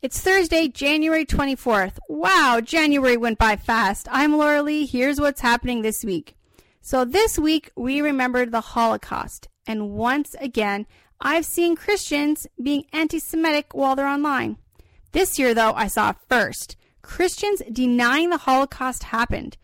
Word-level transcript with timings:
It's 0.00 0.20
Thursday, 0.20 0.68
January 0.68 1.26
24th. 1.26 1.98
Wow, 2.08 2.60
January 2.62 3.16
went 3.16 3.36
by 3.36 3.56
fast. 3.56 4.06
I'm 4.12 4.36
Laura 4.36 4.62
Lee. 4.62 4.86
Here's 4.86 5.20
what's 5.20 5.40
happening 5.40 5.82
this 5.82 6.04
week. 6.04 6.36
So, 6.80 7.04
this 7.04 7.36
week 7.36 7.72
we 7.74 8.00
remembered 8.00 8.52
the 8.52 8.60
Holocaust. 8.60 9.48
And 9.66 9.90
once 9.90 10.36
again, 10.38 10.86
I've 11.20 11.44
seen 11.44 11.74
Christians 11.74 12.46
being 12.62 12.84
anti 12.92 13.18
Semitic 13.18 13.74
while 13.74 13.96
they're 13.96 14.06
online. 14.06 14.58
This 15.10 15.36
year, 15.36 15.52
though, 15.52 15.72
I 15.72 15.88
saw 15.88 16.12
first 16.28 16.76
Christians 17.02 17.60
denying 17.72 18.30
the 18.30 18.38
Holocaust 18.38 19.02
happened, 19.02 19.56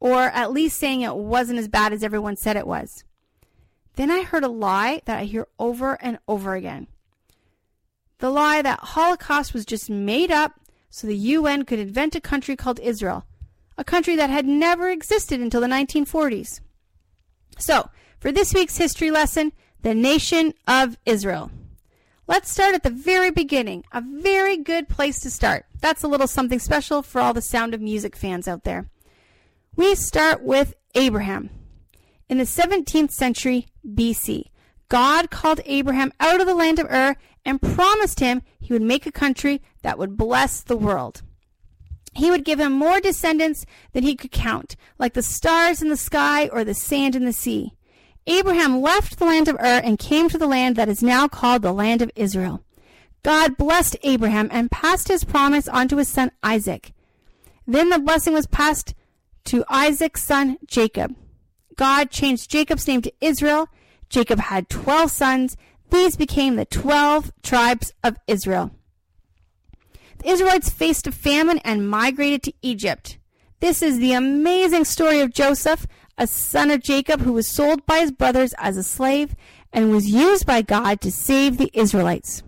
or 0.00 0.22
at 0.22 0.50
least 0.50 0.80
saying 0.80 1.02
it 1.02 1.14
wasn't 1.14 1.60
as 1.60 1.68
bad 1.68 1.92
as 1.92 2.02
everyone 2.02 2.34
said 2.34 2.56
it 2.56 2.66
was. 2.66 3.04
Then 3.94 4.10
I 4.10 4.22
heard 4.22 4.42
a 4.42 4.48
lie 4.48 5.02
that 5.04 5.20
I 5.20 5.24
hear 5.26 5.46
over 5.60 5.96
and 6.02 6.18
over 6.26 6.56
again. 6.56 6.88
The 8.18 8.30
lie 8.30 8.62
that 8.62 8.80
Holocaust 8.80 9.52
was 9.52 9.66
just 9.66 9.90
made 9.90 10.30
up 10.30 10.60
so 10.88 11.06
the 11.06 11.16
UN 11.16 11.64
could 11.64 11.78
invent 11.78 12.14
a 12.14 12.20
country 12.20 12.56
called 12.56 12.80
Israel, 12.80 13.26
a 13.76 13.84
country 13.84 14.16
that 14.16 14.30
had 14.30 14.46
never 14.46 14.88
existed 14.88 15.40
until 15.40 15.60
the 15.60 15.66
1940s. 15.66 16.60
So, 17.58 17.90
for 18.18 18.32
this 18.32 18.54
week's 18.54 18.78
history 18.78 19.10
lesson, 19.10 19.52
the 19.82 19.94
nation 19.94 20.54
of 20.66 20.96
Israel. 21.04 21.50
Let's 22.26 22.50
start 22.50 22.74
at 22.74 22.82
the 22.82 22.90
very 22.90 23.30
beginning, 23.30 23.84
a 23.92 24.00
very 24.00 24.56
good 24.56 24.88
place 24.88 25.20
to 25.20 25.30
start. 25.30 25.66
That's 25.80 26.02
a 26.02 26.08
little 26.08 26.26
something 26.26 26.58
special 26.58 27.02
for 27.02 27.20
all 27.20 27.34
the 27.34 27.42
sound 27.42 27.74
of 27.74 27.80
music 27.80 28.16
fans 28.16 28.48
out 28.48 28.64
there. 28.64 28.88
We 29.76 29.94
start 29.94 30.42
with 30.42 30.74
Abraham. 30.94 31.50
In 32.28 32.38
the 32.38 32.44
17th 32.44 33.12
century 33.12 33.66
BC, 33.86 34.46
God 34.88 35.30
called 35.30 35.60
Abraham 35.66 36.12
out 36.18 36.40
of 36.40 36.46
the 36.46 36.54
land 36.54 36.78
of 36.78 36.90
Ur 36.90 37.16
and 37.46 37.62
promised 37.62 38.20
him 38.20 38.42
he 38.60 38.72
would 38.72 38.82
make 38.82 39.06
a 39.06 39.12
country 39.12 39.62
that 39.82 39.98
would 39.98 40.16
bless 40.16 40.60
the 40.60 40.76
world. 40.76 41.22
He 42.12 42.30
would 42.30 42.44
give 42.44 42.60
him 42.60 42.72
more 42.72 43.00
descendants 43.00 43.64
than 43.92 44.02
he 44.02 44.16
could 44.16 44.32
count, 44.32 44.74
like 44.98 45.14
the 45.14 45.22
stars 45.22 45.80
in 45.80 45.88
the 45.88 45.96
sky 45.96 46.48
or 46.48 46.64
the 46.64 46.74
sand 46.74 47.14
in 47.14 47.24
the 47.24 47.32
sea. 47.32 47.72
Abraham 48.26 48.80
left 48.80 49.18
the 49.18 49.24
land 49.24 49.48
of 49.48 49.54
Ur 49.56 49.80
and 49.84 49.98
came 49.98 50.28
to 50.28 50.38
the 50.38 50.46
land 50.46 50.76
that 50.76 50.88
is 50.88 51.02
now 51.02 51.28
called 51.28 51.62
the 51.62 51.72
land 51.72 52.02
of 52.02 52.10
Israel. 52.16 52.64
God 53.22 53.56
blessed 53.56 53.96
Abraham 54.02 54.48
and 54.50 54.70
passed 54.70 55.08
his 55.08 55.24
promise 55.24 55.68
on 55.68 55.88
to 55.88 55.98
his 55.98 56.08
son 56.08 56.32
Isaac. 56.42 56.92
Then 57.66 57.90
the 57.90 57.98
blessing 57.98 58.32
was 58.32 58.46
passed 58.46 58.94
to 59.44 59.64
Isaac's 59.68 60.22
son 60.22 60.58
Jacob. 60.66 61.14
God 61.76 62.10
changed 62.10 62.50
Jacob's 62.50 62.88
name 62.88 63.02
to 63.02 63.12
Israel. 63.20 63.68
Jacob 64.08 64.38
had 64.38 64.68
12 64.68 65.10
sons. 65.10 65.56
These 65.90 66.16
became 66.16 66.56
the 66.56 66.64
12 66.64 67.32
tribes 67.42 67.92
of 68.02 68.16
Israel. 68.26 68.72
The 70.18 70.30
Israelites 70.30 70.70
faced 70.70 71.06
a 71.06 71.12
famine 71.12 71.58
and 71.64 71.88
migrated 71.88 72.42
to 72.44 72.52
Egypt. 72.62 73.18
This 73.60 73.82
is 73.82 73.98
the 73.98 74.12
amazing 74.12 74.84
story 74.84 75.20
of 75.20 75.32
Joseph, 75.32 75.86
a 76.18 76.26
son 76.26 76.70
of 76.70 76.82
Jacob 76.82 77.20
who 77.20 77.32
was 77.32 77.46
sold 77.46 77.84
by 77.86 78.00
his 78.00 78.12
brothers 78.12 78.54
as 78.58 78.76
a 78.76 78.82
slave 78.82 79.34
and 79.72 79.90
was 79.90 80.08
used 80.08 80.46
by 80.46 80.62
God 80.62 81.00
to 81.02 81.12
save 81.12 81.58
the 81.58 81.70
Israelites. 81.72 82.42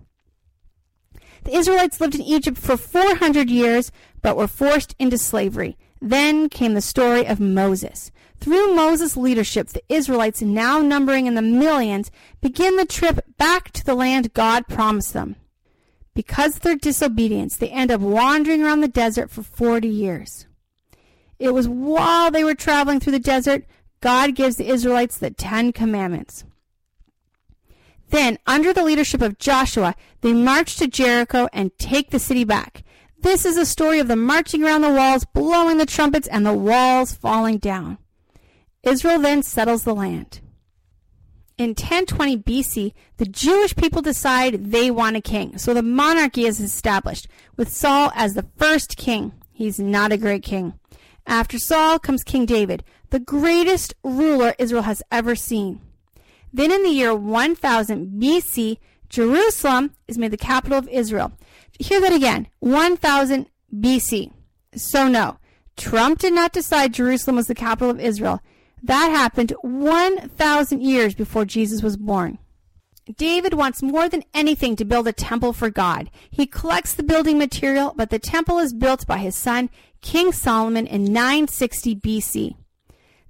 The 1.45 1.57
Israelites 1.57 2.01
lived 2.01 2.15
in 2.15 2.23
Egypt 2.23 2.59
for 2.59 2.77
400 2.77 3.49
years 3.49 3.93
but 4.23 4.37
were 4.37 4.49
forced 4.49 4.95
into 4.99 5.19
slavery. 5.19 5.77
Then 6.01 6.49
came 6.49 6.75
the 6.75 6.81
story 6.81 7.27
of 7.27 7.41
Moses. 7.41 8.11
Through 8.41 8.75
Moses' 8.75 9.17
leadership, 9.17 9.69
the 9.69 9.83
Israelites, 9.89 10.43
now 10.43 10.81
numbering 10.81 11.27
in 11.27 11.35
the 11.35 11.43
millions, 11.43 12.11
begin 12.41 12.77
the 12.77 12.85
trip 12.85 13.21
back 13.39 13.71
to 13.73 13.85
the 13.85 13.95
land 13.95 14.35
God 14.35 14.67
promised 14.69 15.13
them. 15.13 15.37
Because 16.15 16.57
of 16.57 16.63
their 16.63 16.77
disobedience, 16.77 17.57
they 17.57 17.69
end 17.69 17.91
up 17.91 18.01
wandering 18.01 18.63
around 18.63 18.81
the 18.81 18.89
desert 18.89 19.31
for 19.31 19.43
40 19.43 19.89
years. 19.89 20.47
It 21.39 21.55
was 21.55 21.69
while 21.69 22.31
they 22.31 22.43
were 22.43 22.55
traveling 22.55 22.99
through 23.01 23.13
the 23.13 23.21
desert, 23.21 23.65
God 24.01 24.35
gives 24.35 24.57
the 24.57 24.69
Israelites 24.69 25.19
the 25.19 25.31
Ten 25.31 25.73
Commandments. 25.73 26.45
Then, 28.11 28.39
under 28.47 28.73
the 28.73 28.85
leadership 28.85 29.23
of 29.23 29.39
Joshua, 29.39 29.95
they 30.23 30.33
march 30.33 30.77
to 30.77 30.89
Jericho 30.89 31.49
and 31.53 31.77
take 31.79 32.11
the 32.11 32.19
city 32.19 32.45
back. 32.45 32.83
This 33.21 33.45
is 33.45 33.57
a 33.57 33.67
story 33.67 33.99
of 33.99 34.09
the 34.09 34.17
marching 34.17 34.65
around 34.65 34.83
the 34.83 34.91
walls, 34.91 35.25
blowing 35.25 35.77
the 35.77 35.87
trumpets, 35.87 36.29
and 36.29 36.47
the 36.47 36.55
walls 36.55 37.13
falling 37.13 37.59
down. 37.59 37.99
Israel 38.83 39.21
then 39.21 39.43
settles 39.43 39.85
the 39.85 39.95
land. 39.95 40.41
In 41.59 41.71
1020 41.71 42.37
BC, 42.39 42.93
the 43.17 43.27
Jewish 43.27 43.75
people 43.75 44.01
decide 44.01 44.71
they 44.71 44.93
want 44.93 45.17
a 45.17 45.21
king, 45.21 45.59
so 45.59 45.75
the 45.75 45.83
monarchy 45.83 46.47
is 46.47 46.61
established, 46.61 47.27
with 47.57 47.69
Saul 47.69 48.13
as 48.15 48.35
the 48.35 48.47
first 48.57 48.97
king. 48.97 49.33
He's 49.53 49.81
not 49.81 50.13
a 50.13 50.17
great 50.17 50.45
king. 50.45 50.75
After 51.27 51.59
Saul 51.59 51.99
comes 51.99 52.23
King 52.23 52.47
David, 52.47 52.85
the 53.11 53.19
greatest 53.19 53.93
ruler 54.05 54.55
Israel 54.57 54.83
has 54.83 55.03
ever 55.11 55.35
seen. 55.35 55.81
Then 56.53 56.71
in 56.71 56.85
the 56.85 56.91
year 56.91 57.13
1000 57.13 58.21
BC, 58.21 58.79
Jerusalem 59.09 59.91
is 60.07 60.17
made 60.17 60.31
the 60.31 60.37
capital 60.37 60.79
of 60.79 60.89
Israel. 60.89 61.33
Hear 61.81 62.01
that 62.01 62.13
again 62.13 62.47
1000 62.61 63.47
BC. 63.75 64.31
So, 64.77 65.09
no, 65.09 65.39
Trump 65.77 66.21
did 66.21 66.35
not 66.35 66.53
decide 66.53 66.95
Jerusalem 66.95 67.35
was 67.35 67.49
the 67.49 67.55
capital 67.57 67.91
of 67.91 67.99
Israel. 67.99 68.41
That 68.83 69.11
happened 69.11 69.53
1,000 69.63 70.83
years 70.83 71.15
before 71.15 71.45
Jesus 71.45 71.83
was 71.83 71.97
born. 71.97 72.39
David 73.17 73.55
wants 73.55 73.83
more 73.83 74.09
than 74.09 74.25
anything 74.35 74.77
to 74.77 74.85
build 74.85 75.09
a 75.09 75.13
temple 75.13 75.53
for 75.53 75.71
God. 75.71 76.11
He 76.31 76.47
collects 76.47 76.93
the 76.93 77.03
building 77.03 77.39
material, 77.39 77.95
but 77.97 78.11
the 78.11 78.19
temple 78.19 78.59
is 78.59 78.75
built 78.75 79.07
by 79.07 79.19
his 79.19 79.35
son, 79.35 79.71
King 80.03 80.31
Solomon, 80.31 80.87
in 80.87 81.05
960 81.05 81.97
BC. 81.97 82.55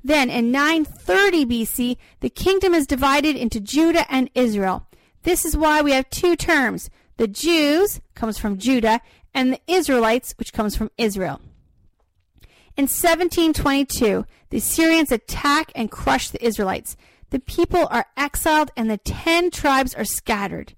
Then, 0.02 0.30
in 0.30 0.50
930 0.50 1.46
BC, 1.46 1.96
the 2.20 2.30
kingdom 2.30 2.74
is 2.74 2.86
divided 2.86 3.36
into 3.36 3.60
Judah 3.60 4.10
and 4.12 4.30
Israel. 4.34 4.86
This 5.22 5.44
is 5.44 5.56
why 5.56 5.80
we 5.80 5.92
have 5.92 6.10
two 6.10 6.36
terms. 6.36 6.90
The 7.16 7.28
Jews 7.28 8.00
comes 8.14 8.38
from 8.38 8.58
Judah, 8.58 9.00
and 9.34 9.52
the 9.52 9.60
Israelites, 9.66 10.34
which 10.38 10.52
comes 10.52 10.76
from 10.76 10.90
Israel. 10.98 11.40
In 12.78 12.84
1722, 12.84 14.24
the 14.50 14.58
Assyrians 14.58 15.10
attack 15.10 15.72
and 15.74 15.90
crush 15.90 16.30
the 16.30 16.44
Israelites. 16.44 16.96
The 17.30 17.40
people 17.40 17.88
are 17.90 18.06
exiled 18.16 18.70
and 18.76 18.88
the 18.88 18.98
ten 18.98 19.50
tribes 19.50 19.96
are 19.96 20.04
scattered. 20.04 20.74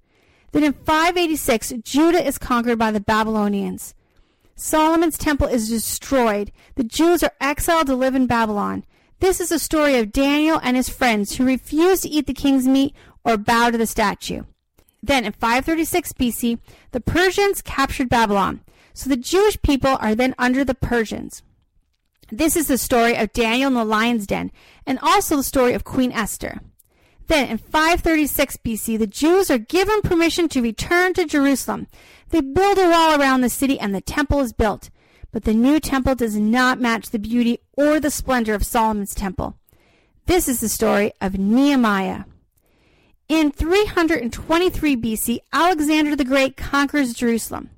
Then 0.53 0.65
in 0.65 0.73
586, 0.73 1.75
Judah 1.85 2.27
is 2.27 2.39
conquered 2.39 2.79
by 2.79 2.91
the 2.91 3.01
Babylonians. 3.01 3.95
Solomon's 4.57 5.19
temple 5.19 5.47
is 5.47 5.69
destroyed. 5.69 6.53
The 6.77 6.85
Jews 6.85 7.23
are 7.23 7.35
exiled 7.39 7.89
to 7.89 7.95
live 7.95 8.15
in 8.15 8.27
Babylon. 8.27 8.87
This 9.19 9.39
is 9.39 9.53
a 9.53 9.59
story 9.59 9.97
of 9.97 10.11
Daniel 10.11 10.59
and 10.63 10.79
his 10.79 10.89
friends 10.89 11.37
who 11.37 11.45
refused 11.45 12.05
to 12.05 12.09
eat 12.09 12.27
the 12.27 12.33
king's 12.33 12.67
meat 12.67 12.95
or 13.27 13.37
bow 13.37 13.69
to 13.69 13.77
the 13.77 13.87
statue. 13.87 14.45
Then 15.03 15.27
in 15.27 15.33
536 15.33 16.15
BC, 16.15 16.61
the 16.93 17.01
Persians 17.03 17.61
captured 17.61 18.09
Babylon. 18.09 18.63
So 18.95 19.11
the 19.11 19.19
Jewish 19.19 19.61
people 19.61 19.99
are 20.01 20.15
then 20.15 20.35
under 20.39 20.65
the 20.65 20.75
Persians. 20.75 21.43
This 22.33 22.57
is 22.57 22.69
the 22.69 22.79
story 22.79 23.17
of 23.17 23.33
Daniel 23.33 23.69
in 23.69 23.75
the 23.75 23.85
lion's 23.85 24.27
den, 24.27 24.53
and 24.87 24.99
also 25.01 25.37
the 25.37 25.43
story 25.43 25.75
of 25.75 25.85
Queen 25.85 26.13
Esther. 26.13 26.61
Then, 27.27 27.49
in 27.49 27.59
536 27.59 28.57
BC, 28.59 28.99
the 28.99 29.07
Jews 29.07 29.51
are 29.51 29.59
given 29.59 30.03
permission 30.03 30.49
to 30.49 30.63
return 30.63 31.15
to 31.15 31.25
Jerusalem. 31.25 31.87
They 32.31 32.41
build 32.41 32.79
a 32.79 32.89
wall 32.89 33.21
around 33.21 33.41
the 33.41 33.49
city, 33.49 33.79
and 33.79 33.95
the 33.95 34.01
temple 34.01 34.41
is 34.41 34.53
built. 34.53 34.91
But 35.33 35.45
the 35.45 35.55
new 35.55 35.79
temple 35.79 36.17
does 36.17 36.37
not 36.37 36.81
match 36.81 37.11
the 37.11 37.19
beauty 37.19 37.59
or 37.77 38.01
the 38.01 38.11
splendor 38.11 38.55
of 38.55 38.67
Solomon's 38.67 39.15
temple. 39.15 39.57
This 40.27 40.49
is 40.49 40.61
the 40.61 40.69
story 40.69 41.13
of 41.21 41.39
Nehemiah. 41.39 42.25
In 43.29 43.53
323 43.53 44.97
BC, 44.97 45.39
Alexander 45.53 46.17
the 46.17 46.25
Great 46.25 46.57
conquers 46.57 47.15
Jerusalem. 47.15 47.71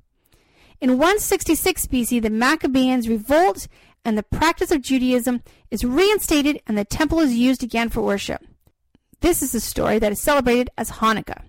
In 0.81 0.97
166 0.97 1.85
BC, 1.87 2.21
the 2.21 2.31
Maccabees 2.31 3.07
revolt 3.07 3.67
and 4.05 4.17
the 4.17 4.23
practice 4.23 4.71
of 4.71 4.81
Judaism 4.81 5.41
is 5.71 5.85
reinstated 5.85 6.61
and 6.67 6.77
the 6.77 6.85
temple 6.85 7.19
is 7.19 7.33
used 7.33 7.63
again 7.63 7.89
for 7.89 8.01
worship. 8.01 8.43
This 9.21 9.41
is 9.41 9.53
the 9.53 9.59
story 9.59 9.99
that 9.99 10.11
is 10.11 10.19
celebrated 10.19 10.69
as 10.77 10.91
Hanukkah. 10.91 11.43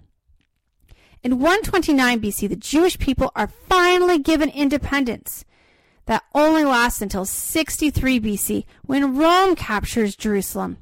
In 1.23 1.39
129 1.39 2.21
BC, 2.21 2.49
the 2.49 2.57
Jewish 2.57 2.99
people 2.99 3.33
are 3.35 3.49
finally 3.49 4.19
given 4.19 4.51
independence. 4.51 5.45
That 6.07 6.23
only 6.35 6.65
lasts 6.65 7.01
until 7.01 7.25
63 7.25 8.21
BC 8.21 8.65
when 8.83 9.17
Rome 9.17 9.57
captures 9.57 10.17
Jerusalem. 10.17 10.77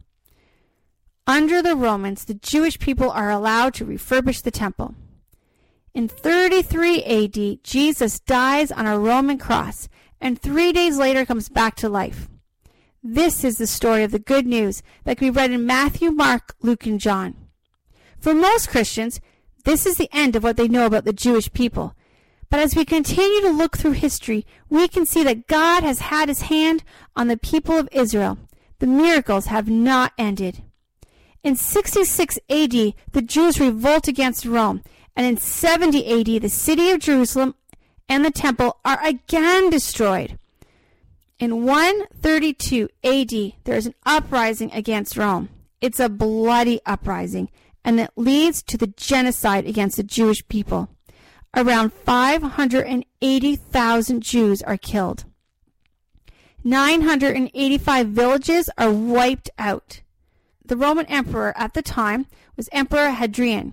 Under 1.28 1.62
the 1.62 1.76
Romans, 1.76 2.24
the 2.24 2.34
Jewish 2.34 2.78
people 2.80 3.08
are 3.08 3.30
allowed 3.30 3.74
to 3.74 3.86
refurbish 3.86 4.42
the 4.42 4.50
temple. 4.50 4.96
In 5.94 6.08
33 6.08 7.04
AD, 7.04 7.62
Jesus 7.62 8.19
dies 8.19 8.72
on 8.72 8.86
a 8.86 8.98
Roman 8.98 9.38
cross 9.38 9.88
and 10.22 10.40
three 10.40 10.72
days 10.72 10.96
later 10.96 11.26
comes 11.26 11.48
back 11.48 11.74
to 11.76 11.88
life. 11.88 12.28
This 13.02 13.42
is 13.42 13.58
the 13.58 13.66
story 13.66 14.04
of 14.04 14.12
the 14.12 14.20
good 14.20 14.46
news 14.46 14.82
that 15.04 15.19
can 15.19 15.26
be 15.26 15.36
read 15.36 15.50
in 15.50 15.66
Matthew, 15.66 16.12
Mark, 16.12 16.54
Luke, 16.62 16.86
and 16.86 17.00
John. 17.00 17.34
For 18.20 18.32
most 18.32 18.70
Christians, 18.70 19.20
this 19.64 19.84
is 19.84 19.96
the 19.96 20.08
end 20.12 20.36
of 20.36 20.44
what 20.44 20.56
they 20.56 20.69
know 20.69 20.86
about 20.86 21.04
the 21.04 21.12
Jewish 21.12 21.52
people. 21.52 21.96
But 22.48 22.60
as 22.60 22.76
we 22.76 22.84
continue 22.84 23.40
to 23.40 23.50
look 23.50 23.76
through 23.76 23.92
history, 23.92 24.46
we 24.70 24.86
can 24.86 25.06
see 25.06 25.24
that 25.24 25.48
God 25.48 25.82
has 25.82 25.98
had 25.98 26.28
his 26.28 26.42
hand 26.42 26.84
on 27.16 27.26
the 27.26 27.36
people 27.36 27.76
of 27.76 27.88
Israel. 27.90 28.38
The 28.78 28.86
miracles 28.86 29.46
have 29.46 29.69
not 29.69 30.12
ended. 30.16 30.62
In 31.42 31.56
66 31.56 32.38
AD, 32.48 32.70
the 32.70 33.22
Jews 33.22 33.58
revolt 33.58 34.06
against 34.06 34.44
Rome, 34.44 34.82
and 35.16 35.26
in 35.26 35.36
70 35.36 36.20
AD, 36.20 36.42
the 36.42 36.48
city 36.48 36.90
of 36.90 37.00
Jerusalem 37.00 37.56
and 38.08 38.25
the 38.25 38.31
temple 38.31 38.78
are 38.84 39.04
again 39.04 39.70
destroyed. 39.70 40.38
In 41.38 41.64
132 41.64 42.88
AD, 43.02 43.31
there 43.64 43.76
is 43.76 43.87
an 43.87 43.94
uprising 44.06 44.70
against 44.72 45.16
Rome. 45.16 45.49
It's 45.81 45.99
a 45.99 46.08
bloody 46.08 46.81
uprising, 46.87 47.50
and 47.84 47.99
it 47.99 48.12
leads 48.14 48.62
to 48.62 48.78
the 48.78 48.87
genocide 48.87 49.66
against 49.66 49.96
the 49.96 50.04
Jewish 50.04 50.46
people. 50.46 50.88
Around 51.56 51.93
580,000 51.93 54.22
Jews 54.22 54.62
are 54.62 54.76
killed. 54.76 55.25
985 56.64 58.06
villages 58.06 58.70
are 58.78 58.93
wiped 58.93 59.50
out. 59.58 60.02
The 60.64 60.76
Roman 60.76 61.06
emperor 61.06 61.52
at 61.56 61.75
the 61.75 61.82
time 61.82 62.26
was 62.56 62.69
Emperor 62.70 63.10
Hadrian. 63.10 63.72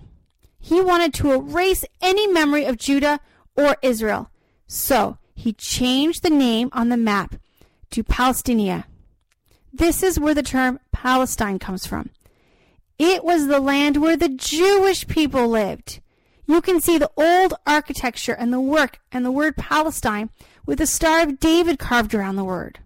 He 0.58 0.80
wanted 0.80 1.14
to 1.14 1.30
erase 1.32 1.84
any 2.02 2.26
memory 2.26 2.64
of 2.64 2.76
Judah 2.76 3.20
or 3.66 3.76
Israel, 3.82 4.30
so 4.66 5.18
he 5.34 5.52
changed 5.52 6.22
the 6.22 6.30
name 6.30 6.68
on 6.72 6.88
the 6.88 6.96
map 6.96 7.36
to 7.90 8.04
Palestinia. 8.04 8.84
This 9.72 10.02
is 10.02 10.18
where 10.18 10.34
the 10.34 10.42
term 10.42 10.80
Palestine 10.92 11.58
comes 11.58 11.86
from. 11.86 12.10
It 12.98 13.24
was 13.24 13.46
the 13.46 13.60
land 13.60 13.96
where 13.96 14.16
the 14.16 14.28
Jewish 14.28 15.06
people 15.06 15.48
lived. 15.48 16.00
You 16.46 16.60
can 16.60 16.80
see 16.80 16.98
the 16.98 17.10
old 17.16 17.54
architecture 17.66 18.32
and 18.32 18.52
the 18.52 18.60
work 18.60 18.98
and 19.12 19.24
the 19.24 19.30
word 19.30 19.56
Palestine 19.56 20.30
with 20.66 20.78
the 20.78 20.86
Star 20.86 21.22
of 21.22 21.40
David 21.40 21.78
carved 21.78 22.14
around 22.14 22.36
the 22.36 22.44
word. 22.44 22.80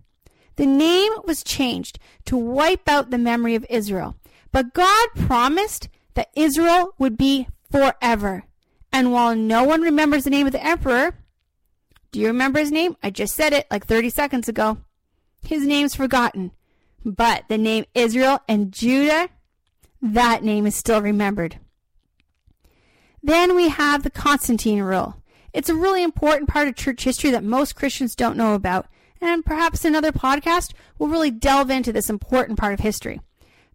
The 0.57 0.67
name 0.67 1.13
was 1.25 1.43
changed 1.43 1.99
to 2.27 2.37
wipe 2.37 2.89
out 2.89 3.11
the 3.11 3.19
memory 3.19 3.55
of 3.55 3.67
Israel. 3.69 4.15
But 4.53 4.75
God 4.75 5.09
promised 5.17 5.89
that 6.15 6.31
Israel 6.37 6.95
would 6.99 7.17
be 7.17 7.49
forever. 7.73 8.45
And 8.95 9.11
while 9.11 9.35
no 9.35 9.65
one 9.65 9.83
remembers 9.83 10.23
the 10.23 10.31
name 10.31 10.47
of 10.47 10.53
the 10.53 10.65
emperor, 10.65 11.17
do 12.13 12.21
you 12.21 12.29
remember 12.29 12.61
his 12.61 12.71
name? 12.71 12.97
I 13.03 13.11
just 13.11 13.35
said 13.35 13.53
it 13.53 13.67
like 13.69 13.85
30 13.85 14.09
seconds 14.09 14.49
ago. 14.49 14.79
His 15.43 15.67
name's 15.67 15.97
forgotten. 15.97 16.53
But 17.05 17.43
the 17.49 17.59
name 17.59 17.87
Israel 17.97 18.39
and 18.49 18.71
Judah, 18.71 19.31
that 20.01 20.45
name 20.45 20.65
is 20.65 20.77
still 20.77 21.03
remembered. 21.03 21.59
Then 23.21 23.57
we 23.57 23.69
have 23.69 24.05
the 24.05 24.11
Constantine 24.11 24.81
rule. 24.81 25.17
It's 25.53 25.69
a 25.69 25.75
really 25.75 26.05
important 26.05 26.49
part 26.49 26.69
of 26.69 26.77
church 26.77 27.03
history 27.03 27.33
that 27.33 27.43
most 27.43 27.75
Christians 27.75 28.15
don't 28.15 28.37
know 28.37 28.55
about, 28.55 28.87
and 29.21 29.45
perhaps 29.45 29.85
another 29.85 30.13
podcast 30.13 30.73
will 31.01 31.09
really 31.09 31.33
delve 31.33 31.69
into 31.69 31.93
this 31.93 32.09
important 32.09 32.61
part 32.61 32.75
of 32.75 32.79
history. 32.79 33.21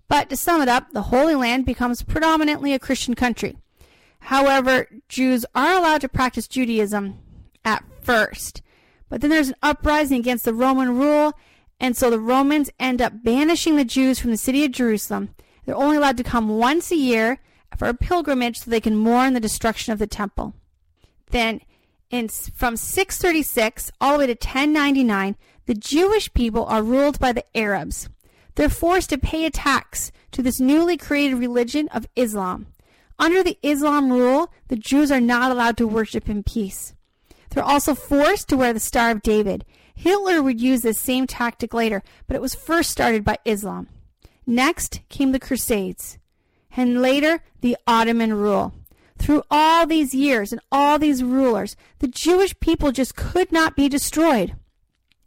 But 0.08 0.30
to 0.30 0.38
sum 0.38 0.62
it 0.62 0.70
up, 0.70 0.92
the 0.94 1.04
Holy 1.04 1.36
Land 1.36 1.66
becomes 1.66 2.04
predominantly 2.04 2.74
a 2.74 2.80
Christian 2.80 3.16
country. 3.16 3.58
However, 4.22 4.88
Jews 5.08 5.46
are 5.56 5.78
allowed 5.78 6.02
to 6.02 6.10
practice 6.10 6.48
Judaism 6.48 7.20
at 7.66 7.84
first. 8.02 8.62
But 9.10 9.22
then 9.22 9.30
there's 9.30 9.50
an 9.50 9.56
uprising 9.64 10.20
against 10.20 10.46
the 10.46 10.54
Roman 10.54 10.98
rule, 10.98 11.34
and 11.80 11.98
so 11.98 12.10
the 12.10 12.20
Romans 12.20 12.70
end 12.80 13.02
up 13.02 13.24
banishing 13.24 13.76
the 13.76 13.86
Jews 13.86 14.20
from 14.20 14.32
the 14.32 14.38
city 14.38 14.64
of 14.66 14.72
Jerusalem. 14.72 15.30
They're 15.66 15.76
only 15.76 15.98
allowed 15.98 16.18
to 16.18 16.24
come 16.24 16.58
once 16.58 16.92
a 16.92 16.96
year 16.96 17.40
for 17.78 17.88
a 17.88 17.94
pilgrimage 17.94 18.60
so 18.60 18.70
they 18.70 18.82
can 18.82 18.96
mourn 18.96 19.34
the 19.34 19.40
destruction 19.40 19.94
of 19.94 20.00
the 20.00 20.08
temple. 20.08 20.54
Then, 21.32 21.62
in, 22.10 22.28
from 22.28 22.76
636 22.76 23.92
all 24.02 24.14
the 24.14 24.20
way 24.20 24.28
to 24.28 24.34
1099, 24.34 25.36
the 25.66 25.76
Jewish 25.76 26.34
people 26.34 26.66
are 26.66 26.82
ruled 26.82 27.20
by 27.20 27.32
the 27.32 27.46
Arabs. 27.56 28.10
They're 28.56 28.70
forced 28.70 29.12
to 29.12 29.18
pay 29.18 29.46
a 29.46 29.52
tax 29.52 30.12
to 30.32 30.42
this 30.42 30.60
newly 30.60 30.98
created 30.98 31.36
religion 31.36 31.88
of 31.90 32.08
Islam. 32.16 32.68
Under 33.20 33.44
the 33.44 33.58
Islam 33.62 34.12
rule, 34.12 34.52
the 34.70 34.78
Jews 34.78 35.12
are 35.12 35.20
not 35.20 35.52
allowed 35.52 35.78
to 35.78 35.88
worship 35.88 36.30
in 36.30 36.42
peace. 36.42 36.96
They're 37.50 37.64
also 37.64 37.94
forced 37.94 38.48
to 38.50 38.58
wear 38.58 38.72
the 38.74 38.80
Star 38.80 39.12
of 39.12 39.22
David. 39.22 39.66
Hitler 39.94 40.42
would 40.42 40.62
use 40.62 40.82
this 40.82 41.00
same 41.00 41.28
tactic 41.28 41.74
later, 41.74 42.02
but 42.28 42.36
it 42.36 42.42
was 42.42 42.56
first 42.56 42.90
started 42.90 43.26
by 43.26 43.38
Islam. 43.44 43.90
Next 44.48 45.02
came 45.10 45.34
the 45.34 45.40
Crusades 45.40 46.18
and 46.78 47.02
later 47.02 47.44
the 47.60 47.76
Ottoman 47.86 48.34
rule. 48.34 48.74
Through 49.18 49.44
all 49.52 49.86
these 49.86 50.14
years 50.14 50.54
and 50.54 50.62
all 50.72 50.98
these 50.98 51.22
rulers, 51.22 51.76
the 52.00 52.08
Jewish 52.08 52.58
people 52.62 52.94
just 52.94 53.16
could 53.18 53.52
not 53.52 53.76
be 53.76 53.90
destroyed. 53.90 54.56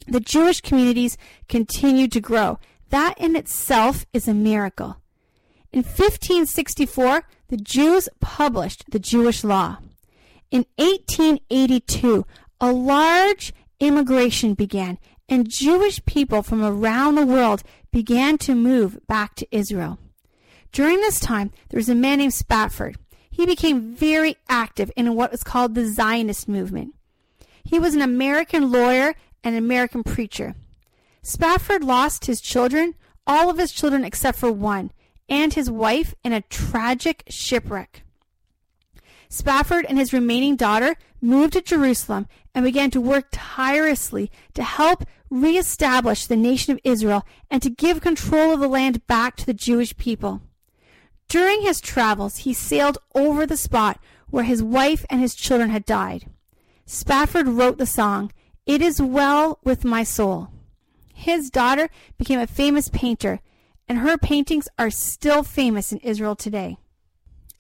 The 0.09 0.21
Jewish 0.21 0.63
communities 0.63 1.19
continued 1.49 2.11
to 2.13 2.21
grow. 2.21 2.59
That 2.89 3.19
in 3.19 3.37
itself 3.37 4.07
is 4.13 4.27
a 4.27 4.35
miracle. 4.35 4.97
In 5.73 5.81
1564, 5.81 7.25
the 7.53 7.59
Jews 7.59 8.09
published 8.19 8.83
the 8.93 8.99
Jewish 8.99 9.45
law. 9.45 9.77
In 10.51 10.65
1882, 10.77 12.25
a 12.63 12.73
large 12.73 13.53
immigration 13.79 14.55
began, 14.55 14.99
and 15.29 15.51
Jewish 15.51 16.03
people 16.07 16.43
from 16.43 16.65
around 16.65 17.17
the 17.17 17.27
world 17.27 17.63
began 17.91 18.39
to 18.39 18.55
move 18.55 19.07
back 19.07 19.35
to 19.35 19.47
Israel. 19.55 19.99
During 20.73 21.03
this 21.03 21.21
time, 21.21 21.51
there 21.69 21.77
was 21.77 21.91
a 21.91 21.95
man 21.95 22.21
named 22.21 22.33
Spafford. 22.33 22.97
He 23.31 23.45
became 23.45 23.95
very 23.95 24.39
active 24.49 24.91
in 24.97 25.15
what 25.15 25.31
was 25.31 25.45
called 25.45 25.75
the 25.75 25.85
Zionist 25.85 26.49
movement. 26.49 26.95
He 27.63 27.79
was 27.79 27.95
an 27.95 28.01
American 28.01 28.73
lawyer 28.73 29.15
and 29.45 29.55
an 29.55 29.63
American 29.63 30.05
preacher. 30.05 30.55
Spafford 31.23 31.85
lost 31.85 32.25
his 32.25 32.41
children, 32.41 32.95
all 33.27 33.51
of 33.51 33.59
his 33.59 33.73
children 33.73 34.05
except 34.05 34.39
for 34.39 34.51
one, 34.51 34.91
and 35.29 35.55
his 35.55 35.71
wife 35.71 36.15
in 36.25 36.33
a 36.33 36.43
tragic 36.43 37.25
shipwreck. 37.29 38.03
Spafford 39.29 39.87
and 39.89 39.99
his 39.99 40.13
remaining 40.13 40.57
daughter 40.57 40.97
moved 41.23 41.55
to 41.55 41.63
Jerusalem 41.63 42.29
and 42.55 42.65
began 42.65 42.91
to 42.91 43.01
work 43.01 43.29
tirelessly 43.33 44.31
to 44.55 44.63
help 44.63 45.05
reestablish 45.31 46.27
the 46.27 46.37
nation 46.37 46.73
of 46.73 46.81
Israel 46.85 47.27
and 47.51 47.63
to 47.63 47.71
give 47.71 48.03
control 48.03 48.53
of 48.53 48.61
the 48.61 48.69
land 48.69 49.07
back 49.07 49.37
to 49.37 49.47
the 49.47 49.55
Jewish 49.55 49.97
people. 49.97 50.43
During 51.29 51.63
his 51.63 51.81
travels, 51.81 52.39
he 52.39 52.53
sailed 52.53 52.99
over 53.15 53.47
the 53.47 53.57
spot 53.57 53.99
where 54.29 54.45
his 54.45 54.63
wife 54.63 55.07
and 55.09 55.21
his 55.21 55.35
children 55.35 55.71
had 55.71 55.87
died. 55.87 56.27
Spafford 56.85 57.49
wrote 57.49 57.79
the 57.79 57.87
song, 57.87 58.33
It 58.67 58.83
Is 58.83 59.01
Well 59.01 59.59
With 59.65 59.85
My 59.85 60.03
Soul. 60.03 60.49
His 61.15 61.49
daughter 61.49 61.89
became 62.19 62.39
a 62.39 62.47
famous 62.47 62.89
painter, 62.89 63.41
and 63.93 64.01
her 64.01 64.17
paintings 64.17 64.69
are 64.79 64.89
still 64.89 65.43
famous 65.43 65.93
in 65.93 65.99
Israel 65.99 66.35
today. 66.35 66.79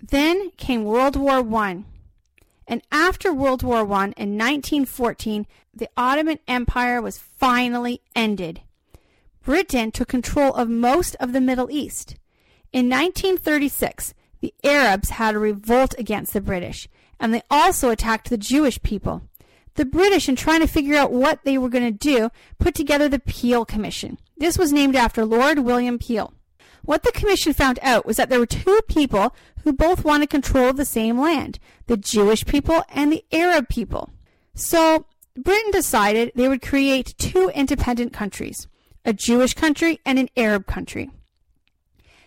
Then 0.02 0.48
came 0.52 0.82
World 0.82 1.14
War 1.14 1.46
I. 1.56 1.84
And 2.66 2.80
after 2.90 3.34
World 3.34 3.62
War 3.62 3.80
I 3.80 4.04
in 4.16 4.38
1914, 4.38 5.46
the 5.74 5.90
Ottoman 5.94 6.38
Empire 6.48 7.02
was 7.02 7.18
finally 7.18 8.00
ended. 8.16 8.62
Britain 9.44 9.90
took 9.90 10.08
control 10.08 10.54
of 10.54 10.70
most 10.70 11.16
of 11.20 11.34
the 11.34 11.40
Middle 11.42 11.70
East. 11.70 12.16
In 12.72 12.88
1936, 12.88 14.14
the 14.40 14.54
Arabs 14.64 15.10
had 15.10 15.34
a 15.34 15.38
revolt 15.38 15.94
against 15.98 16.32
the 16.32 16.40
British, 16.40 16.88
and 17.20 17.34
they 17.34 17.42
also 17.50 17.90
attacked 17.90 18.30
the 18.30 18.38
Jewish 18.38 18.80
people. 18.80 19.20
The 19.74 19.84
British, 19.84 20.30
in 20.30 20.36
trying 20.36 20.60
to 20.60 20.66
figure 20.66 20.96
out 20.96 21.12
what 21.12 21.44
they 21.44 21.58
were 21.58 21.68
going 21.68 21.84
to 21.84 21.90
do, 21.90 22.30
put 22.58 22.74
together 22.74 23.06
the 23.06 23.18
Peel 23.18 23.66
Commission. 23.66 24.16
This 24.36 24.58
was 24.58 24.72
named 24.72 24.96
after 24.96 25.24
Lord 25.24 25.60
William 25.60 25.98
Peel. 25.98 26.32
What 26.84 27.04
the 27.04 27.12
commission 27.12 27.52
found 27.52 27.78
out 27.82 28.04
was 28.04 28.16
that 28.16 28.28
there 28.28 28.40
were 28.40 28.46
two 28.46 28.80
people 28.88 29.34
who 29.62 29.72
both 29.72 30.04
wanted 30.04 30.30
control 30.30 30.70
of 30.70 30.76
the 30.76 30.84
same 30.84 31.20
land 31.20 31.58
the 31.86 31.96
Jewish 31.96 32.44
people 32.44 32.82
and 32.88 33.12
the 33.12 33.24
Arab 33.32 33.68
people. 33.68 34.10
So, 34.54 35.06
Britain 35.36 35.70
decided 35.70 36.32
they 36.34 36.48
would 36.48 36.62
create 36.62 37.14
two 37.18 37.50
independent 37.54 38.12
countries 38.12 38.66
a 39.04 39.12
Jewish 39.12 39.54
country 39.54 40.00
and 40.06 40.18
an 40.18 40.28
Arab 40.36 40.66
country. 40.66 41.10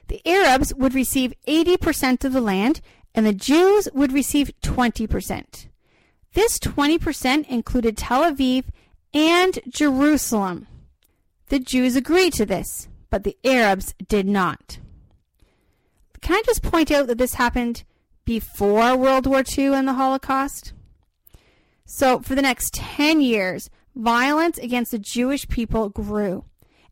The 0.08 0.22
Arabs 0.28 0.74
would 0.76 0.94
receive 0.94 1.34
80% 1.48 2.26
of 2.26 2.34
the 2.34 2.42
land, 2.42 2.82
and 3.14 3.26
the 3.26 3.34
Jews 3.34 3.88
would 3.94 4.12
receive 4.12 4.52
20%. 4.62 5.68
This 6.34 6.60
20% 6.60 7.48
included 7.48 7.98
Tel 7.98 8.24
Aviv 8.24 8.66
and 9.14 9.60
Jerusalem. 9.70 10.68
The 11.48 11.60
Jews 11.60 11.96
agreed 11.96 12.34
to 12.34 12.46
this, 12.46 12.88
but 13.10 13.24
the 13.24 13.38
Arabs 13.44 13.94
did 14.08 14.28
not. 14.28 14.80
Can 16.22 16.36
I 16.36 16.44
just 16.46 16.64
point 16.64 16.92
out 16.92 17.08
that 17.08 17.18
this 17.18 17.36
happened 17.36 17.84
before 18.26 18.98
World 18.98 19.28
War 19.28 19.44
II 19.58 19.76
and 19.76 19.88
the 19.88 19.94
Holocaust? 19.94 20.74
So, 21.86 22.20
for 22.20 22.34
the 22.34 22.42
next 22.42 22.74
10 22.74 23.22
years, 23.22 23.70
violence 23.96 24.58
against 24.58 24.92
the 24.92 24.98
Jewish 25.00 25.48
people 25.48 25.90
grew 25.90 26.46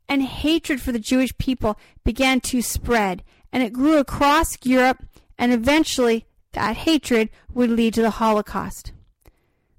and 0.08 0.22
hatred 0.22 0.82
for 0.82 0.92
the 0.92 1.00
Jewish 1.00 1.36
people 1.38 1.80
began 2.04 2.40
to 2.42 2.62
spread, 2.62 3.24
and 3.52 3.64
it 3.64 3.74
grew 3.74 3.98
across 3.98 4.58
Europe, 4.64 5.04
and 5.38 5.52
eventually 5.52 6.26
that 6.52 6.78
hatred 6.78 7.30
would 7.54 7.72
lead 7.72 7.94
to 7.96 8.02
the 8.02 8.12
Holocaust. 8.12 8.92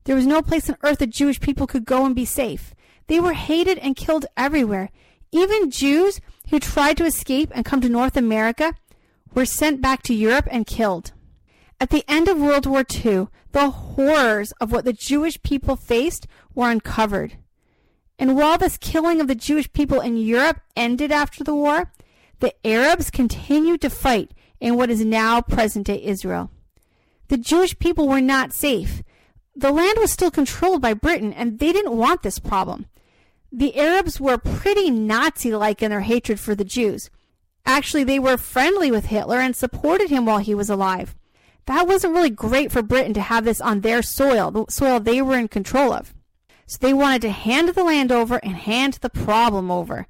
There 0.04 0.16
was 0.16 0.26
no 0.26 0.42
place 0.42 0.68
on 0.68 0.76
earth 0.82 0.98
the 0.98 1.06
Jewish 1.06 1.40
people 1.40 1.66
could 1.66 1.84
go 1.84 2.04
and 2.04 2.14
be 2.14 2.24
safe. 2.24 2.74
They 3.06 3.20
were 3.20 3.34
hated 3.34 3.78
and 3.78 3.96
killed 3.96 4.26
everywhere. 4.36 4.90
Even 5.32 5.70
Jews 5.70 6.20
who 6.50 6.58
tried 6.58 6.96
to 6.98 7.04
escape 7.04 7.50
and 7.54 7.64
come 7.64 7.80
to 7.80 7.88
North 7.88 8.16
America 8.16 8.74
were 9.34 9.44
sent 9.44 9.80
back 9.80 10.02
to 10.04 10.14
Europe 10.14 10.48
and 10.50 10.66
killed. 10.66 11.12
At 11.80 11.90
the 11.90 12.04
end 12.08 12.28
of 12.28 12.38
World 12.38 12.66
War 12.66 12.84
II, 13.04 13.28
the 13.52 13.70
horrors 13.70 14.52
of 14.60 14.72
what 14.72 14.84
the 14.84 14.92
Jewish 14.92 15.42
people 15.42 15.76
faced 15.76 16.26
were 16.54 16.70
uncovered. 16.70 17.36
And 18.18 18.36
while 18.36 18.58
this 18.58 18.78
killing 18.78 19.20
of 19.20 19.26
the 19.26 19.34
Jewish 19.34 19.72
people 19.72 20.00
in 20.00 20.16
Europe 20.16 20.60
ended 20.76 21.10
after 21.10 21.42
the 21.42 21.54
war, 21.54 21.92
the 22.40 22.54
Arabs 22.66 23.10
continued 23.10 23.80
to 23.80 23.90
fight 23.90 24.32
in 24.60 24.76
what 24.76 24.90
is 24.90 25.04
now 25.04 25.40
present 25.40 25.86
day 25.86 26.02
Israel. 26.02 26.50
The 27.28 27.36
Jewish 27.38 27.78
people 27.78 28.08
were 28.08 28.20
not 28.20 28.52
safe. 28.52 29.02
The 29.56 29.72
land 29.72 29.98
was 29.98 30.12
still 30.12 30.30
controlled 30.30 30.82
by 30.82 30.94
Britain, 30.94 31.32
and 31.32 31.58
they 31.58 31.72
didn't 31.72 31.96
want 31.96 32.22
this 32.22 32.38
problem. 32.38 32.86
The 33.56 33.78
Arabs 33.78 34.20
were 34.20 34.36
pretty 34.36 34.90
Nazi 34.90 35.54
like 35.54 35.80
in 35.80 35.92
their 35.92 36.00
hatred 36.00 36.40
for 36.40 36.56
the 36.56 36.64
Jews. 36.64 37.08
Actually, 37.64 38.02
they 38.02 38.18
were 38.18 38.36
friendly 38.36 38.90
with 38.90 39.06
Hitler 39.06 39.38
and 39.38 39.54
supported 39.54 40.10
him 40.10 40.26
while 40.26 40.38
he 40.38 40.56
was 40.56 40.68
alive. 40.68 41.14
That 41.66 41.86
wasn't 41.86 42.14
really 42.14 42.30
great 42.30 42.72
for 42.72 42.82
Britain 42.82 43.14
to 43.14 43.20
have 43.20 43.44
this 43.44 43.60
on 43.60 43.82
their 43.82 44.02
soil, 44.02 44.50
the 44.50 44.64
soil 44.68 44.98
they 44.98 45.22
were 45.22 45.38
in 45.38 45.46
control 45.46 45.92
of. 45.92 46.12
So 46.66 46.78
they 46.80 46.92
wanted 46.92 47.22
to 47.22 47.30
hand 47.30 47.68
the 47.68 47.84
land 47.84 48.10
over 48.10 48.38
and 48.38 48.56
hand 48.56 48.94
the 48.94 49.08
problem 49.08 49.70
over. 49.70 50.08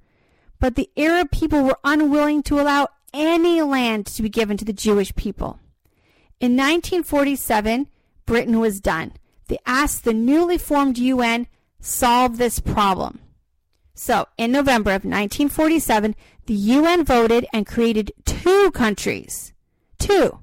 But 0.59 0.75
the 0.75 0.89
Arab 0.97 1.31
people 1.31 1.65
were 1.65 1.79
unwilling 1.85 2.43
to 2.45 2.59
allow 2.59 2.89
any 3.13 3.61
land 3.61 4.07
to 4.07 4.23
be 4.23 4.31
given 4.31 4.57
to 4.57 4.65
the 4.65 4.73
Jewish 4.73 5.15
people. 5.17 5.59
In 6.41 6.53
1947, 6.53 7.89
Britain 8.25 8.59
was 8.59 8.81
done. 8.81 9.13
They 9.49 9.59
asked 9.67 10.05
the 10.05 10.15
newly 10.15 10.57
formed 10.57 10.97
UN 10.97 11.47
solve 11.79 12.39
this 12.39 12.59
problem. 12.59 13.21
So, 13.95 14.27
in 14.37 14.51
November 14.51 14.91
of 14.91 15.05
1947, 15.05 16.17
the 16.47 16.55
UN 16.55 17.05
voted 17.05 17.47
and 17.53 17.67
created 17.67 18.13
two 18.25 18.71
countries. 18.73 19.53
Two. 19.99 20.41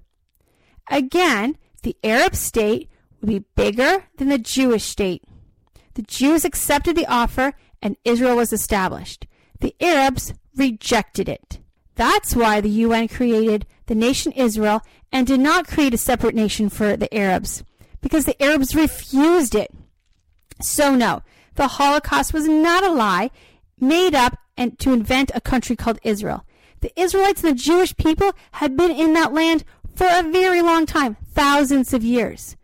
Again, 0.89 1.57
the 1.83 1.97
Arab 2.03 2.35
state 2.35 2.89
would 3.19 3.27
be 3.27 3.45
bigger 3.55 4.05
than 4.17 4.29
the 4.29 4.37
Jewish 4.37 4.83
state. 4.83 5.23
The 5.95 6.01
Jews 6.01 6.45
accepted 6.45 6.95
the 6.95 7.05
offer 7.07 7.53
and 7.81 7.97
Israel 8.05 8.37
was 8.37 8.53
established. 8.53 9.27
The 9.59 9.75
Arabs 9.81 10.33
rejected 10.55 11.27
it. 11.27 11.59
That's 11.95 12.35
why 12.35 12.61
the 12.61 12.69
UN 12.69 13.07
created 13.07 13.65
the 13.87 13.95
nation 13.95 14.31
Israel 14.31 14.81
and 15.11 15.27
did 15.27 15.39
not 15.39 15.67
create 15.67 15.93
a 15.93 15.97
separate 15.97 16.35
nation 16.35 16.69
for 16.69 16.95
the 16.95 17.13
Arabs, 17.13 17.63
because 18.01 18.25
the 18.25 18.41
Arabs 18.41 18.75
refused 18.75 19.55
it. 19.55 19.71
So, 20.61 20.95
no, 20.95 21.21
the 21.55 21.67
Holocaust 21.67 22.33
was 22.33 22.47
not 22.47 22.83
a 22.83 22.91
lie 22.91 23.31
made 23.79 24.15
up 24.15 24.37
and 24.57 24.77
to 24.79 24.93
invent 24.93 25.31
a 25.33 25.41
country 25.41 25.75
called 25.75 25.99
Israel. 26.03 26.45
The 26.81 26.99
Israelites 26.99 27.43
and 27.43 27.51
the 27.51 27.61
Jewish 27.61 27.95
people 27.95 28.31
had 28.53 28.75
been 28.75 28.91
in 28.91 29.13
that 29.13 29.33
land 29.33 29.63
for 29.95 30.07
a 30.09 30.23
very 30.23 30.61
long 30.61 30.85
time, 30.85 31.17
thousands 31.33 31.93
of 31.93 32.03
years. 32.03 32.55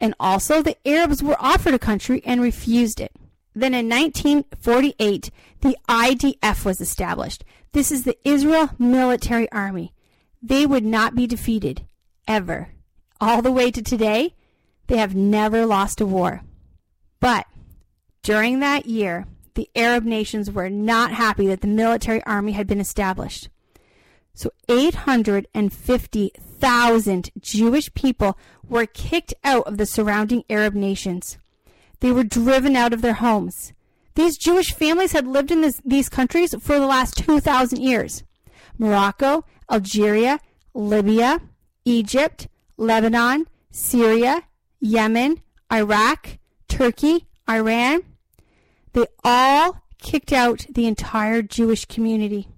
And 0.00 0.14
also, 0.18 0.62
the 0.62 0.76
Arabs 0.86 1.22
were 1.22 1.36
offered 1.38 1.74
a 1.74 1.78
country 1.78 2.22
and 2.24 2.40
refused 2.40 3.00
it. 3.00 3.12
Then 3.54 3.74
in 3.74 3.88
1948, 3.88 5.30
the 5.60 5.76
IDF 5.88 6.64
was 6.64 6.80
established. 6.80 7.44
This 7.72 7.92
is 7.92 8.04
the 8.04 8.18
Israel 8.24 8.70
Military 8.78 9.50
Army. 9.52 9.92
They 10.42 10.66
would 10.66 10.84
not 10.84 11.14
be 11.14 11.26
defeated, 11.26 11.86
ever. 12.26 12.70
All 13.20 13.42
the 13.42 13.52
way 13.52 13.70
to 13.70 13.82
today, 13.82 14.34
they 14.88 14.96
have 14.96 15.14
never 15.14 15.66
lost 15.66 16.00
a 16.00 16.06
war. 16.06 16.42
But 17.20 17.46
during 18.22 18.60
that 18.60 18.86
year, 18.86 19.26
the 19.54 19.68
Arab 19.76 20.04
nations 20.04 20.50
were 20.50 20.70
not 20.70 21.12
happy 21.12 21.46
that 21.48 21.60
the 21.60 21.66
military 21.66 22.24
army 22.24 22.52
had 22.52 22.66
been 22.66 22.80
established. 22.80 23.50
So 24.34 24.50
850,000 24.68 27.30
Jewish 27.38 27.94
people 27.94 28.38
were 28.66 28.86
kicked 28.86 29.34
out 29.44 29.66
of 29.66 29.76
the 29.76 29.84
surrounding 29.86 30.44
Arab 30.48 30.74
nations. 30.74 31.36
They 32.00 32.12
were 32.12 32.24
driven 32.24 32.74
out 32.76 32.94
of 32.94 33.02
their 33.02 33.12
homes. 33.14 33.72
These 34.14 34.38
Jewish 34.38 34.72
families 34.72 35.12
had 35.12 35.26
lived 35.26 35.50
in 35.50 35.60
this, 35.60 35.82
these 35.84 36.08
countries 36.08 36.54
for 36.60 36.78
the 36.78 36.86
last 36.86 37.18
2,000 37.18 37.80
years. 37.80 38.24
Morocco, 38.78 39.44
Algeria, 39.70 40.40
Libya, 40.74 41.42
Egypt, 41.84 42.48
Lebanon, 42.76 43.46
Syria, 43.70 44.42
Yemen, 44.80 45.40
Iraq, 45.70 46.38
Turkey, 46.68 47.26
Iran. 47.48 48.02
They 48.92 49.06
all 49.24 49.82
kicked 49.98 50.32
out 50.32 50.66
the 50.68 50.86
entire 50.86 51.42
Jewish 51.42 51.84
community 51.84 52.48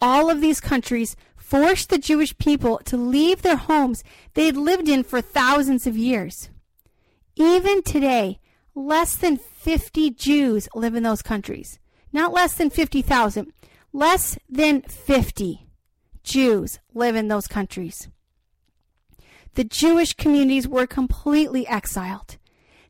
all 0.00 0.30
of 0.30 0.40
these 0.40 0.60
countries 0.60 1.16
forced 1.36 1.90
the 1.90 1.98
Jewish 1.98 2.36
people 2.38 2.78
to 2.84 2.96
leave 2.96 3.42
their 3.42 3.56
homes 3.56 4.04
they 4.34 4.46
had 4.46 4.56
lived 4.56 4.88
in 4.88 5.02
for 5.02 5.20
thousands 5.20 5.86
of 5.86 5.96
years. 5.96 6.50
Even 7.36 7.82
today, 7.82 8.38
less 8.74 9.16
than 9.16 9.36
50 9.36 10.10
Jews 10.10 10.68
live 10.74 10.94
in 10.94 11.02
those 11.02 11.22
countries. 11.22 11.78
Not 12.12 12.32
less 12.32 12.54
than 12.54 12.70
50,000, 12.70 13.52
less 13.92 14.38
than 14.48 14.82
50 14.82 15.66
Jews 16.22 16.78
live 16.94 17.16
in 17.16 17.28
those 17.28 17.46
countries. 17.46 18.08
The 19.54 19.64
Jewish 19.64 20.14
communities 20.14 20.68
were 20.68 20.86
completely 20.86 21.66
exiled. 21.66 22.37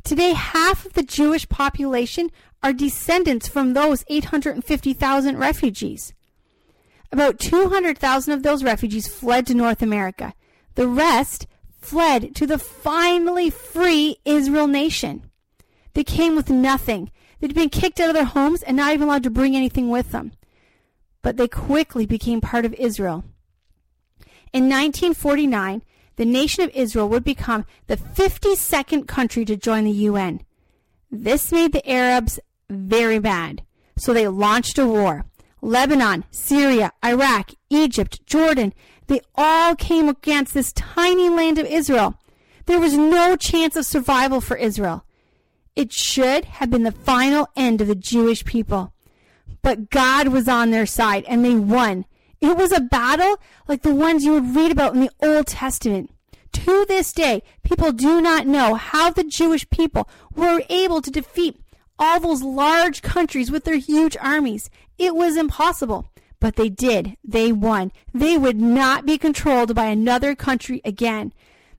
Today, 0.05 0.33
half 0.33 0.87
of 0.87 0.95
the 0.95 1.03
Jewish 1.03 1.49
population 1.49 2.31
are 2.63 2.73
descendants 2.73 3.49
from 3.49 3.75
those 3.75 4.05
850,000 4.09 5.39
refugees. 5.39 6.15
About 7.11 7.39
200,000 7.39 8.33
of 8.33 8.43
those 8.43 8.65
refugees 8.65 9.09
fled 9.09 9.47
to 9.47 9.55
North 9.55 9.83
America. 9.83 10.35
The 10.75 10.89
rest 10.89 11.47
fled 11.81 12.35
to 12.37 12.47
the 12.47 12.59
finally 12.59 13.51
free 13.51 14.19
Israel 14.25 14.67
nation. 14.67 15.31
They 15.95 16.05
came 16.05 16.37
with 16.37 16.51
nothing. 16.51 17.11
They'd 17.41 17.55
been 17.55 17.71
kicked 17.71 18.01
out 18.01 18.11
of 18.11 18.15
their 18.15 18.25
homes 18.25 18.63
and 18.63 18.77
not 18.77 18.93
even 18.93 19.09
allowed 19.09 19.23
to 19.23 19.31
bring 19.31 19.57
anything 19.57 19.89
with 19.89 20.11
them. 20.11 20.33
But 21.23 21.37
they 21.37 21.49
quickly 21.49 22.07
became 22.07 22.41
part 22.41 22.65
of 22.65 22.75
Israel. 22.75 23.25
In 24.53 24.65
1949, 24.65 25.83
the 26.19 26.27
nation 26.27 26.65
of 26.65 26.71
Israel 26.75 27.09
would 27.09 27.23
become 27.23 27.65
the 27.87 27.97
52nd 27.97 29.07
country 29.07 29.45
to 29.45 29.57
join 29.57 29.85
the 29.85 29.91
UN. 29.93 30.41
This 31.13 31.53
made 31.53 31.73
the 31.73 31.89
Arabs 31.89 32.41
very 32.69 33.21
mad, 33.21 33.63
so 33.97 34.13
they 34.13 34.27
launched 34.27 34.79
a 34.79 34.87
war. 34.87 35.25
Lebanon, 35.63 36.25
Syria, 36.33 36.93
Iraq, 37.05 37.53
Egypt, 37.71 38.27
Jordan, 38.27 38.75
they 39.07 39.21
all 39.37 39.77
came 39.77 40.09
against 40.09 40.55
this 40.55 40.73
tiny 40.73 41.29
land 41.29 41.57
of 41.59 41.67
Israel. 41.67 42.19
There 42.67 42.81
was 42.81 42.99
no 42.99 43.37
chance 43.37 43.77
of 43.77 43.87
survival 43.87 44.41
for 44.41 44.57
Israel. 44.57 45.05
It 45.77 45.93
should 45.93 46.47
have 46.47 46.69
been 46.69 46.83
the 46.83 46.91
final 46.91 47.49
end 47.57 47.81
of 47.81 47.87
the 47.87 47.95
Jewish 47.95 48.45
people. 48.45 48.93
But 49.63 49.91
God 49.91 50.29
was 50.29 50.49
on 50.49 50.73
their 50.73 50.85
side 50.85 51.25
and 51.29 51.45
they 51.45 51.55
won. 51.55 52.07
It 52.41 52.57
was 52.57 52.73
a 52.73 52.81
battle 52.81 53.37
like 53.67 53.83
the 53.83 53.95
ones 53.95 54.25
you 54.25 54.33
would 54.33 54.55
read 54.55 54.73
about 54.73 54.95
in 54.95 55.01
the 55.01 55.11
Old 55.21 55.47
Testament. 55.47 56.11
To 56.53 56.85
this 56.87 57.13
day, 57.13 57.43
people 57.63 57.93
do 57.93 58.21
not 58.21 58.47
know 58.47 58.75
how 58.75 59.11
the 59.11 59.25
Jewish 59.25 59.69
people 59.71 60.09
were 60.35 60.63
able 60.69 61.03
to 61.03 61.11
defeat 61.11 61.61
all 61.99 62.21
those 62.21 62.43
large 62.43 63.03
countries 63.03 63.51
with 63.51 63.65
their 63.65 63.77
huge 63.77 64.17
armies. 64.21 64.71
It 64.99 65.15
was 65.15 65.37
impossible. 65.37 66.11
But 66.41 66.57
they 66.57 66.69
did. 66.69 67.17
They 67.25 67.51
won. 67.51 67.91
They 68.15 68.39
would 68.39 68.61
not 68.61 69.05
be 69.05 69.19
controlled 69.19 69.75
by 69.75 69.87
another 69.87 70.37
country 70.37 70.81
again. 70.85 71.33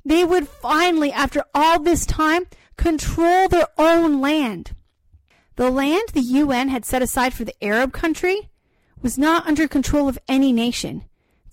They 0.04 0.26
would 0.26 0.48
finally, 0.48 1.12
after 1.12 1.44
all 1.54 1.80
this 1.80 2.06
time, 2.06 2.46
control 2.76 3.48
their 3.48 3.68
own 3.78 4.20
land. 4.20 4.72
The 5.56 5.70
land 5.70 6.10
the 6.14 6.22
UN 6.22 6.70
had 6.70 6.86
set 6.86 7.02
aside 7.02 7.34
for 7.34 7.44
the 7.44 7.64
Arab 7.64 7.94
country 7.94 8.50
was 9.02 9.18
not 9.18 9.48
under 9.48 9.68
control 9.68 10.08
of 10.08 10.20
any 10.28 10.52
nation. 10.52 11.04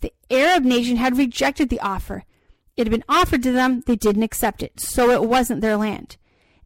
The 0.00 0.12
Arab 0.30 0.64
nation 0.64 0.96
had 0.96 1.18
rejected 1.18 1.68
the 1.68 1.80
offer. 1.80 2.24
It 2.76 2.86
had 2.86 2.90
been 2.90 3.04
offered 3.08 3.42
to 3.44 3.52
them, 3.52 3.82
they 3.86 3.96
didn't 3.96 4.22
accept 4.22 4.62
it, 4.62 4.78
so 4.80 5.10
it 5.10 5.24
wasn't 5.24 5.60
their 5.60 5.76
land. 5.76 6.16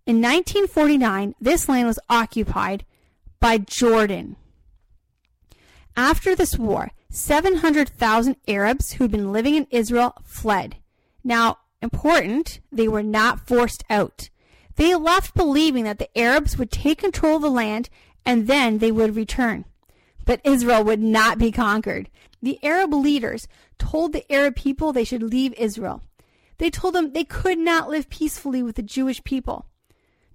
In 0.07 0.17
1949, 0.17 1.35
this 1.41 1.69
land 1.69 1.87
was 1.87 2.01
occupied 2.09 2.85
by 3.39 3.59
Jordan. 3.59 4.37
After 5.97 6.35
this 6.35 6.59
war, 6.59 6.91
700,000 7.11 8.37
Arabs 8.49 8.93
who'd 8.93 9.11
been 9.11 9.33
living 9.33 9.55
in 9.55 9.67
Israel 9.71 10.15
fled. 10.25 10.77
Now, 11.23 11.59
important, 11.83 12.61
they 12.73 12.89
were 12.89 13.03
not 13.03 13.47
forced 13.47 13.85
out. 13.91 14.31
They 14.77 14.95
left 14.95 15.35
believing 15.35 15.85
that 15.85 15.99
the 15.99 16.17
Arabs 16.19 16.57
would 16.57 16.71
take 16.71 16.99
control 16.99 17.37
of 17.37 17.43
the 17.43 17.51
land 17.51 17.89
and 18.25 18.47
then 18.47 18.79
they 18.79 18.91
would 18.91 19.17
return. 19.17 19.65
But 20.31 20.43
Israel 20.45 20.85
would 20.85 21.01
not 21.01 21.39
be 21.39 21.51
conquered. 21.51 22.09
The 22.41 22.61
Arab 22.63 22.95
leaders 22.95 23.49
told 23.81 24.13
the 24.13 24.31
Arab 24.31 24.55
people 24.55 24.93
they 24.93 25.03
should 25.03 25.25
leave 25.25 25.53
Israel. 25.55 26.05
They 26.59 26.71
told 26.71 26.95
them 26.95 27.13
they 27.13 27.25
could 27.25 27.59
not 27.59 27.91
live 27.91 28.09
peacefully 28.09 28.63
with 28.63 28.77
the 28.77 28.83
Jewish 28.83 29.25
people. 29.25 29.67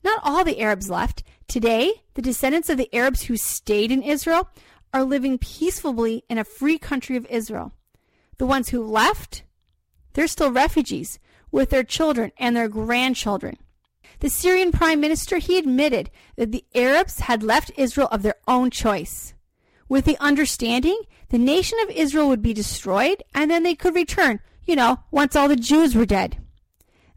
Not 0.04 0.20
all 0.22 0.44
the 0.44 0.60
Arabs 0.60 0.90
left. 0.90 1.24
Today, 1.48 2.04
the 2.16 2.22
descendants 2.22 2.70
of 2.70 2.76
the 2.78 2.94
Arabs 2.94 3.22
who 3.22 3.38
stayed 3.38 3.90
in 3.90 4.04
Israel 4.04 4.50
are 4.94 5.06
living 5.06 5.38
peacefully 5.38 6.26
in 6.28 6.38
a 6.38 6.44
free 6.44 6.78
country 6.78 7.16
of 7.16 7.26
Israel. 7.28 7.72
The 8.38 8.46
ones 8.46 8.68
who 8.68 8.84
left, 8.84 9.44
they're 10.12 10.28
still 10.28 10.52
refugees 10.52 11.20
with 11.52 11.70
their 11.70 11.86
children 11.86 12.34
and 12.38 12.54
their 12.54 12.68
grandchildren. 12.68 13.56
The 14.20 14.30
Syrian 14.30 14.74
prime 14.74 15.00
minister, 15.00 15.38
he 15.38 15.58
admitted 15.58 16.12
that 16.36 16.52
the 16.52 16.66
Arabs 16.76 17.22
had 17.22 17.44
left 17.44 17.72
Israel 17.78 18.10
of 18.12 18.24
their 18.24 18.36
own 18.46 18.72
choice, 18.72 19.35
with 19.88 20.06
the 20.06 20.18
understanding 20.20 21.00
the 21.30 21.38
nation 21.38 21.78
of 21.84 21.90
Israel 21.90 22.28
would 22.30 22.42
be 22.42 22.54
destroyed 22.54 23.24
and 23.34 23.50
then 23.50 23.64
they 23.64 23.76
could 23.76 23.96
return, 23.96 24.40
you 24.66 24.76
know, 24.76 25.00
once 25.12 25.36
all 25.36 25.48
the 25.48 25.56
Jews 25.56 25.96
were 25.96 26.06
dead. 26.06 26.38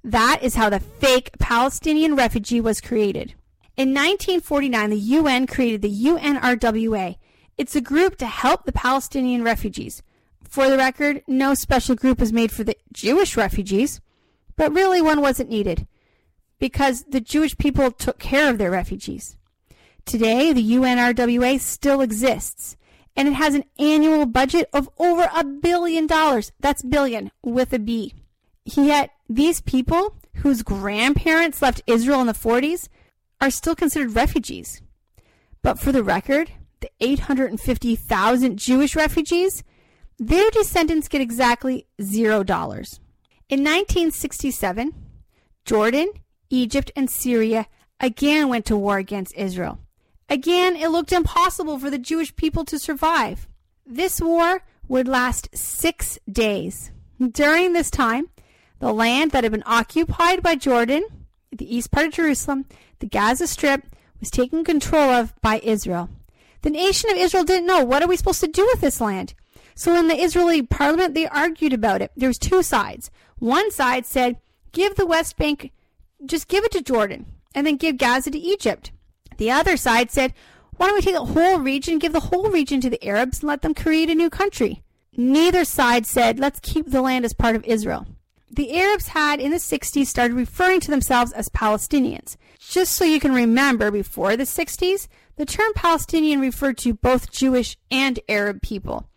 That 0.04 0.40
is 0.42 0.54
how 0.54 0.70
the 0.70 0.80
fake 0.80 1.32
Palestinian 1.38 2.16
refugee 2.16 2.60
was 2.60 2.80
created. 2.80 3.34
In 3.76 3.90
1949, 3.90 4.90
the 4.90 4.96
UN 4.96 5.46
created 5.46 5.82
the 5.82 6.04
UNRWA. 6.04 7.16
It's 7.56 7.76
a 7.76 7.80
group 7.80 8.16
to 8.16 8.26
help 8.26 8.64
the 8.64 8.72
Palestinian 8.72 9.44
refugees. 9.44 10.02
For 10.48 10.70
the 10.70 10.78
record, 10.78 11.22
no 11.26 11.54
special 11.54 11.94
group 11.94 12.20
was 12.20 12.32
made 12.32 12.50
for 12.50 12.64
the 12.64 12.76
Jewish 12.92 13.36
refugees, 13.36 14.00
but 14.56 14.72
really 14.72 15.02
one 15.02 15.20
wasn't 15.20 15.50
needed 15.50 15.86
because 16.58 17.04
the 17.04 17.20
Jewish 17.20 17.56
people 17.58 17.90
took 17.90 18.18
care 18.18 18.50
of 18.50 18.58
their 18.58 18.70
refugees. 18.70 19.36
Today, 20.08 20.54
the 20.54 20.62
UNRWA 20.62 21.60
still 21.60 22.00
exists 22.00 22.78
and 23.14 23.28
it 23.28 23.34
has 23.34 23.54
an 23.54 23.64
annual 23.78 24.24
budget 24.24 24.66
of 24.72 24.88
over 24.98 25.28
a 25.36 25.44
billion 25.44 26.06
dollars. 26.06 26.50
That's 26.60 26.82
billion 26.82 27.30
with 27.42 27.74
a 27.74 27.78
B. 27.78 28.14
Yet 28.64 29.10
these 29.28 29.60
people 29.60 30.16
whose 30.36 30.62
grandparents 30.62 31.60
left 31.60 31.82
Israel 31.86 32.22
in 32.22 32.26
the 32.26 32.32
40s 32.32 32.88
are 33.42 33.50
still 33.50 33.74
considered 33.76 34.14
refugees. 34.14 34.80
But 35.60 35.78
for 35.78 35.92
the 35.92 36.02
record, 36.02 36.52
the 36.80 36.90
850,000 37.00 38.58
Jewish 38.58 38.96
refugees, 38.96 39.62
their 40.18 40.48
descendants 40.52 41.08
get 41.08 41.20
exactly 41.20 41.86
zero 42.00 42.42
dollars. 42.42 42.98
In 43.50 43.60
1967, 43.60 44.94
Jordan, 45.66 46.12
Egypt, 46.48 46.90
and 46.96 47.10
Syria 47.10 47.66
again 48.00 48.48
went 48.48 48.64
to 48.64 48.76
war 48.78 48.96
against 48.96 49.36
Israel. 49.36 49.80
Again, 50.28 50.76
it 50.76 50.88
looked 50.88 51.12
impossible 51.12 51.78
for 51.78 51.90
the 51.90 51.98
Jewish 51.98 52.34
people 52.36 52.64
to 52.66 52.78
survive. 52.78 53.48
This 53.86 54.20
war 54.20 54.62
would 54.86 55.08
last 55.08 55.48
six 55.56 56.18
days. 56.30 56.90
During 57.18 57.72
this 57.72 57.90
time, 57.90 58.28
the 58.78 58.92
land 58.92 59.30
that 59.32 59.44
had 59.44 59.52
been 59.52 59.62
occupied 59.66 60.42
by 60.42 60.54
Jordan, 60.54 61.04
the 61.50 61.74
east 61.74 61.90
part 61.90 62.06
of 62.06 62.12
Jerusalem, 62.12 62.66
the 62.98 63.06
Gaza 63.06 63.46
Strip, 63.46 63.84
was 64.20 64.30
taken 64.30 64.64
control 64.64 65.10
of 65.10 65.32
by 65.40 65.60
Israel. 65.64 66.10
The 66.62 66.70
nation 66.70 67.10
of 67.10 67.16
Israel 67.16 67.44
didn't 67.44 67.66
know 67.66 67.84
what 67.84 68.02
are 68.02 68.08
we 68.08 68.16
supposed 68.16 68.40
to 68.40 68.48
do 68.48 68.66
with 68.66 68.80
this 68.80 69.00
land. 69.00 69.34
So 69.74 69.94
in 69.94 70.08
the 70.08 70.20
Israeli 70.20 70.62
parliament, 70.62 71.14
they 71.14 71.26
argued 71.28 71.72
about 71.72 72.02
it. 72.02 72.10
There 72.16 72.28
was 72.28 72.38
two 72.38 72.62
sides. 72.62 73.10
One 73.38 73.70
side 73.70 74.06
said, 74.06 74.38
give 74.72 74.96
the 74.96 75.06
West 75.06 75.36
Bank, 75.36 75.72
just 76.26 76.48
give 76.48 76.64
it 76.64 76.72
to 76.72 76.82
Jordan, 76.82 77.26
and 77.54 77.66
then 77.66 77.76
give 77.76 77.96
Gaza 77.96 78.30
to 78.32 78.38
Egypt. 78.38 78.90
The 79.38 79.50
other 79.50 79.76
side 79.76 80.10
said, 80.10 80.34
why 80.76 80.86
don't 80.86 80.96
we 80.96 81.00
take 81.00 81.14
the 81.14 81.24
whole 81.24 81.58
region, 81.58 81.98
give 81.98 82.12
the 82.12 82.20
whole 82.20 82.50
region 82.50 82.80
to 82.82 82.90
the 82.90 83.04
Arabs, 83.04 83.40
and 83.40 83.48
let 83.48 83.62
them 83.62 83.74
create 83.74 84.10
a 84.10 84.14
new 84.14 84.30
country? 84.30 84.82
Neither 85.16 85.64
side 85.64 86.06
said, 86.06 86.38
let's 86.38 86.60
keep 86.60 86.90
the 86.90 87.02
land 87.02 87.24
as 87.24 87.32
part 87.32 87.56
of 87.56 87.64
Israel. 87.64 88.06
The 88.50 88.78
Arabs 88.78 89.08
had, 89.08 89.40
in 89.40 89.50
the 89.50 89.58
60s, 89.58 90.06
started 90.06 90.34
referring 90.34 90.80
to 90.80 90.90
themselves 90.90 91.32
as 91.32 91.48
Palestinians. 91.48 92.36
Just 92.58 92.94
so 92.94 93.04
you 93.04 93.18
can 93.18 93.32
remember, 93.32 93.90
before 93.90 94.36
the 94.36 94.44
60s, 94.44 95.08
the 95.36 95.44
term 95.44 95.72
Palestinian 95.74 96.40
referred 96.40 96.78
to 96.78 96.94
both 96.94 97.32
Jewish 97.32 97.76
and 97.90 98.20
Arab 98.28 98.62
people. 98.62 99.08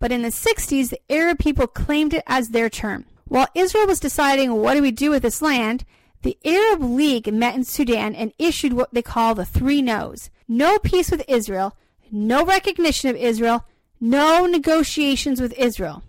But 0.00 0.12
in 0.12 0.22
the 0.22 0.28
60s, 0.28 0.90
the 0.90 1.00
Arab 1.08 1.38
people 1.38 1.66
claimed 1.66 2.12
it 2.12 2.24
as 2.26 2.48
their 2.48 2.68
term. 2.68 3.06
While 3.26 3.48
Israel 3.54 3.86
was 3.86 4.00
deciding 4.00 4.52
what 4.52 4.74
do 4.74 4.82
we 4.82 4.90
do 4.90 5.10
with 5.10 5.22
this 5.22 5.40
land, 5.40 5.84
the 6.24 6.38
Arab 6.44 6.82
League 6.82 7.32
met 7.32 7.54
in 7.54 7.64
Sudan 7.64 8.14
and 8.14 8.32
issued 8.38 8.72
what 8.72 8.92
they 8.92 9.02
call 9.02 9.34
the 9.34 9.44
three 9.44 9.82
no's. 9.82 10.30
No 10.48 10.78
peace 10.78 11.10
with 11.10 11.22
Israel, 11.28 11.76
no 12.10 12.44
recognition 12.44 13.10
of 13.10 13.16
Israel, 13.16 13.66
no 14.00 14.46
negotiations 14.46 15.40
with 15.40 15.52
Israel. 15.58 16.02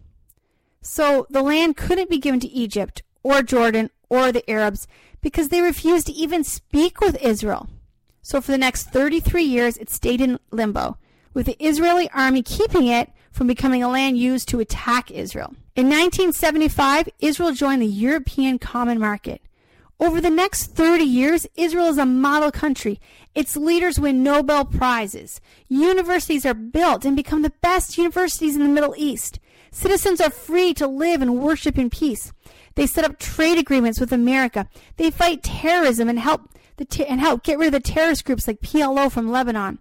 So 0.81 1.27
the 1.29 1.41
land 1.43 1.75
couldn't 1.75 2.09
be 2.09 2.17
given 2.17 2.39
to 2.39 2.47
Egypt 2.47 3.03
or 3.23 3.43
Jordan 3.43 3.89
or 4.09 4.31
the 4.31 4.49
Arabs 4.49 4.87
because 5.21 5.49
they 5.49 5.61
refused 5.61 6.07
to 6.07 6.13
even 6.13 6.43
speak 6.43 7.01
with 7.01 7.21
Israel. 7.21 7.67
So 8.21 8.39
for 8.39 8.51
the 8.51 8.57
next 8.57 8.91
33 8.91 9.43
years, 9.43 9.77
it 9.77 9.89
stayed 9.89 10.21
in 10.21 10.39
limbo, 10.49 10.97
with 11.33 11.45
the 11.45 11.57
Israeli 11.63 12.09
army 12.11 12.41
keeping 12.41 12.87
it 12.87 13.11
from 13.31 13.47
becoming 13.47 13.83
a 13.83 13.89
land 13.89 14.17
used 14.17 14.47
to 14.49 14.61
attack 14.61 15.11
Israel. 15.11 15.53
In 15.75 15.87
1975, 15.89 17.09
Israel 17.19 17.51
joined 17.51 17.81
the 17.81 17.87
European 17.87 18.59
Common 18.59 18.97
Market. 18.97 19.41
Over 19.99 20.19
the 20.19 20.29
next 20.29 20.67
30 20.67 21.05
years, 21.05 21.47
Israel 21.55 21.87
is 21.87 21.97
a 21.97 22.05
model 22.05 22.51
country. 22.51 22.99
Its 23.33 23.55
leaders 23.55 23.99
win 23.99 24.23
Nobel 24.23 24.65
Prizes. 24.65 25.39
Universities 25.69 26.45
are 26.45 26.53
built 26.53 27.05
and 27.05 27.15
become 27.15 27.43
the 27.43 27.53
best 27.61 27.97
universities 27.97 28.55
in 28.55 28.63
the 28.63 28.69
Middle 28.69 28.93
East. 28.97 29.39
Citizens 29.71 30.19
are 30.19 30.29
free 30.29 30.73
to 30.73 30.87
live 30.87 31.21
and 31.21 31.39
worship 31.39 31.77
in 31.77 31.89
peace. 31.89 32.33
They 32.75 32.87
set 32.87 33.05
up 33.05 33.19
trade 33.19 33.57
agreements 33.57 33.99
with 33.99 34.11
America. 34.11 34.67
They 34.97 35.11
fight 35.11 35.43
terrorism 35.43 36.09
and 36.09 36.19
help 36.19 36.49
the 36.77 37.05
and 37.07 37.21
help 37.21 37.43
get 37.43 37.57
rid 37.57 37.67
of 37.67 37.73
the 37.73 37.79
terrorist 37.79 38.25
groups 38.25 38.47
like 38.47 38.59
PLO 38.59 39.09
from 39.09 39.31
Lebanon. 39.31 39.79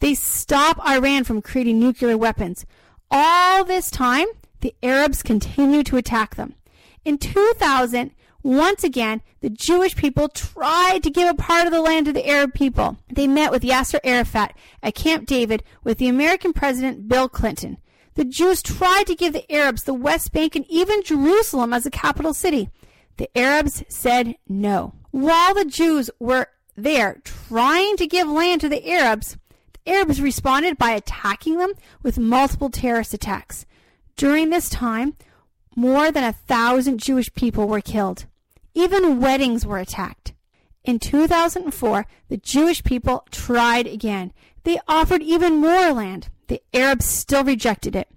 They 0.00 0.14
stop 0.14 0.78
Iran 0.86 1.24
from 1.24 1.42
creating 1.42 1.78
nuclear 1.78 2.16
weapons. 2.16 2.64
All 3.10 3.64
this 3.64 3.90
time, 3.90 4.26
the 4.60 4.74
Arabs 4.82 5.22
continue 5.22 5.82
to 5.84 5.98
attack 5.98 6.36
them. 6.36 6.54
In 7.04 7.18
2000, 7.18 8.12
once 8.42 8.84
again, 8.84 9.20
the 9.40 9.50
Jewish 9.50 9.94
people 9.96 10.28
tried 10.28 11.02
to 11.02 11.10
give 11.10 11.28
a 11.28 11.34
part 11.34 11.66
of 11.66 11.72
the 11.72 11.80
land 11.80 12.06
to 12.06 12.12
the 12.12 12.26
Arab 12.26 12.54
people. 12.54 12.96
They 13.12 13.26
met 13.26 13.50
with 13.50 13.62
Yasser 13.62 14.00
Arafat 14.02 14.56
at 14.82 14.94
Camp 14.94 15.26
David 15.26 15.62
with 15.84 15.98
the 15.98 16.08
American 16.08 16.52
President 16.52 17.06
Bill 17.06 17.28
Clinton. 17.28 17.78
The 18.14 18.24
Jews 18.24 18.62
tried 18.62 19.06
to 19.06 19.14
give 19.14 19.32
the 19.32 19.50
Arabs 19.52 19.84
the 19.84 19.94
West 19.94 20.32
Bank 20.32 20.56
and 20.56 20.64
even 20.68 21.02
Jerusalem 21.02 21.72
as 21.72 21.86
a 21.86 21.90
capital 21.90 22.34
city. 22.34 22.70
The 23.18 23.28
Arabs 23.36 23.84
said 23.88 24.36
no. 24.48 24.94
While 25.10 25.54
the 25.54 25.64
Jews 25.64 26.10
were 26.18 26.48
there 26.76 27.20
trying 27.24 27.96
to 27.98 28.06
give 28.06 28.28
land 28.28 28.62
to 28.62 28.68
the 28.68 28.88
Arabs, 28.90 29.36
the 29.72 29.92
Arabs 29.92 30.20
responded 30.20 30.78
by 30.78 30.92
attacking 30.92 31.58
them 31.58 31.74
with 32.02 32.18
multiple 32.18 32.70
terrorist 32.70 33.12
attacks. 33.12 33.66
During 34.16 34.50
this 34.50 34.68
time, 34.68 35.14
more 35.76 36.10
than 36.10 36.24
a 36.24 36.32
thousand 36.32 36.98
Jewish 36.98 37.32
people 37.34 37.68
were 37.68 37.80
killed. 37.80 38.26
Even 38.74 39.20
weddings 39.20 39.66
were 39.66 39.78
attacked. 39.78 40.32
In 40.84 40.98
2004, 40.98 42.06
the 42.28 42.36
Jewish 42.36 42.82
people 42.82 43.24
tried 43.30 43.86
again. 43.86 44.32
They 44.64 44.80
offered 44.88 45.22
even 45.22 45.56
more 45.56 45.92
land. 45.92 46.28
The 46.48 46.62
Arabs 46.72 47.04
still 47.04 47.44
rejected 47.44 47.94
it. 47.94 48.08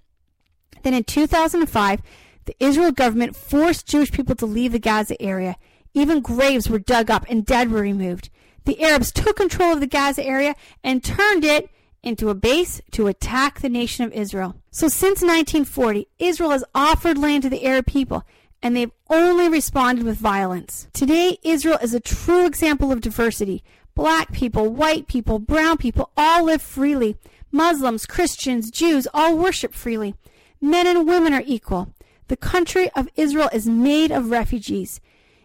Then 0.84 0.94
in 0.94 1.04
2005, 1.04 2.02
the 2.46 2.56
Israel 2.60 2.92
government 2.92 3.36
forced 3.36 3.88
Jewish 3.88 4.12
people 4.12 4.36
to 4.36 4.46
leave 4.46 4.72
the 4.72 4.80
Gaza 4.80 5.22
area. 5.22 5.56
Even 5.94 6.22
graves 6.22 6.70
were 6.70 6.80
dug 6.80 7.10
up 7.10 7.26
and 7.30 7.46
dead 7.46 7.72
were 7.72 7.82
removed. 7.82 8.30
The 8.66 8.82
Arabs 8.84 9.12
took 9.12 9.38
control 9.38 9.74
of 9.74 9.80
the 9.80 9.88
Gaza 9.88 10.26
area 10.26 10.56
and 10.84 11.04
turned 11.04 11.44
it 11.44 11.70
into 12.02 12.30
a 12.30 12.36
base 12.36 12.82
to 12.92 13.08
attack 13.08 13.60
the 13.60 13.70
nation 13.70 14.04
of 14.06 14.12
Israel. 14.14 14.56
So 14.72 14.88
since 14.88 15.22
1940, 15.22 16.08
Israel 16.20 16.50
has 16.52 16.64
offered 16.76 17.18
land 17.18 17.44
to 17.44 17.50
the 17.50 17.66
Arab 17.66 17.86
people 17.86 18.24
and 18.64 18.76
they've 18.76 18.92
only 19.10 19.50
responded 19.50 20.06
with 20.06 20.18
violence. 20.18 20.88
Today, 20.94 21.38
Israel 21.44 21.78
is 21.82 21.94
a 21.94 22.00
true 22.00 22.46
example 22.46 22.94
of 22.94 23.02
diversity. 23.02 23.62
Black 23.94 24.32
people, 24.32 24.70
white 24.70 25.08
people, 25.08 25.38
brown 25.38 25.78
people 25.78 26.10
all 26.16 26.46
live 26.46 26.62
freely. 26.62 27.18
Muslims, 27.52 28.06
Christians, 28.06 28.72
Jews 28.72 29.06
all 29.14 29.38
worship 29.38 29.74
freely. 29.74 30.16
Men 30.62 30.88
and 30.88 31.06
women 31.06 31.34
are 31.34 31.44
equal. 31.46 31.94
The 32.30 32.38
country 32.38 32.90
of 32.96 33.10
Israel 33.18 33.50
is 33.52 33.68
made 33.68 34.12
of 34.12 34.32
refugees. 34.32 35.02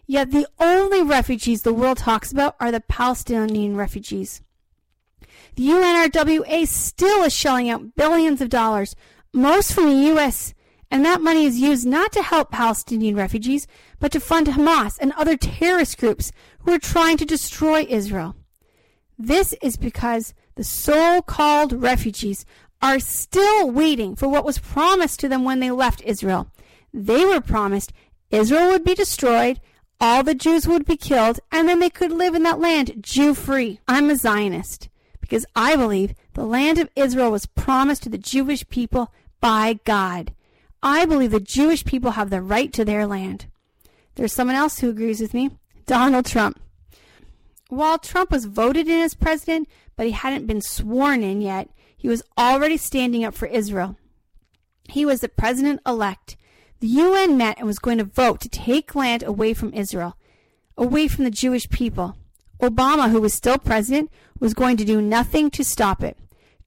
Yet 0.06 0.30
the 0.30 0.46
only 0.60 1.02
refugees 1.02 1.62
the 1.62 1.74
world 1.74 1.98
talks 1.98 2.30
about 2.30 2.54
are 2.60 2.70
the 2.70 2.80
Palestinian 2.80 3.76
refugees. 3.76 4.42
The 5.56 5.66
UNRWA 5.66 6.68
still 6.68 7.24
is 7.24 7.34
shelling 7.34 7.68
out 7.68 7.96
billions 7.96 8.40
of 8.40 8.48
dollars, 8.48 8.94
most 9.34 9.72
from 9.72 9.86
the 9.86 10.06
U.S., 10.06 10.54
and 10.90 11.04
that 11.04 11.20
money 11.20 11.44
is 11.44 11.60
used 11.60 11.86
not 11.86 12.12
to 12.12 12.22
help 12.22 12.50
Palestinian 12.50 13.14
refugees, 13.14 13.66
but 14.00 14.12
to 14.12 14.20
fund 14.20 14.46
Hamas 14.46 14.96
and 15.00 15.12
other 15.12 15.36
terrorist 15.36 15.98
groups 15.98 16.32
who 16.60 16.72
are 16.72 16.78
trying 16.78 17.16
to 17.18 17.24
destroy 17.24 17.86
Israel. 17.88 18.34
This 19.18 19.54
is 19.60 19.76
because 19.76 20.34
the 20.54 20.64
so-called 20.64 21.72
refugees 21.72 22.46
are 22.80 23.00
still 23.00 23.70
waiting 23.70 24.14
for 24.16 24.28
what 24.28 24.44
was 24.44 24.58
promised 24.58 25.20
to 25.20 25.28
them 25.28 25.44
when 25.44 25.60
they 25.60 25.70
left 25.70 26.02
Israel. 26.04 26.50
They 26.94 27.24
were 27.24 27.40
promised 27.40 27.92
Israel 28.30 28.68
would 28.68 28.84
be 28.84 28.94
destroyed, 28.94 29.60
all 30.00 30.22
the 30.22 30.34
Jews 30.34 30.66
would 30.68 30.84
be 30.84 30.96
killed, 30.96 31.40
and 31.50 31.68
then 31.68 31.80
they 31.80 31.90
could 31.90 32.12
live 32.12 32.34
in 32.34 32.44
that 32.44 32.60
land 32.60 33.02
Jew 33.02 33.34
free. 33.34 33.80
I'm 33.88 34.10
a 34.10 34.16
Zionist 34.16 34.88
because 35.20 35.44
I 35.56 35.76
believe 35.76 36.14
the 36.34 36.46
land 36.46 36.78
of 36.78 36.88
Israel 36.94 37.32
was 37.32 37.46
promised 37.46 38.04
to 38.04 38.08
the 38.08 38.18
Jewish 38.18 38.66
people 38.68 39.12
by 39.40 39.80
God. 39.84 40.32
I 40.82 41.04
believe 41.06 41.30
the 41.30 41.40
Jewish 41.40 41.84
people 41.84 42.12
have 42.12 42.30
the 42.30 42.42
right 42.42 42.72
to 42.72 42.84
their 42.84 43.06
land. 43.06 43.46
There's 44.14 44.32
someone 44.32 44.56
else 44.56 44.78
who 44.78 44.90
agrees 44.90 45.20
with 45.20 45.34
me 45.34 45.50
Donald 45.86 46.26
Trump. 46.26 46.60
While 47.68 47.98
Trump 47.98 48.30
was 48.30 48.46
voted 48.46 48.88
in 48.88 49.00
as 49.00 49.14
president, 49.14 49.68
but 49.96 50.06
he 50.06 50.12
hadn't 50.12 50.46
been 50.46 50.60
sworn 50.60 51.22
in 51.22 51.40
yet, 51.40 51.68
he 51.96 52.08
was 52.08 52.22
already 52.38 52.76
standing 52.76 53.24
up 53.24 53.34
for 53.34 53.46
Israel. 53.46 53.96
He 54.88 55.04
was 55.04 55.20
the 55.20 55.28
president 55.28 55.80
elect. 55.84 56.36
The 56.80 56.86
UN 56.86 57.36
met 57.36 57.58
and 57.58 57.66
was 57.66 57.78
going 57.78 57.98
to 57.98 58.04
vote 58.04 58.40
to 58.40 58.48
take 58.48 58.94
land 58.94 59.22
away 59.22 59.52
from 59.52 59.74
Israel, 59.74 60.16
away 60.76 61.08
from 61.08 61.24
the 61.24 61.30
Jewish 61.30 61.68
people. 61.68 62.16
Obama, 62.62 63.10
who 63.10 63.20
was 63.20 63.34
still 63.34 63.58
president, 63.58 64.10
was 64.40 64.54
going 64.54 64.76
to 64.76 64.84
do 64.84 65.02
nothing 65.02 65.50
to 65.50 65.64
stop 65.64 66.02
it. 66.02 66.16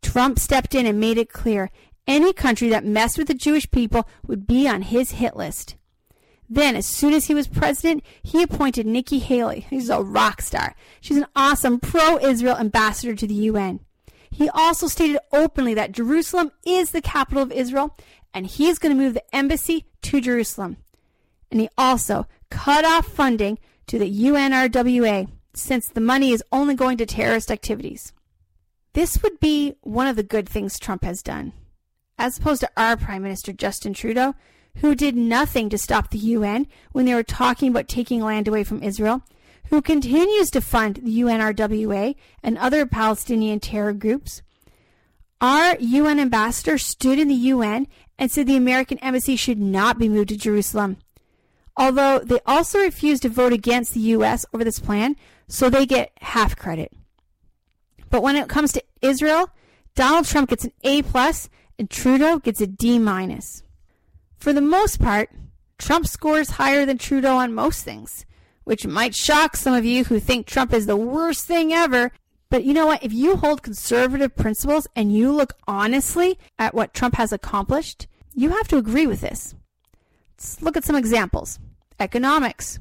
Trump 0.02 0.38
stepped 0.40 0.76
in 0.76 0.86
and 0.86 1.00
made 1.00 1.18
it 1.18 1.32
clear 1.32 1.70
any 2.12 2.34
country 2.34 2.70
that 2.70 2.86
messed 2.86 3.18
with 3.18 3.28
the 3.28 3.34
Jewish 3.34 3.70
people 3.72 4.08
would 4.28 4.46
be 4.46 4.68
on 4.68 4.84
his 4.84 5.12
hit 5.12 5.36
list. 5.36 5.76
Then, 6.50 6.76
as 6.76 6.86
soon 6.86 7.14
as 7.14 7.28
he 7.28 7.34
was 7.34 7.48
president, 7.48 8.04
he 8.22 8.44
appointed 8.44 8.86
Nikki 8.86 9.20
Haley, 9.20 9.68
who's 9.70 9.90
a 9.90 10.02
rock 10.02 10.42
star. 10.42 10.76
She's 11.00 11.18
an 11.18 11.28
awesome 11.36 11.80
pro 11.80 12.18
Israel 12.20 12.58
ambassador 12.58 13.16
to 13.16 13.26
the 13.26 13.34
UN. 13.34 13.80
He 14.30 14.50
also 14.50 14.88
stated 14.88 15.20
openly 15.32 15.74
that 15.74 15.92
Jerusalem 15.94 16.52
is 16.66 16.92
the 16.92 17.02
capital 17.02 17.42
of 17.42 17.52
Israel 17.52 17.96
and 18.34 18.46
he's 18.46 18.80
going 18.80 18.96
to 18.96 19.02
move 19.02 19.14
the 19.14 19.36
embassy 19.36 19.86
to 20.04 20.22
Jerusalem. 20.22 20.78
And 21.50 21.60
he 21.60 21.70
also 21.78 22.28
cut 22.50 22.86
off 22.86 23.08
funding 23.08 23.60
to 23.88 24.00
the 24.00 24.10
UNRWA 24.10 25.30
since 25.54 25.88
the 25.88 26.02
money 26.02 26.32
is 26.32 26.44
only 26.52 26.76
going 26.76 26.98
to 26.98 27.06
terrorist 27.06 27.52
activities. 27.52 28.14
This 28.94 29.22
would 29.22 29.40
be 29.40 29.76
one 29.82 30.08
of 30.08 30.16
the 30.16 30.24
good 30.24 30.48
things 30.48 30.80
Trump 30.80 31.04
has 31.04 31.22
done, 31.22 31.54
as 32.22 32.38
opposed 32.38 32.62
to 32.62 32.70
our 32.78 32.96
Prime 32.96 33.24
Minister 33.24 33.52
Justin 33.52 33.96
Trudeau, 33.96 34.36
who 34.78 34.94
did 34.94 35.16
nothing 35.16 35.70
to 35.70 35.78
stop 35.78 36.12
the 36.12 36.20
UN 36.20 36.68
when 36.92 37.06
they 37.06 37.16
were 37.16 37.24
talking 37.24 37.70
about 37.70 37.88
taking 37.88 38.22
land 38.22 38.48
away 38.48 38.64
from 38.64 38.84
Israel, 38.84 39.24
who 39.72 39.82
continues 39.82 40.52
to 40.52 40.62
fund 40.62 40.98
the 40.98 41.20
UNRWA 41.20 42.16
and 42.44 42.58
other 42.60 42.86
Palestinian 42.86 43.60
terror 43.60 43.92
groups. 43.92 44.44
Our 45.42 45.76
UN 45.80 46.20
ambassador 46.20 46.78
stood 46.78 47.18
in 47.18 47.28
the 47.28 47.34
UN 47.34 47.88
and 48.20 48.32
said 48.32 48.46
the 48.46 48.56
American 48.56 49.00
embassy 49.00 49.36
should 49.36 49.60
not 49.60 49.98
be 49.98 50.08
moved 50.08 50.30
to 50.30 50.38
Jerusalem. 50.38 50.98
Although 51.76 52.20
they 52.20 52.40
also 52.46 52.78
refused 52.78 53.24
to 53.24 53.30
vote 53.30 53.52
against 53.52 53.96
the 53.96 54.12
US 54.16 54.46
over 54.54 54.64
this 54.64 54.80
plan, 54.80 55.16
so 55.48 55.72
they 55.72 55.88
get 55.88 56.12
half 56.22 56.56
credit. 56.56 56.94
But 58.12 58.22
when 58.22 58.36
it 58.36 58.48
comes 58.48 58.74
to 58.74 58.84
Israel, 59.02 59.50
Donald 59.96 60.26
Trump 60.26 60.52
gets 60.52 60.66
an 60.66 60.74
A 60.84 61.02
plus 61.02 61.50
and 61.82 61.90
Trudeau 61.90 62.38
gets 62.38 62.62
a 62.62 62.68
D 62.68 63.00
minus. 63.00 63.64
For 64.38 64.54
the 64.54 64.62
most 64.62 65.02
part, 65.02 65.32
Trump 65.80 66.06
scores 66.06 66.52
higher 66.52 66.86
than 66.86 67.00
Trudeau 67.00 67.38
on 67.38 67.56
most 67.56 67.84
things, 67.84 68.24
which 68.66 68.86
might 68.86 69.16
shock 69.16 69.58
some 69.58 69.74
of 69.74 69.84
you 69.84 70.04
who 70.04 70.20
think 70.20 70.46
Trump 70.46 70.74
is 70.76 70.86
the 70.86 70.96
worst 70.96 71.48
thing 71.48 71.74
ever. 71.74 72.12
But 72.52 72.66
you 72.66 72.76
know 72.76 72.86
what? 72.86 73.04
If 73.04 73.14
you 73.14 73.36
hold 73.36 73.64
conservative 73.64 74.36
principles 74.36 74.86
and 74.96 75.12
you 75.12 75.32
look 75.32 75.54
honestly 75.68 76.38
at 76.60 76.76
what 76.76 76.94
Trump 76.94 77.16
has 77.16 77.34
accomplished, 77.34 78.06
you 78.36 78.50
have 78.50 78.68
to 78.68 78.78
agree 78.78 79.08
with 79.08 79.22
this. 79.22 79.56
Let's 80.38 80.62
look 80.62 80.78
at 80.78 80.86
some 80.86 80.96
examples. 80.96 81.58
Economics. 82.00 82.78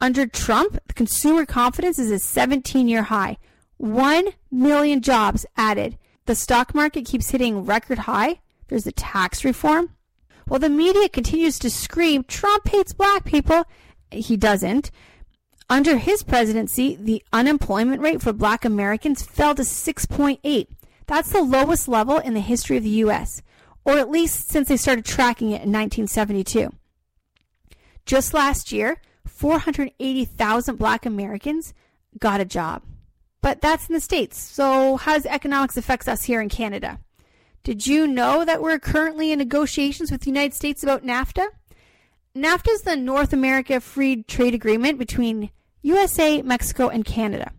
Under 0.00 0.26
Trump, 0.26 0.78
consumer 0.94 1.44
confidence 1.44 1.98
is 1.98 2.10
a 2.10 2.18
17 2.18 2.88
year 2.88 3.02
high. 3.02 3.36
1 3.76 4.28
million 4.50 5.02
jobs 5.02 5.44
added. 5.58 5.98
The 6.26 6.34
stock 6.34 6.74
market 6.74 7.06
keeps 7.06 7.30
hitting 7.30 7.64
record 7.64 8.00
high. 8.00 8.40
There's 8.68 8.84
the 8.84 8.92
tax 8.92 9.44
reform. 9.44 9.90
While 10.46 10.60
the 10.60 10.68
media 10.68 11.08
continues 11.08 11.58
to 11.60 11.70
scream, 11.70 12.24
Trump 12.24 12.68
hates 12.68 12.92
black 12.92 13.24
people, 13.24 13.64
he 14.10 14.36
doesn't. 14.36 14.90
Under 15.68 15.96
his 15.96 16.22
presidency, 16.22 16.96
the 16.96 17.24
unemployment 17.32 18.00
rate 18.00 18.22
for 18.22 18.32
black 18.32 18.64
Americans 18.64 19.22
fell 19.22 19.54
to 19.56 19.62
6.8. 19.62 20.66
That's 21.06 21.32
the 21.32 21.42
lowest 21.42 21.88
level 21.88 22.18
in 22.18 22.34
the 22.34 22.40
history 22.40 22.76
of 22.76 22.84
the 22.84 22.90
U.S 22.90 23.42
or 23.86 23.98
at 23.98 24.10
least 24.10 24.50
since 24.50 24.68
they 24.68 24.76
started 24.76 25.04
tracking 25.04 25.52
it 25.52 25.62
in 25.62 25.72
1972. 25.72 26.70
Just 28.04 28.34
last 28.34 28.72
year, 28.72 29.00
480,000 29.24 30.76
black 30.76 31.06
Americans 31.06 31.72
got 32.18 32.40
a 32.40 32.44
job. 32.44 32.82
But 33.46 33.60
that's 33.60 33.88
in 33.88 33.94
the 33.94 34.00
States. 34.00 34.36
So, 34.40 34.96
how 34.96 35.12
does 35.12 35.24
economics 35.24 35.76
affect 35.76 36.08
us 36.08 36.24
here 36.24 36.40
in 36.40 36.48
Canada? 36.48 36.98
Did 37.62 37.86
you 37.86 38.08
know 38.08 38.44
that 38.44 38.60
we're 38.60 38.80
currently 38.80 39.30
in 39.30 39.38
negotiations 39.38 40.10
with 40.10 40.22
the 40.22 40.30
United 40.30 40.52
States 40.52 40.82
about 40.82 41.04
NAFTA? 41.04 41.46
NAFTA 42.34 42.70
is 42.70 42.82
the 42.82 42.96
North 42.96 43.32
America 43.32 43.80
Free 43.80 44.24
Trade 44.24 44.52
Agreement 44.52 44.98
between 44.98 45.50
USA, 45.82 46.42
Mexico, 46.42 46.88
and 46.88 47.04
Canada. 47.04 47.52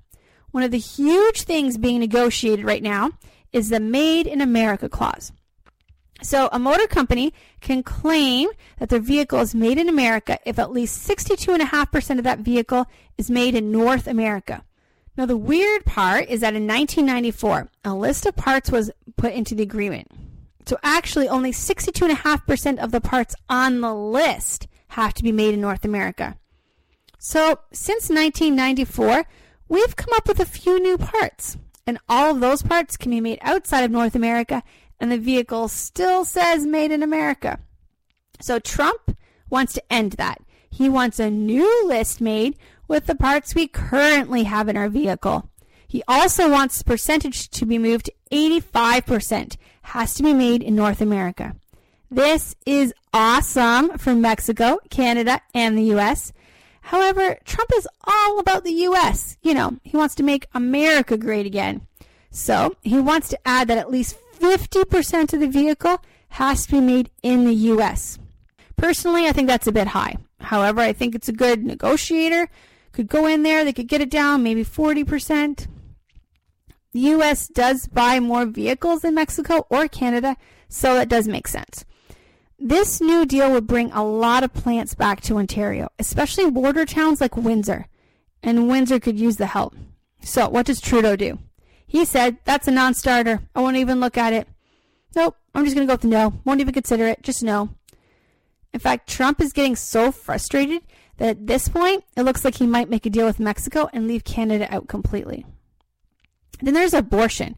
One 0.52 0.62
of 0.62 0.72
the 0.72 0.78
huge 0.78 1.44
things 1.44 1.78
being 1.78 2.02
negotiated 2.02 2.66
right 2.66 2.84
now 2.84 3.12
is 3.54 3.70
the 3.70 3.80
Made 3.80 4.28
in 4.28 4.42
America 4.42 4.90
clause. 4.90 5.32
So, 6.22 6.50
a 6.52 6.60
motor 6.60 6.88
company 6.88 7.34
can 7.62 7.82
claim 7.82 8.50
that 8.80 8.90
their 8.90 9.00
vehicle 9.00 9.40
is 9.40 9.56
made 9.56 9.78
in 9.78 9.88
America 9.88 10.38
if 10.46 10.60
at 10.60 10.74
least 10.74 11.08
62.5% 11.08 12.18
of 12.18 12.26
that 12.26 12.40
vehicle 12.40 12.88
is 13.18 13.32
made 13.32 13.56
in 13.56 13.72
North 13.72 14.06
America. 14.06 14.66
Now, 15.18 15.26
the 15.26 15.38
weird 15.38 15.86
part 15.86 16.30
is 16.30 16.42
that 16.42 16.56
in 16.56 16.68
1994, 16.68 17.70
a 17.84 17.94
list 17.94 18.26
of 18.26 18.36
parts 18.36 18.72
was 18.72 18.92
put 19.18 19.34
into 19.34 19.56
the 19.56 19.64
agreement. 19.64 20.12
So, 20.68 20.78
actually, 20.84 21.28
only 21.28 21.52
62.5% 21.52 22.78
of 22.78 22.92
the 22.92 23.02
parts 23.02 23.36
on 23.50 23.82
the 23.82 23.94
list 23.94 24.68
have 24.90 25.14
to 25.16 25.24
be 25.24 25.32
made 25.32 25.54
in 25.54 25.62
North 25.62 25.84
America. 25.84 26.38
So, 27.18 27.60
since 27.72 28.10
1994, 28.10 29.26
we've 29.68 29.96
come 29.96 30.14
up 30.16 30.28
with 30.28 30.40
a 30.40 30.46
few 30.46 30.80
new 30.80 30.98
parts, 30.98 31.58
and 31.88 31.98
all 32.08 32.32
of 32.32 32.42
those 32.42 32.62
parts 32.62 32.96
can 32.96 33.12
be 33.12 33.22
made 33.22 33.40
outside 33.42 33.84
of 33.84 33.92
North 33.92 34.14
America 34.14 34.62
and 35.00 35.12
the 35.12 35.18
vehicle 35.18 35.68
still 35.68 36.26
says 36.26 36.66
made 36.66 36.92
in 36.92 37.04
America. 37.04 37.60
So 38.40 38.60
Trump 38.60 39.16
wants 39.50 39.74
to 39.74 39.94
end 39.94 40.14
that. 40.14 40.42
He 40.70 40.90
wants 40.90 41.20
a 41.20 41.30
new 41.30 41.88
list 41.88 42.22
made 42.22 42.58
with 42.88 43.06
the 43.06 43.16
parts 43.16 43.56
we 43.56 43.68
currently 43.68 44.44
have 44.44 44.70
in 44.70 44.78
our 44.78 44.90
vehicle. 44.90 45.50
He 45.88 46.04
also 46.08 46.50
wants 46.50 46.78
the 46.78 46.84
percentage 46.84 47.50
to 47.50 47.66
be 47.66 47.78
moved 47.78 48.06
to 48.06 48.14
85%. 48.32 49.58
Has 49.84 50.14
to 50.16 50.24
be 50.24 50.34
made 50.34 50.62
in 50.62 50.76
North 50.76 51.00
America. 51.00 51.56
This 52.12 52.56
is 52.66 52.94
awesome 53.14 53.98
for 53.98 54.14
Mexico, 54.14 54.80
Canada, 54.90 55.42
and 55.54 55.78
the 55.78 55.96
US. 55.96 56.34
However, 56.82 57.38
Trump 57.46 57.72
is 57.76 57.88
all 58.06 58.40
about 58.40 58.64
the 58.64 58.72
US. 58.72 59.38
You 59.42 59.54
know, 59.54 59.78
he 59.84 59.96
wants 59.96 60.16
to 60.16 60.24
make 60.24 60.48
America 60.54 61.18
great 61.18 61.46
again. 61.46 61.88
So 62.32 62.76
he 62.82 63.00
wants 63.00 63.30
to 63.30 63.40
add 63.46 63.68
that 63.68 63.78
at 63.78 63.92
least 63.92 64.18
50% 64.40 65.34
of 65.34 65.40
the 65.40 65.48
vehicle 65.48 66.02
has 66.30 66.66
to 66.66 66.74
be 66.74 66.82
made 66.82 67.10
in 67.24 67.46
the 67.46 67.54
US. 67.54 68.20
Personally, 68.76 69.26
I 69.26 69.32
think 69.32 69.48
that's 69.48 69.68
a 69.68 69.72
bit 69.72 69.88
high. 69.88 70.18
However, 70.40 70.82
I 70.82 70.94
think 70.94 71.16
it's 71.16 71.30
a 71.30 71.34
good 71.34 71.64
negotiator. 71.64 72.50
Could 72.98 73.10
go 73.10 73.28
in 73.28 73.44
there, 73.44 73.64
they 73.64 73.74
could 73.74 73.88
get 73.88 74.02
it 74.02 74.10
down 74.10 74.42
maybe 74.42 74.66
40%. 74.66 75.68
The 76.94 77.00
US 77.00 77.48
does 77.48 77.86
buy 77.86 78.20
more 78.20 78.48
vehicles 78.48 79.02
than 79.02 79.14
Mexico 79.14 79.68
or 79.70 79.88
Canada, 79.88 80.36
so 80.68 80.96
that 80.96 81.08
does 81.08 81.28
make 81.28 81.48
sense. 81.48 81.86
This 82.58 83.00
new 83.00 83.24
deal 83.28 83.52
would 83.52 83.68
bring 83.68 83.92
a 83.92 84.04
lot 84.04 84.44
of 84.44 84.52
plants 84.52 84.96
back 84.96 85.22
to 85.22 85.38
Ontario, 85.38 85.90
especially 86.00 86.50
border 86.50 86.88
towns 86.88 87.22
like 87.22 87.38
Windsor. 87.38 87.86
And 88.42 88.68
Windsor 88.68 89.00
could 89.00 89.20
use 89.20 89.38
the 89.38 89.46
help. 89.46 89.76
So, 90.24 90.50
what 90.50 90.66
does 90.66 90.82
Trudeau 90.82 91.16
do? 91.16 91.38
He 91.86 92.04
said, 92.04 92.38
that's 92.46 92.68
a 92.68 92.72
non 92.72 92.96
starter. 92.96 93.42
I 93.54 93.62
won't 93.62 93.78
even 93.78 94.00
look 94.00 94.18
at 94.18 94.34
it. 94.34 94.48
Nope, 95.16 95.36
I'm 95.54 95.66
just 95.66 95.76
going 95.76 95.88
to 95.88 95.92
go 95.92 95.98
with 95.98 96.04
no. 96.04 96.42
Won't 96.46 96.62
even 96.62 96.74
consider 96.74 97.06
it. 97.06 97.22
Just 97.22 97.44
no. 97.44 97.70
In 98.74 98.80
fact, 98.80 99.08
Trump 99.08 99.40
is 99.40 99.54
getting 99.54 99.76
so 99.76 100.12
frustrated 100.12 100.82
that 101.18 101.30
at 101.30 101.48
this 101.48 101.68
point, 101.68 102.04
it 102.16 102.24
looks 102.24 102.46
like 102.46 102.56
he 102.56 102.68
might 102.68 102.90
make 102.90 103.06
a 103.06 103.10
deal 103.10 103.26
with 103.26 103.40
Mexico 103.40 103.90
and 103.94 104.08
leave 104.08 104.24
Canada 104.24 104.68
out 104.74 104.88
completely. 104.88 105.46
Then 106.62 106.74
there's 106.74 106.94
abortion. 106.94 107.58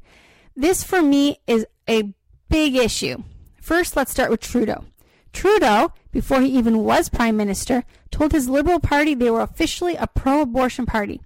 This, 0.56 0.84
for 0.84 1.02
me, 1.02 1.38
is 1.48 1.66
a 1.88 2.14
big 2.50 2.76
issue. 2.76 3.24
First, 3.62 3.96
let's 3.96 4.12
start 4.12 4.32
with 4.32 4.42
Trudeau. 4.42 4.86
Trudeau, 5.32 5.94
before 6.12 6.42
he 6.42 6.58
even 6.58 6.84
was 6.84 7.10
prime 7.10 7.38
minister, 7.38 7.84
told 8.12 8.32
his 8.32 8.50
Liberal 8.50 8.80
Party 8.80 9.14
they 9.14 9.30
were 9.30 9.42
officially 9.42 9.96
a 9.96 10.08
pro 10.08 10.42
abortion 10.42 10.86
party. 10.86 11.22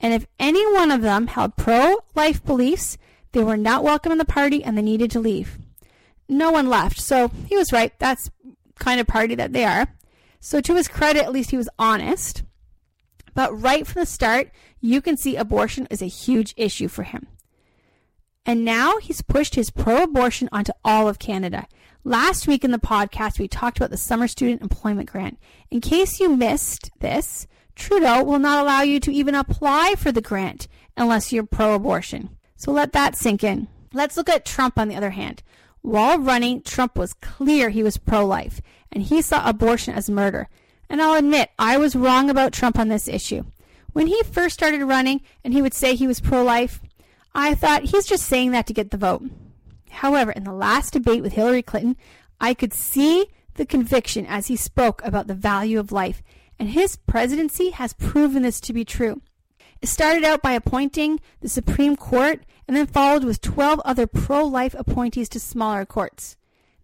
And 0.00 0.12
if 0.14 0.26
any 0.38 0.64
one 0.72 0.90
of 0.90 1.02
them 1.02 1.26
held 1.28 1.56
pro 1.56 1.96
life 2.14 2.44
beliefs, 2.44 2.98
they 3.32 3.44
were 3.44 3.56
not 3.56 3.84
welcome 3.84 4.12
in 4.12 4.18
the 4.18 4.24
party 4.24 4.62
and 4.62 4.76
they 4.76 4.82
needed 4.82 5.10
to 5.12 5.20
leave. 5.20 5.58
No 6.28 6.50
one 6.50 6.68
left, 6.68 7.00
so 7.00 7.30
he 7.46 7.56
was 7.56 7.72
right. 7.72 7.92
That's 7.98 8.30
kind 8.78 9.00
of 9.00 9.06
party 9.06 9.34
that 9.34 9.52
they 9.52 9.64
are. 9.64 9.88
So, 10.46 10.60
to 10.60 10.74
his 10.74 10.88
credit, 10.88 11.22
at 11.22 11.32
least 11.32 11.52
he 11.52 11.56
was 11.56 11.70
honest. 11.78 12.42
But 13.32 13.58
right 13.58 13.86
from 13.86 14.00
the 14.00 14.06
start, 14.06 14.50
you 14.78 15.00
can 15.00 15.16
see 15.16 15.36
abortion 15.36 15.88
is 15.90 16.02
a 16.02 16.06
huge 16.06 16.52
issue 16.58 16.86
for 16.86 17.02
him. 17.02 17.28
And 18.44 18.62
now 18.62 18.98
he's 18.98 19.22
pushed 19.22 19.54
his 19.54 19.70
pro 19.70 20.02
abortion 20.02 20.50
onto 20.52 20.72
all 20.84 21.08
of 21.08 21.18
Canada. 21.18 21.66
Last 22.04 22.46
week 22.46 22.62
in 22.62 22.72
the 22.72 22.78
podcast, 22.78 23.38
we 23.38 23.48
talked 23.48 23.78
about 23.78 23.88
the 23.88 23.96
Summer 23.96 24.28
Student 24.28 24.60
Employment 24.60 25.10
Grant. 25.10 25.38
In 25.70 25.80
case 25.80 26.20
you 26.20 26.36
missed 26.36 26.90
this, 27.00 27.46
Trudeau 27.74 28.22
will 28.22 28.38
not 28.38 28.62
allow 28.62 28.82
you 28.82 29.00
to 29.00 29.14
even 29.14 29.34
apply 29.34 29.94
for 29.96 30.12
the 30.12 30.20
grant 30.20 30.68
unless 30.94 31.32
you're 31.32 31.46
pro 31.46 31.74
abortion. 31.74 32.36
So 32.56 32.70
let 32.70 32.92
that 32.92 33.16
sink 33.16 33.42
in. 33.44 33.68
Let's 33.94 34.18
look 34.18 34.28
at 34.28 34.44
Trump 34.44 34.78
on 34.78 34.88
the 34.88 34.96
other 34.96 35.12
hand. 35.12 35.42
While 35.80 36.18
running, 36.18 36.60
Trump 36.60 36.98
was 36.98 37.14
clear 37.14 37.70
he 37.70 37.82
was 37.82 37.96
pro 37.96 38.26
life 38.26 38.60
and 38.94 39.02
he 39.02 39.20
saw 39.20 39.46
abortion 39.46 39.92
as 39.94 40.08
murder. 40.08 40.48
And 40.88 41.02
I'll 41.02 41.18
admit, 41.18 41.50
I 41.58 41.76
was 41.76 41.96
wrong 41.96 42.30
about 42.30 42.52
Trump 42.52 42.78
on 42.78 42.88
this 42.88 43.08
issue. 43.08 43.44
When 43.92 44.06
he 44.06 44.22
first 44.22 44.54
started 44.54 44.84
running 44.84 45.20
and 45.42 45.52
he 45.52 45.60
would 45.60 45.74
say 45.74 45.94
he 45.94 46.06
was 46.06 46.20
pro 46.20 46.42
life, 46.42 46.80
I 47.34 47.54
thought 47.54 47.84
he's 47.84 48.06
just 48.06 48.26
saying 48.26 48.52
that 48.52 48.66
to 48.68 48.72
get 48.72 48.90
the 48.90 48.96
vote. 48.96 49.24
However, 49.90 50.30
in 50.32 50.44
the 50.44 50.52
last 50.52 50.92
debate 50.92 51.22
with 51.22 51.32
Hillary 51.32 51.62
Clinton, 51.62 51.96
I 52.40 52.54
could 52.54 52.72
see 52.72 53.26
the 53.54 53.66
conviction 53.66 54.26
as 54.26 54.48
he 54.48 54.56
spoke 54.56 55.02
about 55.04 55.26
the 55.26 55.34
value 55.34 55.78
of 55.78 55.92
life, 55.92 56.22
and 56.58 56.70
his 56.70 56.96
presidency 56.96 57.70
has 57.70 57.92
proven 57.92 58.42
this 58.42 58.60
to 58.62 58.72
be 58.72 58.84
true. 58.84 59.20
It 59.80 59.88
started 59.88 60.24
out 60.24 60.42
by 60.42 60.52
appointing 60.52 61.20
the 61.40 61.48
Supreme 61.48 61.96
Court 61.96 62.40
and 62.66 62.76
then 62.76 62.86
followed 62.86 63.24
with 63.24 63.40
12 63.40 63.80
other 63.84 64.06
pro 64.06 64.44
life 64.44 64.74
appointees 64.78 65.28
to 65.30 65.40
smaller 65.40 65.84
courts. 65.84 66.36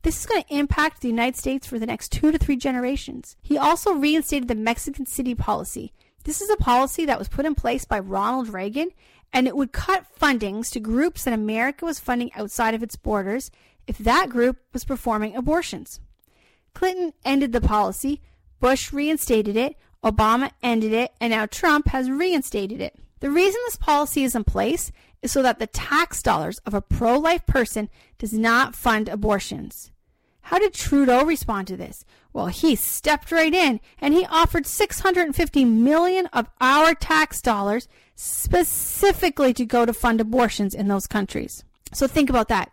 This 0.02 0.20
is 0.20 0.26
going 0.26 0.42
to 0.42 0.54
impact 0.54 1.02
the 1.02 1.08
United 1.08 1.36
States 1.36 1.66
for 1.66 1.78
the 1.78 1.86
next 1.86 2.10
two 2.10 2.32
to 2.32 2.38
three 2.38 2.56
generations. 2.56 3.36
He 3.42 3.58
also 3.58 3.92
reinstated 3.92 4.48
the 4.48 4.54
Mexico 4.54 5.04
City 5.04 5.34
policy. 5.34 5.92
This 6.24 6.40
is 6.40 6.48
a 6.48 6.56
policy 6.56 7.04
that 7.04 7.18
was 7.18 7.28
put 7.28 7.44
in 7.44 7.54
place 7.54 7.84
by 7.84 7.98
Ronald 7.98 8.48
Reagan, 8.48 8.90
and 9.32 9.46
it 9.46 9.56
would 9.56 9.72
cut 9.72 10.06
fundings 10.18 10.70
to 10.70 10.80
groups 10.80 11.24
that 11.24 11.34
America 11.34 11.84
was 11.84 12.00
funding 12.00 12.32
outside 12.34 12.74
of 12.74 12.82
its 12.82 12.96
borders 12.96 13.50
if 13.86 13.98
that 13.98 14.30
group 14.30 14.58
was 14.72 14.84
performing 14.84 15.36
abortions. 15.36 16.00
Clinton 16.74 17.12
ended 17.24 17.52
the 17.52 17.60
policy, 17.60 18.22
Bush 18.58 18.92
reinstated 18.92 19.56
it, 19.56 19.76
Obama 20.04 20.50
ended 20.62 20.92
it, 20.92 21.12
and 21.20 21.30
now 21.30 21.46
Trump 21.46 21.88
has 21.88 22.10
reinstated 22.10 22.80
it. 22.80 22.98
The 23.20 23.30
reason 23.30 23.60
this 23.66 23.76
policy 23.76 24.24
is 24.24 24.34
in 24.34 24.44
place 24.44 24.92
is 25.22 25.32
so 25.32 25.42
that 25.42 25.58
the 25.58 25.66
tax 25.66 26.22
dollars 26.22 26.58
of 26.66 26.74
a 26.74 26.80
pro 26.80 27.18
life 27.18 27.46
person 27.46 27.88
does 28.18 28.32
not 28.32 28.74
fund 28.74 29.08
abortions. 29.08 29.90
How 30.42 30.58
did 30.58 30.74
Trudeau 30.74 31.24
respond 31.24 31.68
to 31.68 31.76
this? 31.76 32.04
Well, 32.32 32.46
he 32.46 32.74
stepped 32.74 33.30
right 33.30 33.52
in 33.52 33.80
and 34.00 34.14
he 34.14 34.26
offered 34.26 34.66
650 34.66 35.64
million 35.64 36.26
of 36.26 36.48
our 36.60 36.94
tax 36.94 37.40
dollars 37.40 37.88
specifically 38.14 39.52
to 39.54 39.64
go 39.64 39.86
to 39.86 39.92
fund 39.92 40.20
abortions 40.20 40.74
in 40.74 40.88
those 40.88 41.06
countries. 41.06 41.64
So 41.92 42.06
think 42.06 42.30
about 42.30 42.48
that. 42.48 42.70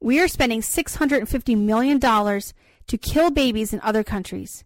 We 0.00 0.20
are 0.20 0.28
spending 0.28 0.62
650 0.62 1.54
million 1.54 1.98
dollars 1.98 2.52
to 2.88 2.98
kill 2.98 3.30
babies 3.30 3.72
in 3.72 3.80
other 3.80 4.04
countries. 4.04 4.64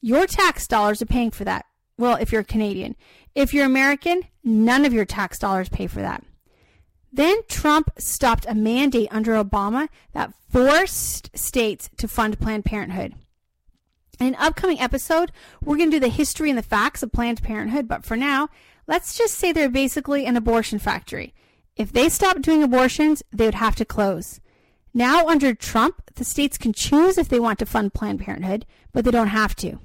Your 0.00 0.26
tax 0.26 0.66
dollars 0.66 1.02
are 1.02 1.06
paying 1.06 1.30
for 1.30 1.44
that. 1.44 1.66
Well, 1.96 2.16
if 2.16 2.30
you're 2.30 2.44
Canadian. 2.44 2.94
If 3.38 3.54
you're 3.54 3.66
American, 3.66 4.22
none 4.42 4.84
of 4.84 4.92
your 4.92 5.04
tax 5.04 5.38
dollars 5.38 5.68
pay 5.68 5.86
for 5.86 6.00
that. 6.00 6.24
Then 7.12 7.36
Trump 7.48 7.88
stopped 7.96 8.44
a 8.48 8.52
mandate 8.52 9.06
under 9.12 9.34
Obama 9.34 9.88
that 10.12 10.34
forced 10.50 11.30
states 11.38 11.88
to 11.98 12.08
fund 12.08 12.40
Planned 12.40 12.64
Parenthood. 12.64 13.14
In 14.18 14.26
an 14.26 14.34
upcoming 14.40 14.80
episode, 14.80 15.30
we're 15.62 15.76
going 15.76 15.88
to 15.88 15.98
do 15.98 16.00
the 16.00 16.08
history 16.08 16.50
and 16.50 16.58
the 16.58 16.64
facts 16.64 17.00
of 17.04 17.12
Planned 17.12 17.40
Parenthood, 17.40 17.86
but 17.86 18.04
for 18.04 18.16
now, 18.16 18.48
let's 18.88 19.16
just 19.16 19.34
say 19.34 19.52
they're 19.52 19.68
basically 19.68 20.26
an 20.26 20.36
abortion 20.36 20.80
factory. 20.80 21.32
If 21.76 21.92
they 21.92 22.08
stopped 22.08 22.42
doing 22.42 22.64
abortions, 22.64 23.22
they 23.32 23.44
would 23.44 23.54
have 23.54 23.76
to 23.76 23.84
close. 23.84 24.40
Now, 24.92 25.28
under 25.28 25.54
Trump, 25.54 26.02
the 26.16 26.24
states 26.24 26.58
can 26.58 26.72
choose 26.72 27.16
if 27.16 27.28
they 27.28 27.38
want 27.38 27.60
to 27.60 27.66
fund 27.66 27.94
Planned 27.94 28.18
Parenthood, 28.18 28.66
but 28.92 29.04
they 29.04 29.12
don't 29.12 29.28
have 29.28 29.54
to. 29.56 29.78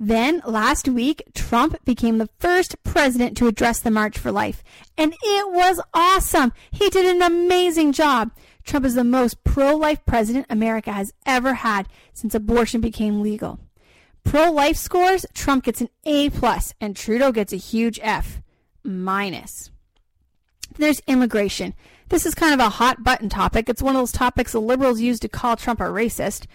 Then, 0.00 0.42
last 0.46 0.88
week, 0.88 1.22
Trump 1.34 1.84
became 1.84 2.18
the 2.18 2.28
first 2.38 2.82
president 2.84 3.36
to 3.36 3.48
address 3.48 3.80
the 3.80 3.90
March 3.90 4.16
for 4.16 4.30
Life. 4.30 4.62
And 4.96 5.12
it 5.22 5.52
was 5.52 5.80
awesome. 5.92 6.52
He 6.70 6.88
did 6.88 7.04
an 7.04 7.20
amazing 7.20 7.92
job. 7.92 8.30
Trump 8.62 8.84
is 8.84 8.94
the 8.94 9.02
most 9.02 9.42
pro 9.44 9.74
life 9.74 10.04
president 10.06 10.46
America 10.50 10.92
has 10.92 11.12
ever 11.26 11.54
had 11.54 11.88
since 12.12 12.34
abortion 12.34 12.80
became 12.80 13.22
legal. 13.22 13.58
Pro 14.24 14.52
life 14.52 14.76
scores, 14.76 15.24
Trump 15.34 15.64
gets 15.64 15.80
an 15.80 15.88
A 16.04 16.30
plus 16.30 16.74
and 16.80 16.94
Trudeau 16.94 17.32
gets 17.32 17.52
a 17.52 17.56
huge 17.56 17.98
F 18.02 18.40
minus. 18.84 19.70
There's 20.76 21.00
immigration. 21.06 21.74
This 22.10 22.24
is 22.24 22.34
kind 22.34 22.54
of 22.54 22.60
a 22.60 22.70
hot 22.70 23.02
button 23.02 23.28
topic. 23.28 23.68
It's 23.68 23.82
one 23.82 23.96
of 23.96 24.00
those 24.00 24.12
topics 24.12 24.52
the 24.52 24.60
liberals 24.60 25.00
use 25.00 25.18
to 25.20 25.28
call 25.28 25.56
Trump 25.56 25.80
a 25.80 25.84
racist. 25.84 26.46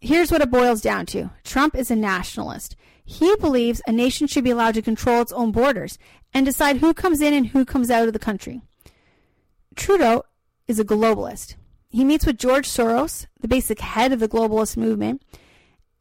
Here's 0.00 0.30
what 0.30 0.42
it 0.42 0.50
boils 0.50 0.80
down 0.80 1.06
to 1.06 1.30
Trump 1.42 1.74
is 1.74 1.90
a 1.90 1.96
nationalist. 1.96 2.76
He 3.10 3.34
believes 3.36 3.80
a 3.86 3.90
nation 3.90 4.26
should 4.26 4.44
be 4.44 4.50
allowed 4.50 4.74
to 4.74 4.82
control 4.82 5.22
its 5.22 5.32
own 5.32 5.50
borders 5.50 5.98
and 6.34 6.44
decide 6.44 6.76
who 6.76 6.92
comes 6.92 7.22
in 7.22 7.32
and 7.32 7.46
who 7.46 7.64
comes 7.64 7.90
out 7.90 8.06
of 8.06 8.12
the 8.12 8.18
country. 8.18 8.60
Trudeau 9.74 10.24
is 10.66 10.78
a 10.78 10.84
globalist. 10.84 11.54
He 11.88 12.04
meets 12.04 12.26
with 12.26 12.36
George 12.36 12.68
Soros, 12.68 13.26
the 13.40 13.48
basic 13.48 13.80
head 13.80 14.12
of 14.12 14.20
the 14.20 14.28
globalist 14.28 14.76
movement, 14.76 15.22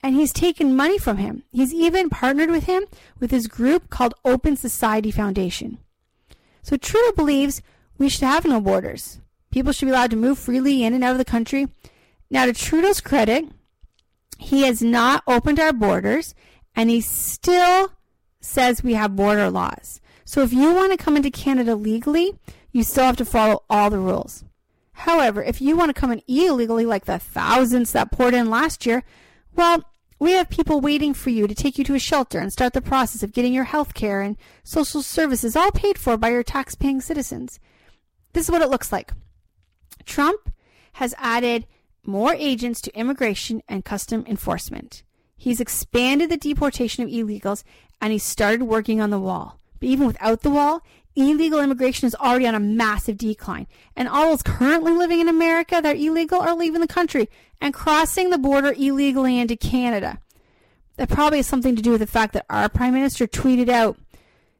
and 0.03 0.15
he's 0.15 0.33
taken 0.33 0.75
money 0.75 0.97
from 0.97 1.15
him. 1.15 1.43
He's 1.49 1.73
even 1.73 2.09
partnered 2.09 2.51
with 2.51 2.65
him 2.65 2.83
with 3.21 3.31
his 3.31 3.47
group 3.47 3.89
called 3.89 4.13
Open 4.25 4.57
Society 4.57 5.09
Foundation. 5.09 5.77
So 6.61 6.75
Trudeau 6.75 7.13
believes 7.13 7.61
we 7.97 8.09
should 8.09 8.23
have 8.23 8.43
no 8.43 8.59
borders. 8.59 9.21
People 9.49 9.71
should 9.71 9.85
be 9.85 9.91
allowed 9.91 10.11
to 10.11 10.17
move 10.17 10.37
freely 10.37 10.83
in 10.83 10.93
and 10.93 11.05
out 11.05 11.13
of 11.13 11.19
the 11.19 11.23
country. 11.23 11.69
Now, 12.29 12.47
to 12.47 12.51
Trudeau's 12.51 12.99
credit, 12.99 13.45
he 14.37 14.63
has 14.63 14.81
not 14.81 15.23
opened 15.25 15.57
our 15.57 15.71
borders 15.71 16.35
and 16.77 16.91
he 16.91 17.01
still 17.01 17.91
says 18.39 18.83
we 18.83 18.93
have 18.93 19.15
border 19.15 19.49
laws. 19.49 19.99
So 20.23 20.43
if 20.43 20.53
you 20.53 20.73
want 20.73 20.91
to 20.91 21.03
come 21.03 21.17
into 21.17 21.31
Canada 21.31 21.75
legally, 21.75 22.35
you 22.71 22.83
still 22.83 23.05
have 23.05 23.17
to 23.17 23.25
follow 23.25 23.63
all 23.69 23.89
the 23.89 23.97
rules. 23.97 24.45
However, 24.91 25.43
if 25.43 25.59
you 25.59 25.75
want 25.75 25.89
to 25.89 25.99
come 25.99 26.11
in 26.11 26.21
illegally, 26.27 26.85
like 26.85 27.05
the 27.05 27.17
thousands 27.17 27.91
that 27.91 28.11
poured 28.11 28.35
in 28.35 28.49
last 28.49 28.85
year, 28.85 29.03
well, 29.55 29.83
we 30.19 30.31
have 30.31 30.49
people 30.49 30.79
waiting 30.79 31.13
for 31.13 31.31
you 31.31 31.47
to 31.47 31.55
take 31.55 31.77
you 31.77 31.83
to 31.85 31.95
a 31.95 31.99
shelter 31.99 32.39
and 32.39 32.53
start 32.53 32.73
the 32.73 32.81
process 32.81 33.23
of 33.23 33.33
getting 33.33 33.53
your 33.53 33.63
health 33.63 33.93
care 33.93 34.21
and 34.21 34.37
social 34.63 35.01
services 35.01 35.55
all 35.55 35.71
paid 35.71 35.97
for 35.97 36.15
by 36.15 36.29
your 36.29 36.43
tax 36.43 36.75
paying 36.75 37.01
citizens. 37.01 37.59
This 38.33 38.45
is 38.45 38.51
what 38.51 38.61
it 38.61 38.69
looks 38.69 38.91
like. 38.91 39.13
Trump 40.05 40.51
has 40.93 41.15
added 41.17 41.65
more 42.03 42.33
agents 42.35 42.81
to 42.81 42.97
immigration 42.97 43.61
and 43.67 43.83
custom 43.83 44.25
enforcement. 44.27 45.03
He's 45.37 45.61
expanded 45.61 46.29
the 46.29 46.37
deportation 46.37 47.03
of 47.03 47.09
illegals 47.09 47.63
and 48.01 48.11
he 48.11 48.19
started 48.19 48.63
working 48.63 48.99
on 48.99 49.11
the 49.11 49.19
wall. 49.19 49.59
But 49.79 49.89
even 49.89 50.07
without 50.07 50.41
the 50.41 50.49
wall, 50.49 50.81
illegal 51.15 51.59
immigration 51.59 52.07
is 52.07 52.15
already 52.15 52.47
on 52.47 52.55
a 52.55 52.59
massive 52.59 53.17
decline. 53.17 53.67
And 53.95 54.07
all 54.07 54.29
those 54.29 54.41
currently 54.41 54.91
living 54.91 55.19
in 55.19 55.27
America 55.27 55.79
that 55.81 55.95
are 55.95 55.99
illegal 55.99 56.41
are 56.41 56.55
leaving 56.55 56.81
the 56.81 56.87
country 56.87 57.29
and 57.61 57.73
crossing 57.73 58.31
the 58.31 58.37
border 58.37 58.73
illegally 58.77 59.39
into 59.39 59.55
Canada. 59.55 60.19
That 60.95 61.09
probably 61.09 61.37
has 61.37 61.47
something 61.47 61.75
to 61.75 61.81
do 61.81 61.91
with 61.91 62.01
the 62.01 62.07
fact 62.07 62.33
that 62.33 62.45
our 62.49 62.69
Prime 62.69 62.93
Minister 62.93 63.27
tweeted 63.27 63.69
out, 63.69 63.97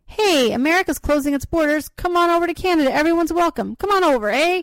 Hey, 0.05 0.53
America's 0.53 0.99
closing 0.99 1.33
its 1.33 1.45
borders. 1.45 1.89
Come 1.89 2.15
on 2.15 2.29
over 2.29 2.47
to 2.47 2.53
Canada. 2.53 2.93
Everyone's 2.93 3.33
welcome. 3.33 3.75
Come 3.75 3.91
on 3.91 4.03
over, 4.03 4.29
eh? 4.29 4.61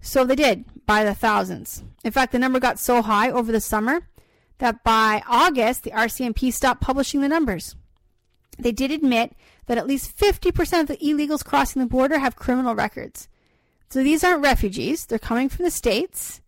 So 0.00 0.24
they 0.24 0.36
did, 0.36 0.64
by 0.86 1.02
the 1.02 1.14
thousands. 1.14 1.82
In 2.04 2.12
fact, 2.12 2.32
the 2.32 2.38
number 2.38 2.60
got 2.60 2.78
so 2.78 3.02
high 3.02 3.30
over 3.30 3.50
the 3.50 3.60
summer 3.60 4.06
that 4.58 4.82
by 4.82 5.22
August, 5.28 5.82
the 5.82 5.90
RCMP 5.90 6.52
stopped 6.52 6.80
publishing 6.80 7.20
the 7.20 7.28
numbers. 7.28 7.76
They 8.58 8.72
did 8.72 8.90
admit 8.90 9.34
that 9.66 9.78
at 9.78 9.86
least 9.86 10.16
50% 10.16 10.80
of 10.80 10.86
the 10.86 10.96
illegals 10.98 11.44
crossing 11.44 11.80
the 11.80 11.88
border 11.88 12.18
have 12.18 12.36
criminal 12.36 12.74
records. 12.74 13.28
So 13.90 14.02
these 14.02 14.24
aren't 14.24 14.42
refugees, 14.42 15.06
they're 15.06 15.18
coming 15.18 15.48
from 15.48 15.64
the 15.64 15.70
States. 15.70 16.40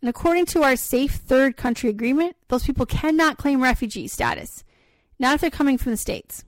And 0.00 0.08
according 0.08 0.46
to 0.46 0.62
our 0.62 0.76
Safe 0.76 1.12
Third 1.12 1.56
Country 1.56 1.88
Agreement, 1.88 2.36
those 2.48 2.64
people 2.64 2.86
cannot 2.86 3.38
claim 3.38 3.62
refugee 3.62 4.06
status, 4.06 4.62
not 5.18 5.36
if 5.36 5.40
they're 5.40 5.50
coming 5.50 5.78
from 5.78 5.92
the 5.92 5.98
States. 5.98 6.44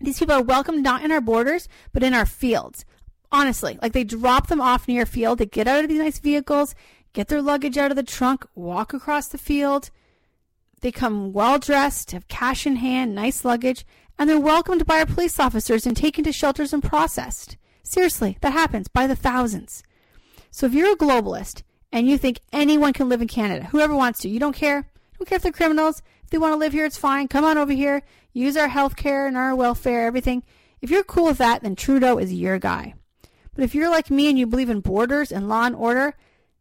These 0.00 0.18
people 0.18 0.34
are 0.34 0.42
welcome 0.42 0.80
not 0.80 1.02
in 1.02 1.12
our 1.12 1.20
borders, 1.20 1.68
but 1.92 2.02
in 2.02 2.14
our 2.14 2.26
fields. 2.26 2.84
Honestly, 3.30 3.78
like 3.82 3.92
they 3.92 4.04
drop 4.04 4.46
them 4.46 4.60
off 4.60 4.88
near 4.88 5.02
a 5.02 5.06
field, 5.06 5.38
they 5.38 5.46
get 5.46 5.68
out 5.68 5.82
of 5.82 5.90
these 5.90 6.00
nice 6.00 6.18
vehicles, 6.18 6.74
get 7.12 7.28
their 7.28 7.42
luggage 7.42 7.76
out 7.76 7.90
of 7.90 7.96
the 7.96 8.02
trunk, 8.02 8.46
walk 8.54 8.94
across 8.94 9.28
the 9.28 9.38
field. 9.38 9.90
They 10.80 10.92
come 10.92 11.32
well 11.32 11.58
dressed, 11.58 12.12
have 12.12 12.28
cash 12.28 12.66
in 12.66 12.76
hand, 12.76 13.14
nice 13.14 13.44
luggage, 13.44 13.84
and 14.18 14.28
they're 14.28 14.38
welcomed 14.38 14.86
by 14.86 15.00
our 15.00 15.06
police 15.06 15.38
officers 15.40 15.86
and 15.86 15.96
taken 15.96 16.24
to 16.24 16.32
shelters 16.32 16.72
and 16.72 16.82
processed. 16.82 17.56
Seriously, 17.82 18.38
that 18.40 18.52
happens 18.52 18.88
by 18.88 19.06
the 19.06 19.16
thousands. 19.16 19.82
So 20.50 20.66
if 20.66 20.74
you're 20.74 20.92
a 20.92 20.96
globalist 20.96 21.62
and 21.90 22.08
you 22.08 22.18
think 22.18 22.40
anyone 22.52 22.92
can 22.92 23.08
live 23.08 23.22
in 23.22 23.28
Canada, 23.28 23.66
whoever 23.66 23.94
wants 23.94 24.20
to, 24.20 24.28
you 24.28 24.38
don't 24.38 24.54
care. 24.54 24.76
You 24.78 25.18
don't 25.18 25.28
care 25.28 25.36
if 25.36 25.42
they're 25.42 25.52
criminals, 25.52 26.02
If 26.28 26.30
they 26.32 26.38
want 26.38 26.52
to 26.52 26.58
live 26.58 26.74
here, 26.74 26.84
it's 26.84 26.98
fine. 26.98 27.26
Come 27.26 27.44
on 27.44 27.56
over 27.56 27.72
here. 27.72 28.02
Use 28.34 28.56
our 28.56 28.68
health 28.68 28.96
care 28.96 29.26
and 29.26 29.36
our 29.36 29.56
welfare, 29.56 30.04
everything. 30.04 30.42
If 30.82 30.90
you're 30.90 31.02
cool 31.02 31.24
with 31.24 31.38
that, 31.38 31.62
then 31.62 31.74
Trudeau 31.74 32.18
is 32.18 32.34
your 32.34 32.58
guy. 32.58 32.92
But 33.54 33.64
if 33.64 33.74
you're 33.74 33.90
like 33.90 34.10
me 34.10 34.28
and 34.28 34.38
you 34.38 34.46
believe 34.46 34.68
in 34.68 34.80
borders 34.80 35.32
and 35.32 35.48
law 35.48 35.64
and 35.64 35.74
order, 35.74 36.14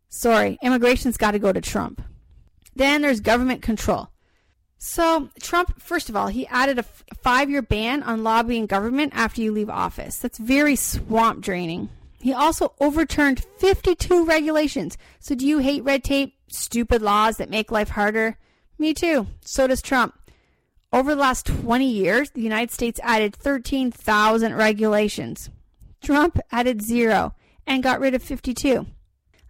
sorry, 0.08 0.58
immigration's 0.64 1.18
got 1.18 1.32
to 1.32 1.40
go 1.40 1.52
to 1.52 1.60
Trump. 1.60 2.02
Then 2.78 3.02
there's 3.02 3.20
government 3.20 3.62
control. 3.62 4.10
So, 4.78 5.30
Trump, 5.42 5.82
first 5.82 6.10
of 6.10 6.16
all, 6.16 6.28
he 6.28 6.46
added 6.48 6.78
a 6.78 6.82
f- 6.82 7.04
five 7.22 7.50
year 7.50 7.64
ban 7.64 8.04
on 8.04 8.24
lobbying 8.24 8.68
government 8.68 9.14
after 9.16 9.42
you 9.42 9.52
leave 9.52 9.70
office. 9.70 10.18
That's 10.20 10.38
very 10.38 10.76
swamp 10.76 11.42
draining. 11.42 11.90
He 12.20 12.34
also 12.34 12.74
overturned 12.80 13.44
52 13.58 14.26
regulations. 14.26 14.98
So, 15.20 15.34
do 15.34 15.48
you 15.48 15.58
hate 15.60 15.84
red 15.84 16.04
tape, 16.04 16.36
stupid 16.48 17.02
laws 17.02 17.38
that 17.38 17.50
make 17.50 17.72
life 17.72 17.90
harder? 17.90 18.38
Me 18.78 18.94
too. 18.94 19.26
So 19.42 19.66
does 19.66 19.82
Trump. 19.82 20.14
Over 20.94 21.16
the 21.16 21.22
last 21.22 21.48
20 21.48 21.90
years, 21.90 22.30
the 22.30 22.42
United 22.42 22.72
States 22.72 23.00
added 23.04 23.36
13,000 23.36 24.56
regulations. 24.56 25.50
Trump 26.02 26.40
added 26.52 26.82
zero 26.82 27.34
and 27.66 27.84
got 27.84 28.00
rid 28.00 28.14
of 28.14 28.22
52. 28.22 28.86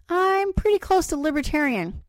I'm 0.08 0.52
pretty 0.54 0.78
close 0.78 1.06
to 1.08 1.16
libertarian. 1.16 2.02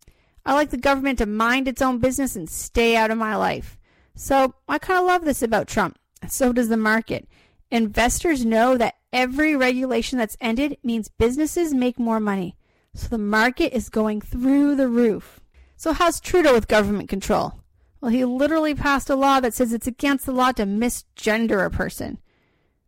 I 0.45 0.53
like 0.53 0.69
the 0.69 0.77
government 0.77 1.19
to 1.19 1.25
mind 1.25 1.67
its 1.67 1.81
own 1.81 1.99
business 1.99 2.35
and 2.35 2.49
stay 2.49 2.95
out 2.95 3.11
of 3.11 3.17
my 3.17 3.35
life. 3.35 3.77
So 4.15 4.55
I 4.67 4.79
kind 4.79 4.99
of 4.99 5.05
love 5.05 5.25
this 5.25 5.41
about 5.41 5.67
Trump. 5.67 5.97
So 6.27 6.51
does 6.51 6.69
the 6.69 6.77
market. 6.77 7.27
Investors 7.71 8.45
know 8.45 8.77
that 8.77 8.95
every 9.13 9.55
regulation 9.55 10.17
that's 10.17 10.37
ended 10.41 10.77
means 10.83 11.09
businesses 11.09 11.73
make 11.73 11.99
more 11.99 12.19
money. 12.19 12.55
So 12.93 13.07
the 13.07 13.17
market 13.17 13.75
is 13.75 13.89
going 13.89 14.21
through 14.21 14.75
the 14.75 14.87
roof. 14.87 15.39
So 15.77 15.93
how's 15.93 16.19
Trudeau 16.19 16.53
with 16.53 16.67
government 16.67 17.09
control? 17.09 17.53
Well, 18.01 18.11
he 18.11 18.25
literally 18.25 18.75
passed 18.75 19.09
a 19.09 19.15
law 19.15 19.39
that 19.39 19.53
says 19.53 19.71
it's 19.71 19.87
against 19.87 20.25
the 20.25 20.31
law 20.31 20.51
to 20.53 20.63
misgender 20.63 21.65
a 21.65 21.69
person. 21.69 22.17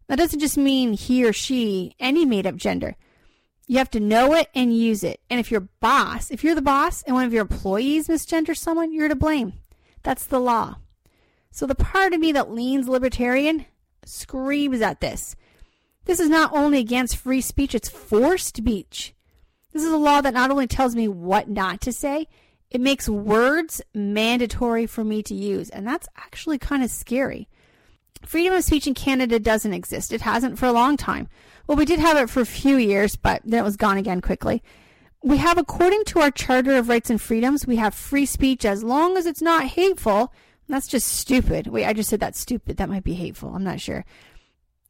That 0.08 0.18
doesn't 0.18 0.40
just 0.40 0.58
mean 0.58 0.94
he 0.94 1.24
or 1.24 1.32
she, 1.32 1.96
any 2.00 2.26
made 2.26 2.48
up 2.48 2.56
gender. 2.56 2.96
You 3.72 3.78
have 3.78 3.92
to 3.92 4.02
know 4.02 4.34
it 4.34 4.50
and 4.54 4.78
use 4.78 5.02
it. 5.02 5.22
And 5.30 5.40
if 5.40 5.50
your 5.50 5.70
boss, 5.80 6.30
if 6.30 6.44
you're 6.44 6.56
the 6.56 6.62
boss 6.62 7.04
and 7.04 7.16
one 7.16 7.24
of 7.24 7.32
your 7.32 7.44
employees 7.44 8.10
misgenders 8.10 8.58
someone, 8.58 8.92
you're 8.92 9.08
to 9.08 9.16
blame. 9.16 9.54
That's 10.04 10.26
the 10.26 10.42
law. 10.42 10.80
So 11.52 11.66
the 11.66 11.74
part 11.74 12.12
of 12.12 12.20
me 12.20 12.34
that 12.34 12.52
leans 12.52 12.90
libertarian 12.90 13.66
screams 14.04 14.82
at 14.82 15.00
this. 15.00 15.38
This 16.04 16.20
is 16.20 16.28
not 16.28 16.52
only 16.52 16.80
against 16.80 17.16
free 17.16 17.40
speech, 17.40 17.74
it's 17.74 17.88
forced 17.88 18.58
speech. 18.58 19.14
This 19.72 19.84
is 19.84 19.94
a 19.94 19.98
law 19.98 20.20
that 20.20 20.34
not 20.34 20.52
only 20.52 20.68
tells 20.68 20.94
me 20.94 21.08
what 21.08 21.48
not 21.48 21.80
to 21.80 21.94
say, 21.94 22.28
it 22.70 22.82
makes 22.82 23.08
words 23.08 23.82
mandatory 23.94 24.86
for 24.86 25.06
me 25.06 25.24
to 25.24 25.34
use. 25.34 25.70
And 25.70 25.88
that's 25.88 26.10
actually 26.18 26.58
kind 26.58 26.84
of 26.84 26.92
scary. 26.92 27.48
Freedom 28.26 28.54
of 28.54 28.64
speech 28.64 28.88
in 28.88 28.94
Canada 28.94 29.40
doesn't 29.40 29.74
exist. 29.74 30.14
It 30.14 30.22
hasn't 30.22 30.60
for 30.60 30.66
a 30.66 30.72
long 30.72 30.98
time. 30.98 31.28
Well, 31.68 31.78
we 31.78 31.86
did 31.86 32.00
have 32.00 32.18
it 32.18 32.30
for 32.30 32.42
a 32.42 32.46
few 32.46 32.78
years, 32.78 33.16
but 33.16 33.42
then 33.44 33.60
it 33.60 33.64
was 33.64 33.78
gone 33.78 33.98
again 33.98 34.22
quickly. 34.22 34.62
We 35.24 35.38
have, 35.38 35.58
according 35.58 36.06
to 36.06 36.20
our 36.20 36.32
Charter 36.32 36.76
of 36.76 36.90
Rights 36.90 37.10
and 37.10 37.22
Freedoms, 37.22 37.68
we 37.68 37.76
have 37.76 37.94
free 37.94 38.26
speech 38.26 38.66
as 38.66 38.84
long 38.84 39.18
as 39.18 39.26
it's 39.26 39.42
not 39.42 39.66
hateful. 39.66 40.34
That's 40.68 40.88
just 40.88 41.08
stupid. 41.08 41.68
Wait, 41.68 41.86
I 41.86 41.94
just 41.94 42.10
said 42.10 42.20
that's 42.20 42.40
stupid. 42.40 42.78
That 42.78 42.90
might 42.90 43.04
be 43.04 43.14
hateful. 43.14 43.54
I'm 43.54 43.64
not 43.64 43.82
sure. 43.82 44.06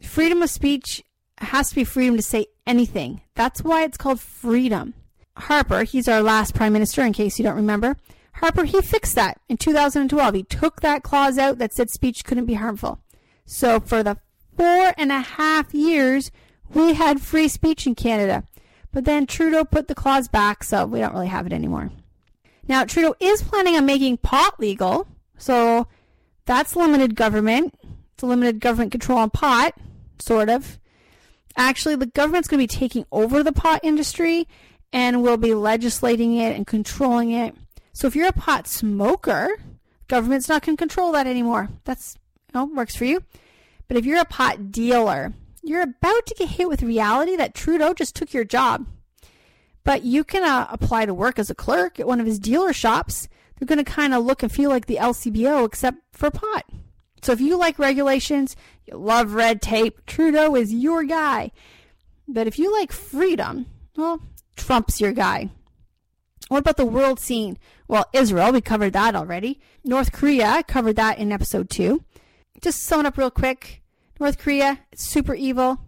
Freedom 0.01 0.41
of 0.41 0.49
speech 0.49 1.03
has 1.39 1.69
to 1.69 1.75
be 1.75 1.83
freedom 1.83 2.15
to 2.15 2.21
say 2.21 2.45
anything. 2.67 3.21
That's 3.35 3.63
why 3.63 3.83
it's 3.83 3.97
called 3.97 4.19
freedom. 4.19 4.93
Harper, 5.35 5.83
he's 5.83 6.07
our 6.07 6.21
last 6.21 6.53
prime 6.53 6.73
minister, 6.73 7.01
in 7.01 7.13
case 7.13 7.39
you 7.39 7.43
don't 7.43 7.55
remember. 7.55 7.97
Harper, 8.33 8.63
he 8.63 8.81
fixed 8.81 9.15
that 9.15 9.39
in 9.49 9.57
2012. 9.57 10.33
He 10.33 10.43
took 10.43 10.81
that 10.81 11.03
clause 11.03 11.37
out 11.37 11.57
that 11.57 11.73
said 11.73 11.89
speech 11.89 12.23
couldn't 12.23 12.45
be 12.45 12.53
harmful. 12.53 12.99
So 13.45 13.79
for 13.79 14.03
the 14.03 14.17
four 14.57 14.93
and 14.97 15.11
a 15.11 15.21
half 15.21 15.73
years, 15.73 16.31
we 16.73 16.93
had 16.93 17.21
free 17.21 17.47
speech 17.47 17.85
in 17.85 17.95
Canada. 17.95 18.43
But 18.91 19.05
then 19.05 19.25
Trudeau 19.25 19.63
put 19.63 19.87
the 19.87 19.95
clause 19.95 20.27
back, 20.27 20.63
so 20.63 20.85
we 20.85 20.99
don't 20.99 21.13
really 21.13 21.27
have 21.27 21.45
it 21.45 21.53
anymore. 21.53 21.91
Now, 22.67 22.85
Trudeau 22.85 23.15
is 23.19 23.41
planning 23.41 23.75
on 23.75 23.85
making 23.85 24.17
pot 24.17 24.59
legal, 24.59 25.07
so 25.37 25.87
that's 26.45 26.75
limited 26.75 27.15
government. 27.15 27.73
It's 28.13 28.23
a 28.23 28.25
limited 28.25 28.59
government 28.59 28.91
control 28.91 29.19
on 29.19 29.29
pot, 29.29 29.73
sort 30.19 30.49
of. 30.49 30.79
Actually, 31.57 31.95
the 31.95 32.05
government's 32.05 32.47
going 32.47 32.59
to 32.59 32.63
be 32.63 32.79
taking 32.79 33.05
over 33.11 33.43
the 33.43 33.51
pot 33.51 33.81
industry 33.83 34.47
and 34.93 35.21
will 35.21 35.37
be 35.37 35.53
legislating 35.53 36.35
it 36.37 36.55
and 36.55 36.67
controlling 36.67 37.31
it. 37.31 37.55
So 37.93 38.07
if 38.07 38.15
you're 38.15 38.27
a 38.27 38.33
pot 38.33 38.67
smoker, 38.67 39.49
government's 40.07 40.49
not 40.49 40.65
going 40.65 40.77
to 40.77 40.81
control 40.81 41.11
that 41.13 41.27
anymore. 41.27 41.69
That's 41.83 42.17
know, 42.53 42.65
works 42.65 42.95
for 42.95 43.05
you. 43.05 43.23
But 43.87 43.97
if 43.97 44.05
you're 44.05 44.21
a 44.21 44.25
pot 44.25 44.71
dealer, 44.71 45.33
you're 45.63 45.83
about 45.83 46.25
to 46.25 46.35
get 46.35 46.49
hit 46.49 46.67
with 46.67 46.81
reality 46.81 47.35
that 47.35 47.53
Trudeau 47.53 47.93
just 47.93 48.15
took 48.15 48.33
your 48.33 48.43
job. 48.43 48.87
But 49.83 50.03
you 50.03 50.23
can 50.23 50.43
uh, 50.43 50.67
apply 50.69 51.05
to 51.05 51.13
work 51.13 51.39
as 51.39 51.49
a 51.49 51.55
clerk 51.55 51.99
at 51.99 52.07
one 52.07 52.19
of 52.19 52.25
his 52.25 52.39
dealer 52.39 52.73
shops. 52.73 53.27
They're 53.57 53.65
going 53.67 53.83
to 53.83 53.91
kind 53.91 54.13
of 54.13 54.23
look 54.23 54.43
and 54.43 54.51
feel 54.51 54.69
like 54.69 54.85
the 54.85 54.97
LCBO 54.97 55.65
except 55.65 55.97
for 56.13 56.31
pot. 56.31 56.65
So 57.21 57.31
if 57.31 57.41
you 57.41 57.57
like 57.57 57.77
regulations, 57.77 58.55
you 58.85 58.97
love 58.97 59.33
red 59.33 59.61
tape, 59.61 60.05
Trudeau 60.05 60.55
is 60.55 60.73
your 60.73 61.03
guy. 61.03 61.51
But 62.27 62.47
if 62.47 62.57
you 62.57 62.71
like 62.71 62.91
freedom, 62.91 63.67
well, 63.95 64.21
Trump's 64.55 65.01
your 65.01 65.11
guy. 65.11 65.49
What 66.47 66.59
about 66.59 66.77
the 66.77 66.85
world 66.85 67.19
scene? 67.19 67.57
Well, 67.87 68.05
Israel, 68.13 68.51
we 68.51 68.61
covered 68.61 68.93
that 68.93 69.15
already. 69.15 69.59
North 69.83 70.11
Korea, 70.11 70.63
covered 70.67 70.95
that 70.95 71.17
in 71.17 71.31
episode 71.31 71.69
two. 71.69 72.03
Just 72.61 72.83
sum 72.83 73.01
it 73.01 73.05
up 73.05 73.17
real 73.17 73.31
quick. 73.31 73.81
North 74.19 74.37
Korea, 74.37 74.79
it's 74.91 75.03
super 75.03 75.33
evil. 75.33 75.79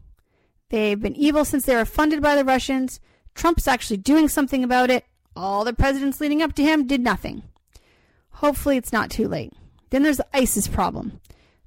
They've 0.70 1.00
been 1.00 1.16
evil 1.16 1.46
since 1.46 1.66
they 1.66 1.76
were 1.76 1.86
funded 1.86 2.22
by 2.22 2.36
the 2.36 2.44
Russians. 2.44 3.00
Trump's 3.36 3.68
actually 3.68 3.98
doing 3.98 4.28
something 4.28 4.64
about 4.64 4.90
it. 4.90 5.06
All 5.36 5.64
the 5.64 5.74
presidents 5.74 6.20
leading 6.20 6.42
up 6.42 6.54
to 6.54 6.64
him 6.64 6.88
did 6.88 7.02
nothing. 7.02 7.44
Hopefully, 8.32 8.78
it's 8.78 8.92
not 8.92 9.12
too 9.12 9.28
late. 9.28 9.54
Then 9.92 10.02
there's 10.02 10.18
the 10.18 10.28
ISIS 10.34 10.68
problem. 10.68 11.20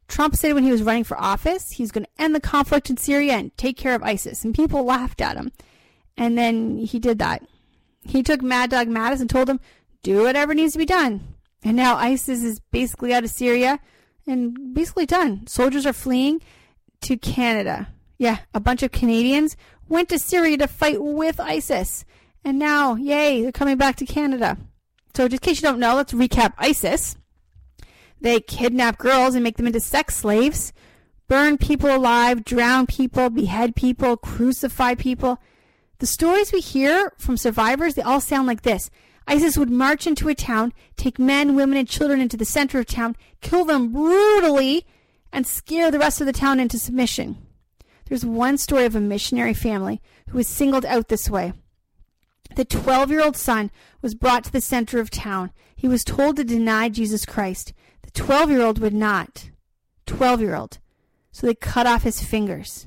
Trump 0.09 0.35
said 0.35 0.55
when 0.55 0.65
he 0.65 0.73
was 0.73 0.83
running 0.83 1.05
for 1.05 1.19
office, 1.21 1.71
he's 1.73 1.93
going 1.93 2.05
to 2.05 2.23
end 2.23 2.35
the 2.35 2.41
conflict 2.41 2.91
in 2.91 2.97
Syria 2.97 3.35
and 3.35 3.57
take 3.57 3.77
care 3.77 3.95
of 3.95 4.03
ISIS. 4.03 4.45
And 4.45 4.55
people 4.55 4.85
laughed 4.85 5.21
at 5.21 5.37
him. 5.37 5.53
And 6.17 6.37
then 6.37 6.79
he 6.79 6.99
did 6.99 7.19
that. 7.21 7.47
He 8.05 8.23
took 8.23 8.43
Mad 8.43 8.71
Dog 8.71 8.89
Mattis 8.89 9.21
and 9.21 9.31
told 9.31 9.49
him, 9.49 9.61
do 10.03 10.23
whatever 10.23 10.55
needs 10.55 10.73
to 10.73 10.79
be 10.79 10.87
done. 10.87 11.35
And 11.65 11.77
now 11.77 11.97
ISIS 11.97 12.43
is 12.43 12.61
basically 12.61 13.13
out 13.13 13.25
of 13.25 13.31
Syria 13.31 13.81
and 14.27 14.75
basically 14.75 15.07
done. 15.07 15.47
Soldiers 15.47 15.87
are 15.87 15.93
fleeing 15.93 16.41
to 17.03 17.17
Canada. 17.17 17.89
Yeah, 18.19 18.39
a 18.55 18.61
bunch 18.61 18.83
of 18.83 18.93
Canadians 18.93 19.57
went 19.89 20.09
to 20.09 20.19
Syria 20.19 20.57
to 20.59 20.69
fight 20.69 21.03
with 21.03 21.39
ISIS. 21.39 22.05
And 22.45 22.59
now, 22.59 22.95
yay, 22.95 23.43
they're 23.43 23.53
coming 23.53 23.77
back 23.77 23.97
to 23.97 24.07
Canada. 24.07 24.57
So, 25.15 25.29
just 25.29 25.43
in 25.43 25.49
case 25.49 25.61
you 25.61 25.69
don't 25.69 25.81
know, 25.81 25.97
let's 25.97 26.13
recap 26.13 26.55
ISIS. 26.59 27.17
They 28.21 28.41
kidnap 28.41 28.99
girls 28.99 29.35
and 29.35 29.45
make 29.45 29.57
them 29.57 29.67
into 29.67 29.81
sex 29.81 30.17
slaves, 30.17 30.73
burn 31.29 31.59
people 31.59 31.95
alive, 31.95 32.45
drown 32.45 32.87
people, 32.87 33.31
behead 33.31 33.77
people, 33.77 34.17
crucify 34.17 34.95
people. 34.95 35.39
The 35.99 36.07
stories 36.07 36.53
we 36.53 36.61
hear 36.61 37.13
from 37.19 37.37
survivors, 37.37 37.95
they 37.95 38.03
all 38.03 38.21
sound 38.21 38.47
like 38.47 38.63
this. 38.63 38.91
ISIS 39.27 39.59
would 39.59 39.71
march 39.71 40.07
into 40.07 40.29
a 40.29 40.35
town, 40.35 40.73
take 40.97 41.19
men, 41.19 41.57
women, 41.57 41.77
and 41.77 41.89
children 41.89 42.21
into 42.21 42.37
the 42.37 42.45
center 42.45 42.79
of 42.79 42.87
town, 42.87 43.17
kill 43.41 43.65
them 43.65 43.93
brutally, 43.93 44.87
and 45.33 45.47
scare 45.47 45.91
the 45.91 45.99
rest 45.99 46.21
of 46.21 46.27
the 46.27 46.33
town 46.33 46.61
into 46.61 46.79
submission. 46.79 47.39
There's 48.07 48.25
one 48.25 48.57
story 48.57 48.85
of 48.85 48.95
a 48.95 49.01
missionary 49.01 49.55
family 49.55 50.01
who 50.29 50.39
was 50.39 50.47
singled 50.47 50.85
out 50.85 51.09
this 51.09 51.29
way. 51.29 51.53
The 52.55 52.65
12 52.65 53.11
year 53.11 53.23
old 53.23 53.37
son 53.37 53.71
was 54.01 54.15
brought 54.15 54.45
to 54.45 54.53
the 54.53 54.61
center 54.61 55.01
of 55.01 55.11
town. 55.11 55.51
He 55.75 55.89
was 55.89 56.05
told 56.05 56.37
to 56.37 56.45
deny 56.45 56.89
Jesus 56.89 57.27
Christ. 57.27 57.73
The 58.03 58.13
12 58.13 58.51
year 58.51 58.63
old 58.63 58.79
would 58.79 58.95
not. 58.95 59.51
12 60.07 60.41
year 60.41 60.55
old. 60.55 60.79
So 61.33 61.47
they 61.47 61.55
cut 61.55 61.87
off 61.87 62.05
his 62.05 62.23
fingers 62.23 62.87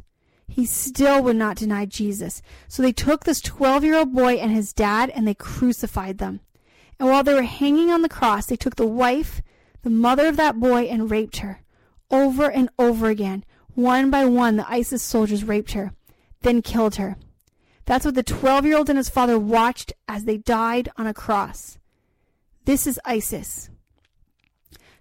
he 0.49 0.65
still 0.65 1.23
would 1.23 1.35
not 1.35 1.57
deny 1.57 1.85
Jesus. 1.85 2.41
So 2.67 2.81
they 2.81 2.91
took 2.91 3.23
this 3.23 3.39
12 3.39 3.83
year 3.83 3.95
old 3.95 4.13
boy 4.13 4.33
and 4.33 4.51
his 4.51 4.73
dad 4.73 5.09
and 5.11 5.27
they 5.27 5.35
crucified 5.35 6.17
them. 6.17 6.41
And 6.99 7.07
while 7.07 7.23
they 7.23 7.33
were 7.33 7.43
hanging 7.43 7.91
on 7.91 8.01
the 8.01 8.09
cross, 8.09 8.47
they 8.47 8.57
took 8.57 8.75
the 8.75 8.85
wife, 8.85 9.41
the 9.83 9.89
mother 9.89 10.27
of 10.27 10.35
that 10.37 10.59
boy, 10.59 10.83
and 10.83 11.09
raped 11.09 11.37
her. 11.37 11.61
Over 12.11 12.49
and 12.49 12.69
over 12.77 13.07
again. 13.07 13.45
One 13.75 14.09
by 14.09 14.25
one, 14.25 14.57
the 14.57 14.69
ISIS 14.69 15.01
soldiers 15.01 15.43
raped 15.43 15.71
her, 15.71 15.93
then 16.41 16.61
killed 16.61 16.95
her. 16.95 17.15
That's 17.85 18.03
what 18.03 18.15
the 18.15 18.23
12 18.23 18.65
year 18.65 18.77
old 18.77 18.89
and 18.89 18.97
his 18.97 19.09
father 19.09 19.39
watched 19.39 19.93
as 20.07 20.25
they 20.25 20.37
died 20.37 20.89
on 20.97 21.07
a 21.07 21.13
cross. 21.13 21.77
This 22.65 22.85
is 22.85 22.99
ISIS. 23.05 23.69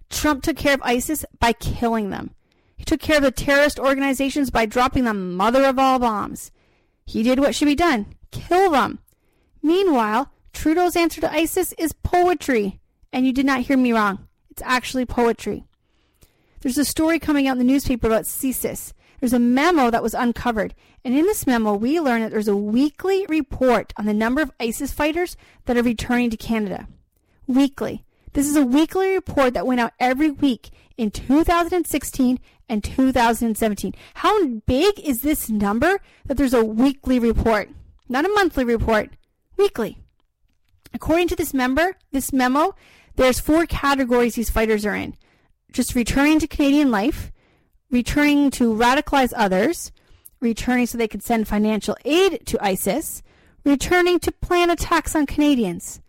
Trump 0.09 0.43
took 0.43 0.57
care 0.57 0.73
of 0.73 0.81
ISIS 0.83 1.25
by 1.39 1.53
killing 1.53 2.09
them. 2.09 2.33
He 2.79 2.85
took 2.85 3.01
care 3.01 3.17
of 3.17 3.23
the 3.23 3.31
terrorist 3.31 3.77
organizations 3.77 4.49
by 4.49 4.65
dropping 4.65 5.03
the 5.03 5.13
mother 5.13 5.65
of 5.65 5.77
all 5.77 5.99
bombs. 5.99 6.49
He 7.05 7.23
did 7.23 7.39
what 7.39 7.53
should 7.53 7.65
be 7.65 7.75
done 7.75 8.15
kill 8.31 8.71
them. 8.71 8.99
Meanwhile, 9.61 10.31
Trudeau's 10.53 10.95
answer 10.95 11.19
to 11.19 11.31
ISIS 11.31 11.73
is 11.73 11.91
poetry. 11.91 12.79
And 13.11 13.25
you 13.25 13.33
did 13.33 13.45
not 13.45 13.61
hear 13.61 13.75
me 13.75 13.91
wrong. 13.91 14.27
It's 14.49 14.61
actually 14.63 15.05
poetry. 15.05 15.65
There's 16.61 16.77
a 16.77 16.85
story 16.85 17.19
coming 17.19 17.47
out 17.47 17.53
in 17.53 17.57
the 17.57 17.63
newspaper 17.63 18.07
about 18.07 18.23
CSIS. 18.23 18.93
There's 19.19 19.33
a 19.33 19.39
memo 19.39 19.89
that 19.89 20.03
was 20.03 20.13
uncovered. 20.13 20.73
And 21.03 21.13
in 21.17 21.25
this 21.25 21.45
memo, 21.45 21.73
we 21.73 21.99
learn 21.99 22.21
that 22.21 22.31
there's 22.31 22.47
a 22.47 22.55
weekly 22.55 23.25
report 23.27 23.91
on 23.97 24.05
the 24.05 24.13
number 24.13 24.41
of 24.41 24.51
ISIS 24.57 24.93
fighters 24.93 25.35
that 25.65 25.75
are 25.75 25.83
returning 25.83 26.29
to 26.29 26.37
Canada. 26.37 26.87
Weekly. 27.45 28.05
This 28.33 28.47
is 28.47 28.55
a 28.55 28.65
weekly 28.65 29.13
report 29.13 29.53
that 29.53 29.65
went 29.65 29.79
out 29.79 29.93
every 29.99 30.29
week 30.29 30.69
in 30.97 31.09
2016 31.09 32.39
and 32.67 32.83
2017. 32.83 33.95
How 34.15 34.45
big 34.45 34.99
is 34.99 35.21
this 35.21 35.49
number 35.49 35.99
that 36.25 36.37
there's 36.37 36.53
a 36.53 36.63
weekly 36.63 37.17
report? 37.17 37.69
Not 38.07 38.25
a 38.25 38.29
monthly 38.29 38.63
report, 38.63 39.09
weekly. 39.57 39.97
According 40.93 41.27
to 41.29 41.35
this 41.35 41.53
member, 41.53 41.95
this 42.11 42.31
memo, 42.31 42.75
there's 43.15 43.39
four 43.39 43.65
categories 43.65 44.35
these 44.35 44.49
fighters 44.49 44.85
are 44.85 44.95
in. 44.95 45.15
Just 45.71 45.95
returning 45.95 46.39
to 46.39 46.47
Canadian 46.47 46.91
life, 46.91 47.31
returning 47.91 48.51
to 48.51 48.73
radicalize 48.73 49.33
others, 49.35 49.91
returning 50.39 50.85
so 50.85 50.97
they 50.97 51.07
could 51.07 51.23
send 51.23 51.47
financial 51.47 51.97
aid 52.05 52.45
to 52.45 52.63
ISIS, 52.63 53.23
returning 53.65 54.19
to 54.19 54.31
plan 54.31 54.69
attacks 54.69 55.15
on 55.15 55.25
Canadians. 55.25 56.01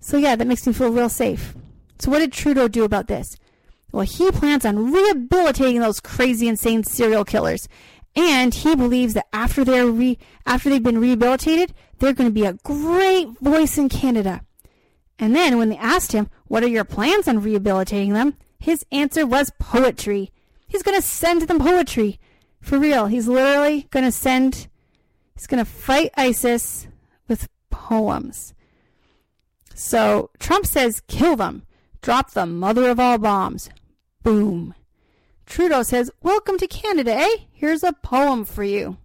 So 0.00 0.16
yeah, 0.16 0.36
that 0.36 0.46
makes 0.46 0.66
me 0.66 0.72
feel 0.72 0.90
real 0.90 1.08
safe. 1.08 1.54
So 1.98 2.10
what 2.10 2.18
did 2.18 2.32
Trudeau 2.32 2.68
do 2.68 2.84
about 2.84 3.08
this? 3.08 3.36
Well, 3.92 4.04
he 4.04 4.30
plans 4.30 4.64
on 4.64 4.92
rehabilitating 4.92 5.80
those 5.80 6.00
crazy, 6.00 6.48
insane 6.48 6.84
serial 6.84 7.24
killers. 7.24 7.68
And 8.14 8.54
he 8.54 8.74
believes 8.74 9.14
that 9.14 9.26
after 9.32 9.64
they're 9.64 9.86
re- 9.86 10.18
after 10.44 10.70
they've 10.70 10.82
been 10.82 11.00
rehabilitated, 11.00 11.74
they're 11.98 12.14
going 12.14 12.28
to 12.28 12.34
be 12.34 12.46
a 12.46 12.54
great 12.64 13.28
voice 13.40 13.78
in 13.78 13.88
Canada. 13.88 14.42
And 15.18 15.34
then 15.34 15.58
when 15.58 15.68
they 15.68 15.76
asked 15.76 16.12
him, 16.12 16.30
"What 16.46 16.62
are 16.62 16.68
your 16.68 16.84
plans 16.84 17.28
on 17.28 17.42
rehabilitating 17.42 18.12
them?" 18.12 18.36
his 18.58 18.84
answer 18.90 19.26
was 19.26 19.52
poetry. 19.58 20.32
He's 20.66 20.82
going 20.82 20.96
to 20.96 21.06
send 21.06 21.42
them 21.42 21.58
poetry. 21.58 22.18
For 22.60 22.78
real. 22.80 23.06
He's 23.06 23.28
literally 23.28 23.86
going 23.90 24.04
to 24.04 24.10
send 24.10 24.66
he's 25.34 25.46
going 25.46 25.64
to 25.64 25.70
fight 25.70 26.10
ISIS 26.16 26.88
with 27.28 27.48
poems. 27.70 28.54
So 29.78 30.30
Trump 30.38 30.66
says, 30.66 31.02
"Kill 31.06 31.36
them. 31.36 31.62
Drop 32.00 32.32
the 32.32 32.46
mother 32.46 32.88
of 32.88 32.98
all 32.98 33.18
bombs." 33.18 33.68
Boom. 34.22 34.74
Trudeau 35.46 35.84
says, 35.84 36.10
Welcome 36.22 36.58
to 36.58 36.66
Canada, 36.66 37.14
eh? 37.14 37.36
Here's 37.52 37.84
a 37.84 37.92
poem 37.92 38.44
for 38.44 38.64
you. 38.64 38.96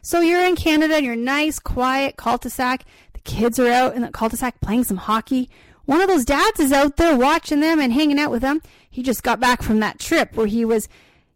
So 0.00 0.20
you're 0.20 0.42
in 0.42 0.56
Canada, 0.56 1.02
you're 1.02 1.16
nice, 1.16 1.58
quiet 1.58 2.16
cul-de-sac. 2.16 2.84
The 3.12 3.20
kids 3.20 3.58
are 3.58 3.70
out 3.70 3.94
in 3.94 4.02
the 4.02 4.10
cul-de-sac 4.10 4.60
playing 4.62 4.84
some 4.84 4.96
hockey. 4.96 5.50
One 5.84 6.00
of 6.00 6.08
those 6.08 6.24
dads 6.24 6.58
is 6.60 6.72
out 6.72 6.96
there 6.96 7.16
watching 7.16 7.60
them 7.60 7.78
and 7.78 7.92
hanging 7.92 8.18
out 8.18 8.30
with 8.30 8.40
them. 8.40 8.62
He 8.88 9.02
just 9.02 9.22
got 9.22 9.40
back 9.40 9.62
from 9.62 9.80
that 9.80 9.98
trip 9.98 10.34
where 10.34 10.46
he 10.46 10.64
was, 10.64 10.88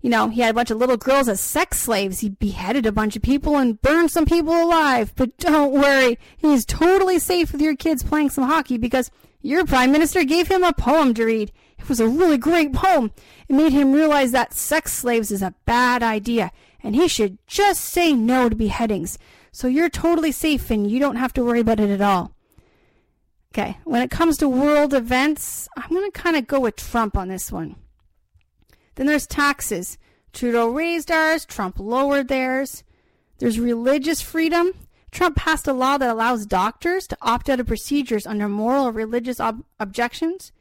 you 0.03 0.11
know, 0.11 0.29
he 0.29 0.41
had 0.41 0.51
a 0.51 0.55
bunch 0.55 0.73
of 0.73 0.79
little 0.79 0.97
girls 0.97 1.29
as 1.29 1.41
sex 1.41 1.79
slaves. 1.79 2.21
He 2.21 2.29
beheaded 2.29 2.87
a 2.87 2.93
bunch 2.93 3.15
of 3.15 3.23
people 3.23 3.57
and 3.57 3.81
burned 3.81 4.11
some 4.11 4.27
people 4.27 4.53
alive. 4.53 5.13
But 5.15 5.39
don't 5.39 5.73
worry, 5.73 6.19
he's 6.37 6.67
totally 6.67 7.21
safe 7.21 7.53
with 7.53 7.61
your 7.61 7.77
kids 7.77 8.03
playing 8.03 8.31
some 8.31 8.45
hockey 8.45 8.77
because 8.79 9.13
your 9.41 9.65
prime 9.65 9.93
minister 9.93 10.25
gave 10.25 10.49
him 10.49 10.65
a 10.65 10.73
poem 10.73 11.15
to 11.15 11.25
read. 11.25 11.53
It 11.79 11.89
was 11.89 12.01
a 12.01 12.09
really 12.09 12.37
great 12.37 12.73
poem. 12.73 13.13
It 13.49 13.55
made 13.55 13.73
him 13.73 13.93
realize 13.93 14.33
that 14.33 14.55
sex 14.55 14.93
slaves 14.93 15.31
is 15.31 15.41
a 15.41 15.55
bad 15.67 16.03
idea 16.03 16.51
and 16.83 16.97
he 16.97 17.07
should 17.07 17.39
just 17.47 17.85
say 17.85 18.13
no 18.13 18.49
to 18.49 18.57
beheadings. 18.57 19.19
So 19.53 19.69
you're 19.69 19.89
totally 19.89 20.33
safe 20.33 20.69
and 20.71 20.91
you 20.91 20.99
don't 20.99 21.17
have 21.17 21.33
to 21.35 21.45
worry 21.45 21.61
about 21.61 21.79
it 21.79 21.91
at 21.91 22.01
all. 22.01 22.35
Okay, 23.53 23.79
when 23.85 24.03
it 24.03 24.11
comes 24.11 24.37
to 24.39 24.49
world 24.49 24.95
events, 24.95 25.69
I'm 25.77 25.91
going 25.91 26.11
to 26.11 26.19
kind 26.19 26.37
of 26.37 26.47
go 26.47 26.59
with 26.59 26.75
Trump 26.75 27.17
on 27.17 27.29
this 27.29 27.53
one. 27.53 27.77
Then 28.95 29.07
there's 29.07 29.27
taxes. 29.27 29.99
Trudeau 30.33 30.69
raised 30.69 31.11
ours, 31.11 31.45
Trump 31.45 31.79
lowered 31.79 32.29
theirs. 32.29 32.85
There's 33.39 33.59
religious 33.59 34.21
freedom. 34.21 34.73
Trump 35.11 35.37
passed 35.37 35.67
a 35.67 35.73
law 35.73 35.99
that 35.99 36.11
allows 36.11 36.47
doctors 36.47 37.07
to 37.09 37.19
opt 37.21 37.51
out 37.51 37.61
of 37.61 37.67
procedures 37.67 38.27
under 38.27 38.49
moral 38.49 38.87
or 38.87 38.93
religious 38.93 39.41
ob- 39.41 39.65
objections. 39.79 40.53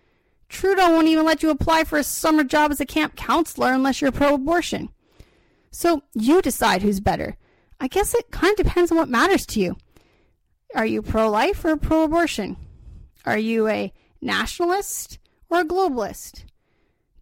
Trudeau 0.49 0.89
won't 0.89 1.07
even 1.07 1.25
let 1.25 1.41
you 1.41 1.49
apply 1.49 1.85
for 1.85 1.97
a 1.97 2.03
summer 2.03 2.43
job 2.43 2.71
as 2.71 2.81
a 2.81 2.85
camp 2.85 3.15
counselor 3.15 3.71
unless 3.71 4.01
you're 4.01 4.11
pro 4.11 4.33
abortion. 4.35 4.89
So 5.71 6.03
you 6.13 6.41
decide 6.41 6.81
who's 6.81 6.99
better. 6.99 7.37
I 7.79 7.87
guess 7.87 8.13
it 8.13 8.31
kind 8.31 8.59
of 8.59 8.65
depends 8.65 8.91
on 8.91 8.97
what 8.97 9.07
matters 9.07 9.45
to 9.47 9.61
you. 9.61 9.77
Are 10.75 10.85
you 10.85 11.01
pro 11.01 11.29
life 11.29 11.63
or 11.63 11.77
pro 11.77 12.03
abortion? 12.03 12.57
Are 13.25 13.37
you 13.37 13.67
a 13.67 13.93
nationalist 14.21 15.19
or 15.49 15.61
a 15.61 15.65
globalist? 15.65 16.43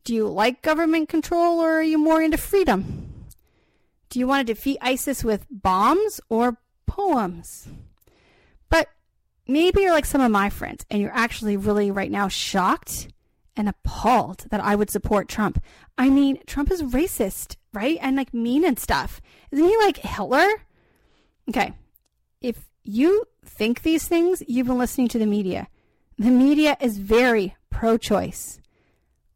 Do 0.04 0.14
you 0.16 0.28
like 0.28 0.62
government 0.62 1.10
control 1.10 1.60
or 1.60 1.80
are 1.80 1.84
you 1.84 1.98
more 1.98 2.22
into 2.22 2.38
freedom? 2.38 3.26
Do 4.10 4.20
you 4.20 4.28
want 4.28 4.46
to 4.46 4.54
defeat 4.54 4.78
ISIS 4.82 5.24
with 5.24 5.46
bombs 5.50 6.20
or 6.30 6.58
poems? 6.88 7.68
But 8.70 8.90
maybe 9.48 9.82
you're 9.82 9.94
like 9.94 10.06
some 10.06 10.22
of 10.22 10.32
my 10.32 10.50
friends 10.50 10.86
and 10.90 11.02
you're 11.02 11.14
actually 11.14 11.58
really 11.58 11.92
right 11.92 12.12
now 12.12 12.28
shocked 12.28 13.10
and 13.56 13.70
appalled 13.70 14.46
that 14.50 14.64
I 14.64 14.76
would 14.76 14.90
support 14.90 15.28
Trump. 15.28 15.62
I 15.98 16.10
mean, 16.10 16.40
Trump 16.48 16.72
is 16.72 16.82
racist, 16.82 17.58
right? 17.74 17.98
And 18.02 18.16
like 18.16 18.34
mean 18.34 18.66
and 18.66 18.80
stuff. 18.80 19.22
Isn't 19.52 19.66
he 19.66 19.78
like 19.78 19.98
Hitler? 19.98 20.48
Okay. 21.50 21.74
If 22.42 22.70
you 22.84 23.26
think 23.46 23.82
these 23.82 24.08
things, 24.08 24.42
you've 24.48 24.68
been 24.68 24.78
listening 24.78 25.10
to 25.10 25.20
the 25.20 25.26
media. 25.26 25.68
The 26.18 26.32
media 26.32 26.78
is 26.80 26.98
very 26.98 27.56
pro 27.70 27.98
choice, 27.98 28.59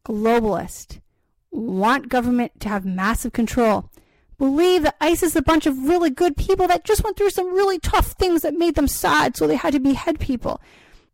globalist, 0.05 0.99
want 1.51 2.09
government 2.09 2.59
to 2.59 2.69
have 2.69 2.85
massive 2.85 3.33
control, 3.33 3.89
believe 4.37 4.83
that 4.83 4.95
ISIS 4.99 5.31
is 5.31 5.35
a 5.35 5.41
bunch 5.41 5.65
of 5.65 5.87
really 5.87 6.09
good 6.09 6.35
people 6.35 6.67
that 6.67 6.83
just 6.83 7.03
went 7.03 7.17
through 7.17 7.29
some 7.29 7.53
really 7.53 7.79
tough 7.79 8.13
things 8.13 8.41
that 8.41 8.53
made 8.53 8.75
them 8.75 8.87
sad, 8.87 9.37
so 9.37 9.47
they 9.47 9.55
had 9.55 9.73
to 9.73 9.79
behead 9.79 10.19
people. 10.19 10.61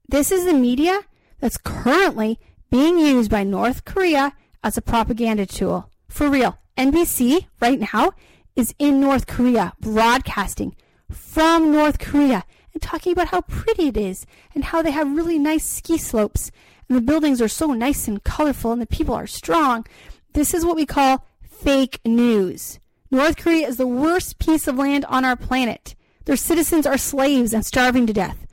This 0.08 0.32
is 0.32 0.46
the 0.46 0.54
media 0.54 1.02
that's 1.40 1.58
currently 1.58 2.40
being 2.72 2.98
used 2.98 3.30
by 3.30 3.44
North 3.44 3.86
Korea 3.86 4.34
as 4.64 4.78
a 4.78 4.82
propaganda 4.82 5.46
tool. 5.46 5.90
For 6.08 6.30
real. 6.30 6.58
NBC 6.78 7.48
right 7.62 7.80
now 7.94 8.14
is 8.56 8.74
in 8.80 9.02
North 9.02 9.28
Korea 9.28 9.74
broadcasting 9.82 10.76
from 11.12 11.72
North 11.72 12.00
Korea 12.00 12.46
and 12.74 12.82
talking 12.82 13.12
about 13.12 13.30
how 13.30 13.42
pretty 13.42 13.88
it 13.88 13.98
is 13.98 14.26
and 14.56 14.64
how 14.64 14.82
they 14.82 14.92
have 14.92 15.16
really 15.16 15.38
nice 15.38 15.66
ski 15.66 15.98
slopes 15.98 16.52
and 16.90 16.98
the 16.98 17.02
buildings 17.02 17.42
are 17.42 17.48
so 17.48 17.68
nice 17.74 18.08
and 18.08 18.24
colorful 18.24 18.72
and 18.72 18.82
the 18.82 18.88
people 18.88 19.14
are 19.14 19.28
strong. 19.28 19.86
This 20.34 20.54
is 20.54 20.66
what 20.66 20.76
we 20.76 20.86
call 20.86 21.26
fake 21.42 22.00
news. 22.04 22.80
North 23.12 23.38
Korea 23.38 23.68
is 23.68 23.78
the 23.78 23.88
worst 23.88 24.40
piece 24.40 24.68
of 24.68 24.78
land 24.78 25.06
on 25.06 25.24
our 25.24 25.36
planet. 25.36 25.96
Their 26.26 26.36
citizens 26.36 26.86
are 26.86 26.98
slaves 26.98 27.54
and 27.54 27.66
starving 27.66 28.08
to 28.08 28.14
death. 28.14 28.46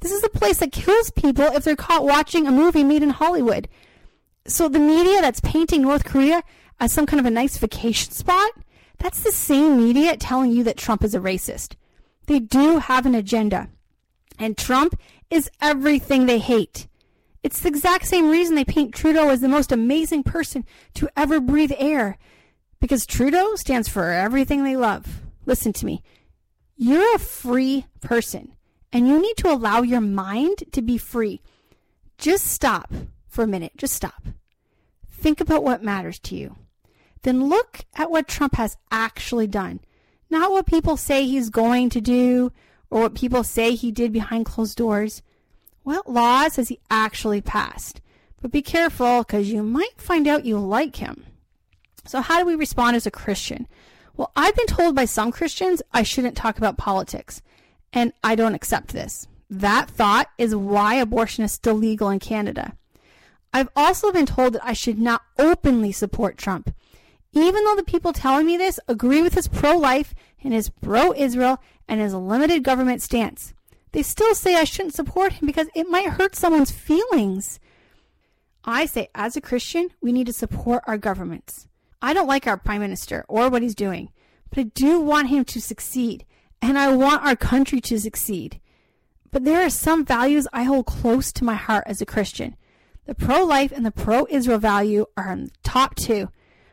This 0.00 0.12
is 0.12 0.22
a 0.22 0.28
place 0.28 0.58
that 0.58 0.72
kills 0.72 1.10
people 1.10 1.44
if 1.44 1.64
they're 1.64 1.76
caught 1.76 2.04
watching 2.04 2.46
a 2.46 2.52
movie 2.52 2.84
made 2.84 3.02
in 3.02 3.10
Hollywood. 3.10 3.68
So 4.46 4.68
the 4.68 4.78
media 4.78 5.20
that's 5.20 5.40
painting 5.40 5.82
North 5.82 6.04
Korea 6.04 6.42
as 6.78 6.92
some 6.92 7.06
kind 7.06 7.20
of 7.20 7.26
a 7.26 7.30
nice 7.30 7.56
vacation 7.56 8.12
spot, 8.12 8.50
that's 8.98 9.22
the 9.22 9.32
same 9.32 9.78
media 9.78 10.16
telling 10.16 10.52
you 10.52 10.62
that 10.64 10.76
Trump 10.76 11.02
is 11.02 11.14
a 11.14 11.20
racist. 11.20 11.74
They 12.26 12.40
do 12.40 12.78
have 12.78 13.06
an 13.06 13.14
agenda. 13.14 13.68
And 14.38 14.56
Trump 14.56 14.98
is 15.30 15.50
everything 15.60 16.26
they 16.26 16.38
hate. 16.38 16.86
It's 17.46 17.60
the 17.60 17.68
exact 17.68 18.08
same 18.08 18.28
reason 18.28 18.56
they 18.56 18.64
paint 18.64 18.92
Trudeau 18.92 19.28
as 19.28 19.40
the 19.40 19.46
most 19.46 19.70
amazing 19.70 20.24
person 20.24 20.64
to 20.94 21.08
ever 21.16 21.38
breathe 21.38 21.70
air. 21.78 22.18
Because 22.80 23.06
Trudeau 23.06 23.54
stands 23.54 23.88
for 23.88 24.10
everything 24.10 24.64
they 24.64 24.74
love. 24.74 25.20
Listen 25.44 25.72
to 25.74 25.86
me. 25.86 26.02
You're 26.76 27.14
a 27.14 27.20
free 27.20 27.86
person. 28.00 28.56
And 28.92 29.06
you 29.06 29.22
need 29.22 29.36
to 29.36 29.52
allow 29.52 29.82
your 29.82 30.00
mind 30.00 30.64
to 30.72 30.82
be 30.82 30.98
free. 30.98 31.40
Just 32.18 32.48
stop 32.48 32.92
for 33.28 33.44
a 33.44 33.46
minute. 33.46 33.76
Just 33.76 33.94
stop. 33.94 34.26
Think 35.08 35.40
about 35.40 35.62
what 35.62 35.84
matters 35.84 36.18
to 36.18 36.34
you. 36.34 36.56
Then 37.22 37.48
look 37.48 37.84
at 37.94 38.10
what 38.10 38.26
Trump 38.26 38.56
has 38.56 38.76
actually 38.90 39.46
done. 39.46 39.78
Not 40.28 40.50
what 40.50 40.66
people 40.66 40.96
say 40.96 41.24
he's 41.24 41.50
going 41.50 41.90
to 41.90 42.00
do 42.00 42.50
or 42.90 43.02
what 43.02 43.14
people 43.14 43.44
say 43.44 43.76
he 43.76 43.92
did 43.92 44.12
behind 44.12 44.46
closed 44.46 44.76
doors. 44.76 45.22
What 45.86 46.10
laws 46.10 46.56
has 46.56 46.68
he 46.68 46.80
actually 46.90 47.40
passed? 47.40 48.00
But 48.42 48.50
be 48.50 48.60
careful 48.60 49.20
because 49.20 49.52
you 49.52 49.62
might 49.62 50.00
find 50.00 50.26
out 50.26 50.44
you 50.44 50.58
like 50.58 50.96
him. 50.96 51.24
So, 52.04 52.22
how 52.22 52.40
do 52.40 52.44
we 52.44 52.56
respond 52.56 52.96
as 52.96 53.06
a 53.06 53.10
Christian? 53.12 53.68
Well, 54.16 54.32
I've 54.34 54.56
been 54.56 54.66
told 54.66 54.96
by 54.96 55.04
some 55.04 55.30
Christians 55.30 55.82
I 55.94 56.02
shouldn't 56.02 56.36
talk 56.36 56.58
about 56.58 56.76
politics 56.76 57.40
and 57.92 58.12
I 58.24 58.34
don't 58.34 58.56
accept 58.56 58.88
this. 58.88 59.28
That 59.48 59.88
thought 59.88 60.28
is 60.38 60.56
why 60.56 60.96
abortion 60.96 61.44
is 61.44 61.52
still 61.52 61.74
legal 61.74 62.10
in 62.10 62.18
Canada. 62.18 62.76
I've 63.54 63.68
also 63.76 64.10
been 64.10 64.26
told 64.26 64.54
that 64.54 64.66
I 64.66 64.72
should 64.72 64.98
not 64.98 65.22
openly 65.38 65.92
support 65.92 66.36
Trump, 66.36 66.74
even 67.30 67.64
though 67.64 67.76
the 67.76 67.84
people 67.84 68.12
telling 68.12 68.46
me 68.46 68.56
this 68.56 68.80
agree 68.88 69.22
with 69.22 69.34
his 69.34 69.46
pro 69.46 69.76
life 69.76 70.16
and 70.42 70.52
his 70.52 70.68
pro 70.68 71.14
Israel 71.14 71.62
and 71.86 72.00
his 72.00 72.12
limited 72.12 72.64
government 72.64 73.02
stance. 73.02 73.54
They 73.96 74.02
still 74.02 74.34
say 74.34 74.56
I 74.56 74.64
shouldn't 74.64 74.94
support 74.94 75.32
him 75.32 75.46
because 75.46 75.68
it 75.74 75.88
might 75.88 76.10
hurt 76.10 76.36
someone's 76.36 76.70
feelings. 76.70 77.58
I 78.62 78.84
say, 78.84 79.08
as 79.14 79.38
a 79.38 79.40
Christian, 79.40 79.88
we 80.02 80.12
need 80.12 80.26
to 80.26 80.34
support 80.34 80.84
our 80.86 80.98
governments. 80.98 81.66
I 82.02 82.12
don't 82.12 82.26
like 82.26 82.46
our 82.46 82.58
prime 82.58 82.82
minister 82.82 83.24
or 83.26 83.48
what 83.48 83.62
he's 83.62 83.74
doing, 83.74 84.10
but 84.50 84.58
I 84.58 84.62
do 84.64 85.00
want 85.00 85.28
him 85.28 85.46
to 85.46 85.62
succeed, 85.62 86.26
and 86.60 86.78
I 86.78 86.94
want 86.94 87.24
our 87.24 87.36
country 87.36 87.80
to 87.80 87.98
succeed. 87.98 88.60
But 89.32 89.46
there 89.46 89.62
are 89.64 89.70
some 89.70 90.04
values 90.04 90.46
I 90.52 90.64
hold 90.64 90.84
close 90.84 91.32
to 91.32 91.44
my 91.44 91.54
heart 91.54 91.84
as 91.86 92.02
a 92.02 92.04
Christian. 92.04 92.54
The 93.06 93.14
pro 93.14 93.44
life 93.44 93.72
and 93.72 93.86
the 93.86 93.90
pro 93.90 94.26
Israel 94.28 94.58
value 94.58 95.06
are 95.16 95.30
on 95.30 95.44
the 95.44 95.50
top 95.62 95.94
two, 95.94 96.28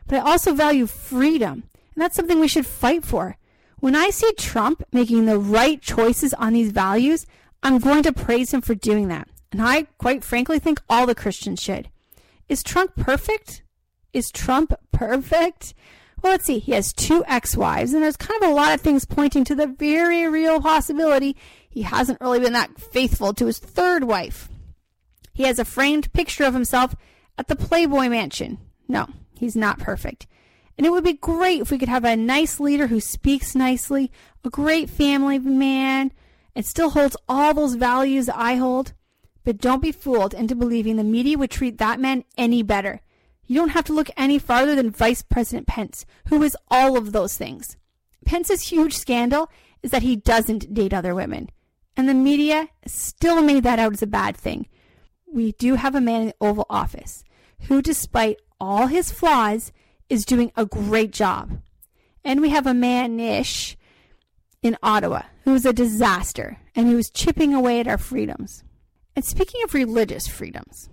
but 0.06 0.16
I 0.16 0.30
also 0.30 0.52
value 0.52 0.86
freedom, 0.86 1.70
and 1.94 2.02
that's 2.02 2.16
something 2.16 2.38
we 2.38 2.48
should 2.48 2.66
fight 2.66 3.02
for. 3.02 3.38
When 3.84 3.94
I 3.94 4.08
see 4.08 4.32
Trump 4.38 4.82
making 4.92 5.26
the 5.26 5.38
right 5.38 5.78
choices 5.78 6.32
on 6.32 6.54
these 6.54 6.72
values, 6.72 7.26
I'm 7.62 7.78
going 7.78 8.02
to 8.04 8.14
praise 8.14 8.54
him 8.54 8.62
for 8.62 8.74
doing 8.74 9.08
that. 9.08 9.28
And 9.52 9.60
I, 9.60 9.88
quite 9.98 10.24
frankly, 10.24 10.58
think 10.58 10.80
all 10.88 11.04
the 11.04 11.14
Christians 11.14 11.60
should. 11.60 11.90
Is 12.48 12.62
Trump 12.62 12.96
perfect? 12.96 13.62
Is 14.14 14.30
Trump 14.30 14.72
perfect? 14.90 15.74
Well, 16.22 16.32
let's 16.32 16.46
see. 16.46 16.60
He 16.60 16.72
has 16.72 16.94
two 16.94 17.24
ex 17.26 17.58
wives, 17.58 17.92
and 17.92 18.02
there's 18.02 18.16
kind 18.16 18.42
of 18.42 18.48
a 18.48 18.54
lot 18.54 18.72
of 18.72 18.80
things 18.80 19.04
pointing 19.04 19.44
to 19.44 19.54
the 19.54 19.66
very 19.66 20.26
real 20.28 20.62
possibility 20.62 21.36
he 21.68 21.82
hasn't 21.82 22.22
really 22.22 22.40
been 22.40 22.54
that 22.54 22.80
faithful 22.80 23.34
to 23.34 23.44
his 23.44 23.58
third 23.58 24.04
wife. 24.04 24.48
He 25.34 25.42
has 25.42 25.58
a 25.58 25.64
framed 25.66 26.10
picture 26.14 26.44
of 26.44 26.54
himself 26.54 26.94
at 27.36 27.48
the 27.48 27.54
Playboy 27.54 28.08
Mansion. 28.08 28.56
No, 28.88 29.08
he's 29.38 29.54
not 29.54 29.78
perfect. 29.78 30.26
And 30.76 30.86
it 30.86 30.90
would 30.90 31.04
be 31.04 31.12
great 31.12 31.60
if 31.60 31.70
we 31.70 31.78
could 31.78 31.88
have 31.88 32.04
a 32.04 32.16
nice 32.16 32.58
leader 32.58 32.88
who 32.88 33.00
speaks 33.00 33.54
nicely, 33.54 34.10
a 34.44 34.50
great 34.50 34.90
family 34.90 35.38
man, 35.38 36.12
and 36.54 36.66
still 36.66 36.90
holds 36.90 37.16
all 37.28 37.54
those 37.54 37.74
values 37.76 38.26
that 38.26 38.36
I 38.36 38.56
hold. 38.56 38.92
But 39.44 39.58
don't 39.58 39.82
be 39.82 39.92
fooled 39.92 40.34
into 40.34 40.56
believing 40.56 40.96
the 40.96 41.04
media 41.04 41.38
would 41.38 41.50
treat 41.50 41.78
that 41.78 42.00
man 42.00 42.24
any 42.36 42.62
better. 42.62 43.00
You 43.46 43.56
don't 43.56 43.70
have 43.70 43.84
to 43.84 43.92
look 43.92 44.08
any 44.16 44.38
farther 44.38 44.74
than 44.74 44.90
Vice 44.90 45.22
President 45.22 45.66
Pence, 45.66 46.06
who 46.28 46.42
is 46.42 46.56
all 46.68 46.96
of 46.96 47.12
those 47.12 47.36
things. 47.36 47.76
Pence's 48.24 48.68
huge 48.68 48.94
scandal 48.94 49.50
is 49.82 49.90
that 49.90 50.02
he 50.02 50.16
doesn't 50.16 50.72
date 50.72 50.94
other 50.94 51.14
women. 51.14 51.50
And 51.96 52.08
the 52.08 52.14
media 52.14 52.68
still 52.86 53.42
made 53.42 53.62
that 53.64 53.78
out 53.78 53.92
as 53.92 54.02
a 54.02 54.06
bad 54.06 54.36
thing. 54.36 54.66
We 55.30 55.52
do 55.52 55.74
have 55.74 55.94
a 55.94 56.00
man 56.00 56.22
in 56.22 56.26
the 56.28 56.34
Oval 56.40 56.66
Office 56.70 57.22
who, 57.68 57.82
despite 57.82 58.40
all 58.60 58.86
his 58.86 59.12
flaws, 59.12 59.72
is 60.08 60.24
doing 60.24 60.52
a 60.56 60.66
great 60.66 61.12
job. 61.12 61.60
And 62.24 62.40
we 62.40 62.50
have 62.50 62.66
a 62.66 62.74
man 62.74 63.20
ish 63.20 63.76
in 64.62 64.76
Ottawa 64.82 65.22
who 65.44 65.54
is 65.54 65.66
a 65.66 65.72
disaster 65.72 66.58
and 66.74 66.86
who 66.86 66.98
is 66.98 67.10
chipping 67.10 67.54
away 67.54 67.80
at 67.80 67.88
our 67.88 67.98
freedoms. 67.98 68.64
And 69.14 69.24
speaking 69.24 69.62
of 69.62 69.74
religious 69.74 70.26
freedoms, 70.26 70.88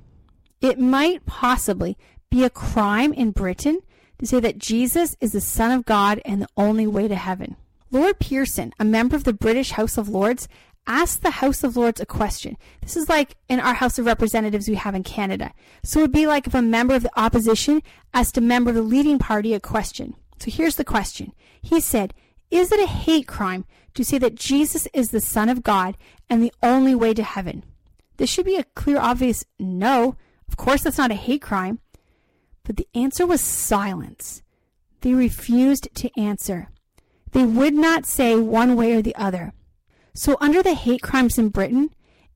it 0.59 0.79
might 0.79 1.25
possibly 1.25 1.97
be 2.29 2.43
a 2.43 2.49
crime 2.49 3.13
in 3.13 3.31
Britain 3.31 3.79
to 4.19 4.27
say 4.27 4.39
that 4.39 4.57
Jesus 4.57 5.15
is 5.19 5.31
the 5.31 5.41
Son 5.41 5.71
of 5.71 5.85
God 5.85 6.21
and 6.23 6.41
the 6.41 6.47
only 6.55 6.85
way 6.85 7.07
to 7.07 7.15
heaven. 7.15 7.55
Lord 7.89 8.19
Pearson, 8.19 8.73
a 8.79 8.85
member 8.85 9.15
of 9.15 9.23
the 9.23 9.33
British 9.33 9.71
House 9.71 9.97
of 9.97 10.07
Lords, 10.07 10.47
ask 10.87 11.21
the 11.21 11.31
House 11.31 11.63
of 11.63 11.77
Lords 11.77 12.01
a 12.01 12.05
question. 12.05 12.57
This 12.81 12.97
is 12.97 13.09
like 13.09 13.35
in 13.47 13.59
our 13.59 13.75
House 13.75 13.99
of 13.99 14.05
Representatives 14.05 14.67
we 14.67 14.75
have 14.75 14.95
in 14.95 15.03
Canada. 15.03 15.53
So 15.83 15.99
it 15.99 16.03
would 16.03 16.11
be 16.11 16.27
like 16.27 16.47
if 16.47 16.53
a 16.53 16.61
member 16.61 16.95
of 16.95 17.03
the 17.03 17.19
opposition 17.19 17.81
asked 18.13 18.37
a 18.37 18.41
member 18.41 18.71
of 18.71 18.75
the 18.75 18.81
leading 18.81 19.19
party 19.19 19.53
a 19.53 19.59
question. 19.59 20.15
So 20.39 20.49
here's 20.49 20.75
the 20.75 20.83
question. 20.83 21.33
He 21.61 21.79
said, 21.79 22.13
Is 22.49 22.71
it 22.71 22.79
a 22.79 22.87
hate 22.87 23.27
crime 23.27 23.65
to 23.93 24.03
say 24.03 24.17
that 24.17 24.35
Jesus 24.35 24.87
is 24.93 25.11
the 25.11 25.21
Son 25.21 25.49
of 25.49 25.63
God 25.63 25.97
and 26.29 26.41
the 26.41 26.53
only 26.63 26.95
way 26.95 27.13
to 27.13 27.23
heaven? 27.23 27.63
This 28.17 28.29
should 28.29 28.45
be 28.45 28.57
a 28.57 28.63
clear, 28.63 28.99
obvious 28.99 29.45
no. 29.59 30.15
Of 30.47 30.57
course, 30.57 30.83
that's 30.83 30.97
not 30.97 31.11
a 31.11 31.15
hate 31.15 31.41
crime. 31.41 31.79
But 32.63 32.77
the 32.77 32.87
answer 32.93 33.25
was 33.25 33.41
silence. 33.41 34.43
They 35.01 35.13
refused 35.13 35.89
to 35.95 36.19
answer. 36.19 36.69
They 37.31 37.43
would 37.43 37.73
not 37.73 38.05
say 38.05 38.35
one 38.35 38.75
way 38.75 38.93
or 38.93 39.01
the 39.01 39.15
other. 39.15 39.53
So, 40.13 40.37
under 40.41 40.61
the 40.61 40.73
hate 40.73 41.01
crimes 41.01 41.37
in 41.37 41.49
Britain, 41.49 41.89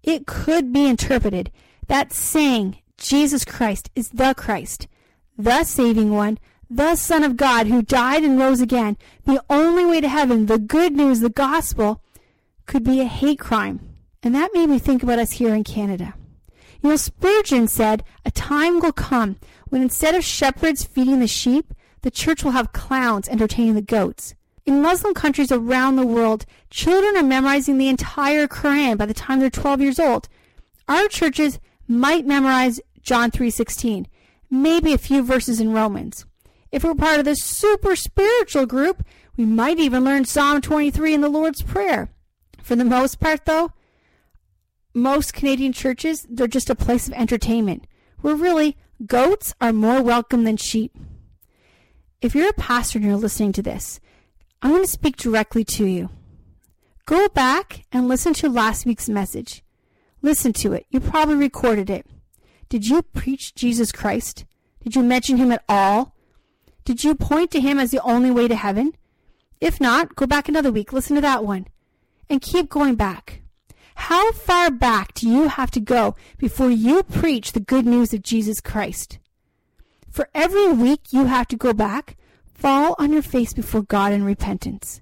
it 0.03 0.27
could 0.27 0.71
be 0.71 0.87
interpreted 0.87 1.51
that 1.87 2.13
saying 2.13 2.77
Jesus 2.97 3.43
Christ 3.43 3.89
is 3.95 4.09
the 4.09 4.33
Christ, 4.35 4.87
the 5.37 5.63
saving 5.63 6.11
one, 6.11 6.39
the 6.69 6.95
Son 6.95 7.23
of 7.23 7.37
God 7.37 7.67
who 7.67 7.81
died 7.81 8.23
and 8.23 8.39
rose 8.39 8.61
again, 8.61 8.97
the 9.25 9.43
only 9.49 9.85
way 9.85 10.01
to 10.01 10.07
heaven, 10.07 10.45
the 10.45 10.57
good 10.57 10.93
news, 10.93 11.19
the 11.19 11.29
gospel, 11.29 12.01
could 12.65 12.83
be 12.83 13.01
a 13.01 13.05
hate 13.05 13.39
crime. 13.39 13.79
And 14.23 14.33
that 14.33 14.51
made 14.53 14.69
me 14.69 14.79
think 14.79 15.03
about 15.03 15.19
us 15.19 15.33
here 15.33 15.53
in 15.53 15.63
Canada. 15.63 16.15
You 16.81 16.89
know, 16.89 16.95
Spurgeon 16.95 17.67
said, 17.67 18.03
A 18.25 18.31
time 18.31 18.79
will 18.79 18.91
come 18.91 19.37
when 19.69 19.81
instead 19.81 20.15
of 20.15 20.23
shepherds 20.23 20.83
feeding 20.83 21.19
the 21.19 21.27
sheep, 21.27 21.73
the 22.01 22.11
church 22.11 22.43
will 22.43 22.51
have 22.51 22.73
clowns 22.73 23.27
entertaining 23.27 23.75
the 23.75 23.81
goats. 23.81 24.35
In 24.65 24.81
Muslim 24.81 25.13
countries 25.13 25.51
around 25.51 25.95
the 25.95 26.05
world, 26.05 26.45
children 26.71 27.15
are 27.15 27.23
memorizing 27.23 27.77
the 27.77 27.87
entire 27.87 28.47
Quran 28.47 28.97
by 28.97 29.05
the 29.05 29.13
time 29.13 29.39
they're 29.39 29.49
12 29.51 29.79
years 29.79 29.99
old. 29.99 30.27
Our 30.87 31.07
churches 31.07 31.59
might 31.87 32.25
memorize 32.25 32.79
John 33.03 33.29
3:16, 33.29 34.07
maybe 34.49 34.91
a 34.91 34.97
few 34.97 35.21
verses 35.21 35.59
in 35.59 35.71
Romans. 35.71 36.25
If 36.71 36.83
we're 36.83 36.95
part 36.95 37.19
of 37.19 37.25
this 37.25 37.43
super 37.43 37.95
spiritual 37.95 38.65
group, 38.65 39.03
we 39.37 39.45
might 39.45 39.79
even 39.79 40.03
learn 40.03 40.25
Psalm 40.25 40.61
23 40.61 41.13
in 41.13 41.21
the 41.21 41.29
Lord's 41.29 41.61
Prayer. 41.61 42.09
For 42.63 42.75
the 42.75 42.83
most 42.83 43.19
part 43.19 43.45
though, 43.45 43.71
most 44.95 45.33
Canadian 45.33 45.73
churches, 45.73 46.25
they're 46.27 46.47
just 46.47 46.71
a 46.71 46.75
place 46.75 47.07
of 47.07 47.13
entertainment, 47.13 47.85
where 48.21 48.35
really 48.35 48.77
goats 49.05 49.53
are 49.61 49.71
more 49.71 50.01
welcome 50.01 50.43
than 50.43 50.57
sheep. 50.57 50.97
If 52.19 52.33
you're 52.33 52.49
a 52.49 52.53
pastor 52.53 52.97
and 52.97 53.07
you're 53.07 53.17
listening 53.17 53.51
to 53.53 53.61
this, 53.61 53.99
I'm 54.65 54.71
going 54.71 54.83
to 54.83 54.89
speak 54.89 55.17
directly 55.17 55.63
to 55.63 55.85
you. 55.85 56.09
Go 57.05 57.29
back 57.29 57.85
and 57.91 58.07
listen 58.07 58.33
to 58.33 58.49
last 58.49 58.83
week's 58.83 59.07
message. 59.07 59.63
Listen 60.23 60.53
to 60.53 60.73
it. 60.73 60.87
You 60.89 60.99
probably 60.99 61.35
recorded 61.35 61.87
it. 61.87 62.07
Did 62.67 62.87
you 62.87 63.03
preach 63.03 63.53
Jesus 63.53 63.91
Christ? 63.91 64.43
Did 64.81 64.95
you 64.95 65.03
mention 65.03 65.37
him 65.37 65.51
at 65.51 65.63
all? 65.69 66.15
Did 66.83 67.03
you 67.03 67.13
point 67.13 67.51
to 67.51 67.59
him 67.59 67.77
as 67.77 67.91
the 67.91 68.01
only 68.01 68.31
way 68.31 68.47
to 68.47 68.55
heaven? 68.55 68.93
If 69.61 69.79
not, 69.79 70.15
go 70.15 70.25
back 70.25 70.49
another 70.49 70.71
week, 70.71 70.91
listen 70.91 71.13
to 71.13 71.21
that 71.21 71.45
one, 71.45 71.67
and 72.27 72.41
keep 72.41 72.67
going 72.67 72.95
back. 72.95 73.43
How 73.93 74.31
far 74.31 74.71
back 74.71 75.13
do 75.13 75.29
you 75.29 75.47
have 75.47 75.69
to 75.71 75.79
go 75.79 76.15
before 76.39 76.71
you 76.71 77.03
preach 77.03 77.51
the 77.51 77.59
good 77.59 77.85
news 77.85 78.15
of 78.15 78.23
Jesus 78.23 78.61
Christ? 78.61 79.19
For 80.09 80.27
every 80.33 80.71
week 80.71 81.01
you 81.11 81.25
have 81.25 81.47
to 81.49 81.55
go 81.55 81.71
back, 81.71 82.17
Fall 82.55 82.95
on 82.97 83.11
your 83.11 83.21
face 83.21 83.53
before 83.53 83.83
God 83.83 84.13
in 84.13 84.23
repentance. 84.23 85.01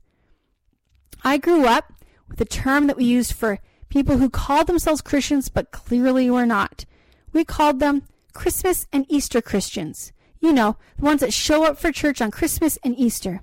I 1.24 1.38
grew 1.38 1.66
up 1.66 1.94
with 2.28 2.42
a 2.42 2.46
term 2.46 2.88
that 2.88 2.98
we 2.98 3.06
used 3.06 3.34
for 3.34 3.60
people 3.90 4.18
who 4.18 4.30
called 4.30 4.68
themselves 4.68 5.02
Christians 5.02 5.50
but 5.50 5.72
clearly 5.72 6.30
were 6.30 6.48
not. 6.48 6.86
We 7.32 7.46
called 7.46 7.80
them 7.80 8.04
Christmas 8.34 8.88
and 8.92 9.06
Easter 9.08 9.40
Christians. 9.42 10.12
You 10.40 10.52
know, 10.52 10.78
the 10.98 11.06
ones 11.06 11.22
that 11.22 11.32
show 11.32 11.64
up 11.64 11.78
for 11.78 11.92
church 11.92 12.22
on 12.22 12.32
Christmas 12.32 12.78
and 12.84 12.98
Easter. 12.98 13.42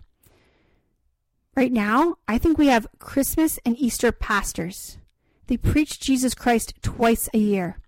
Right 1.57 1.73
now, 1.73 2.17
I 2.29 2.37
think 2.37 2.59
we 2.59 2.67
have 2.67 2.89
Christmas 2.99 3.59
and 3.65 3.79
Easter 3.79 4.13
pastors. 4.13 4.99
They 5.47 5.57
preach 5.57 6.01
Jesus 6.01 6.35
Christ 6.35 6.75
twice 6.83 7.29
a 7.33 7.39
year. 7.39 7.79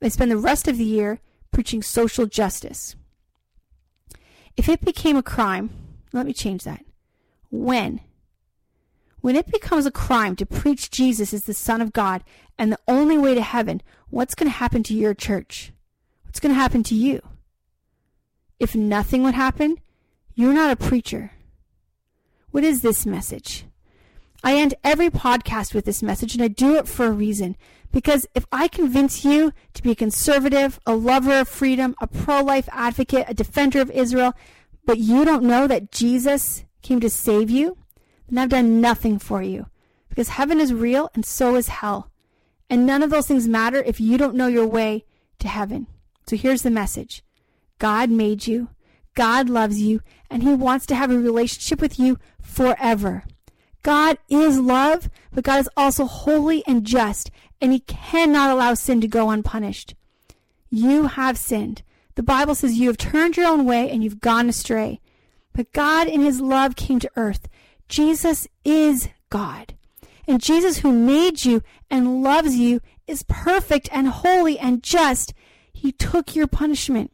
They 0.00 0.08
spend 0.10 0.30
the 0.30 0.36
rest 0.36 0.68
of 0.68 0.78
the 0.78 0.84
year 0.84 1.20
preaching 1.50 1.82
social 1.82 2.26
justice. 2.26 2.96
If 4.56 4.68
it 4.68 4.80
became 4.84 5.16
a 5.16 5.22
crime, 5.22 5.70
let 6.12 6.26
me 6.26 6.32
change 6.32 6.64
that. 6.64 6.84
When? 7.50 8.00
When 9.20 9.36
it 9.36 9.50
becomes 9.50 9.86
a 9.86 9.90
crime 9.90 10.36
to 10.36 10.46
preach 10.46 10.90
Jesus 10.90 11.34
as 11.34 11.44
the 11.44 11.54
Son 11.54 11.80
of 11.80 11.92
God 11.92 12.22
and 12.58 12.72
the 12.72 12.78
only 12.88 13.18
way 13.18 13.34
to 13.34 13.42
heaven, 13.42 13.82
what's 14.08 14.34
going 14.34 14.50
to 14.50 14.56
happen 14.56 14.82
to 14.84 14.94
your 14.94 15.14
church? 15.14 15.72
What's 16.24 16.40
going 16.40 16.54
to 16.54 16.60
happen 16.60 16.82
to 16.84 16.94
you? 16.94 17.20
If 18.58 18.74
nothing 18.74 19.22
would 19.22 19.34
happen, 19.34 19.78
you're 20.34 20.54
not 20.54 20.70
a 20.70 20.76
preacher. 20.76 21.32
What 22.50 22.64
is 22.64 22.80
this 22.80 23.04
message? 23.04 23.64
I 24.42 24.54
end 24.56 24.74
every 24.84 25.10
podcast 25.10 25.74
with 25.74 25.84
this 25.84 26.02
message, 26.02 26.34
and 26.34 26.42
I 26.42 26.48
do 26.48 26.76
it 26.76 26.86
for 26.86 27.06
a 27.06 27.10
reason. 27.10 27.56
Because 27.92 28.26
if 28.34 28.44
I 28.52 28.68
convince 28.68 29.24
you 29.24 29.52
to 29.74 29.82
be 29.82 29.92
a 29.92 29.96
conservative, 29.96 30.78
a 30.86 30.94
lover 30.94 31.40
of 31.40 31.48
freedom, 31.48 31.94
a 32.00 32.06
pro 32.06 32.42
life 32.42 32.68
advocate, 32.72 33.26
a 33.28 33.34
defender 33.34 33.80
of 33.80 33.90
Israel, 33.90 34.34
but 34.84 34.98
you 34.98 35.24
don't 35.24 35.44
know 35.44 35.66
that 35.66 35.90
Jesus 35.90 36.64
came 36.82 37.00
to 37.00 37.10
save 37.10 37.50
you, 37.50 37.76
then 38.28 38.38
I've 38.38 38.48
done 38.48 38.80
nothing 38.80 39.18
for 39.18 39.42
you. 39.42 39.66
Because 40.08 40.30
heaven 40.30 40.60
is 40.60 40.72
real 40.72 41.10
and 41.14 41.24
so 41.24 41.56
is 41.56 41.68
hell. 41.68 42.10
And 42.68 42.86
none 42.86 43.02
of 43.02 43.10
those 43.10 43.26
things 43.26 43.46
matter 43.46 43.82
if 43.82 44.00
you 44.00 44.18
don't 44.18 44.34
know 44.34 44.46
your 44.46 44.66
way 44.66 45.04
to 45.38 45.48
heaven. 45.48 45.86
So 46.26 46.36
here's 46.36 46.62
the 46.62 46.70
message 46.70 47.22
God 47.78 48.10
made 48.10 48.46
you, 48.46 48.68
God 49.14 49.48
loves 49.48 49.80
you, 49.80 50.00
and 50.30 50.42
He 50.42 50.54
wants 50.54 50.86
to 50.86 50.94
have 50.94 51.10
a 51.10 51.18
relationship 51.18 51.80
with 51.80 51.98
you 51.98 52.18
forever. 52.40 53.24
God 53.82 54.18
is 54.28 54.58
love, 54.58 55.08
but 55.32 55.44
God 55.44 55.60
is 55.60 55.70
also 55.76 56.06
holy 56.06 56.64
and 56.66 56.84
just, 56.84 57.30
and 57.60 57.72
He 57.72 57.80
cannot 57.80 58.50
allow 58.50 58.74
sin 58.74 59.00
to 59.00 59.08
go 59.08 59.30
unpunished. 59.30 59.94
You 60.70 61.06
have 61.06 61.38
sinned. 61.38 61.82
The 62.14 62.22
Bible 62.22 62.54
says 62.54 62.78
you 62.78 62.88
have 62.88 62.98
turned 62.98 63.36
your 63.36 63.46
own 63.46 63.64
way 63.64 63.90
and 63.90 64.02
you've 64.02 64.20
gone 64.20 64.48
astray. 64.48 65.00
But 65.52 65.72
God, 65.72 66.06
in 66.08 66.20
His 66.20 66.40
love, 66.40 66.76
came 66.76 66.98
to 67.00 67.10
earth. 67.16 67.48
Jesus 67.88 68.48
is 68.64 69.08
God. 69.30 69.74
And 70.28 70.42
Jesus, 70.42 70.78
who 70.78 70.92
made 70.92 71.44
you 71.44 71.62
and 71.90 72.22
loves 72.22 72.56
you, 72.56 72.80
is 73.06 73.22
perfect 73.22 73.88
and 73.92 74.08
holy 74.08 74.58
and 74.58 74.82
just. 74.82 75.32
He 75.72 75.92
took 75.92 76.34
your 76.34 76.46
punishment. 76.46 77.12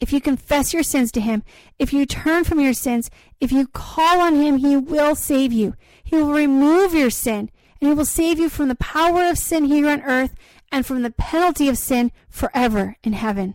If 0.00 0.12
you 0.12 0.20
confess 0.20 0.72
your 0.72 0.82
sins 0.82 1.12
to 1.12 1.20
Him, 1.20 1.42
if 1.78 1.92
you 1.92 2.06
turn 2.06 2.44
from 2.44 2.60
your 2.60 2.72
sins, 2.72 3.10
if 3.40 3.52
you 3.52 3.66
call 3.66 4.20
on 4.20 4.36
Him, 4.36 4.58
He 4.58 4.76
will 4.76 5.14
save 5.14 5.52
you. 5.52 5.74
He 6.02 6.16
will 6.16 6.32
remove 6.32 6.94
your 6.94 7.10
sin, 7.10 7.50
and 7.80 7.88
He 7.88 7.94
will 7.94 8.04
save 8.04 8.38
you 8.38 8.48
from 8.48 8.68
the 8.68 8.74
power 8.74 9.28
of 9.28 9.38
sin 9.38 9.64
here 9.64 9.88
on 9.88 10.02
earth 10.02 10.34
and 10.70 10.84
from 10.84 11.02
the 11.02 11.10
penalty 11.10 11.68
of 11.68 11.78
sin 11.78 12.12
forever 12.28 12.96
in 13.02 13.12
heaven. 13.12 13.54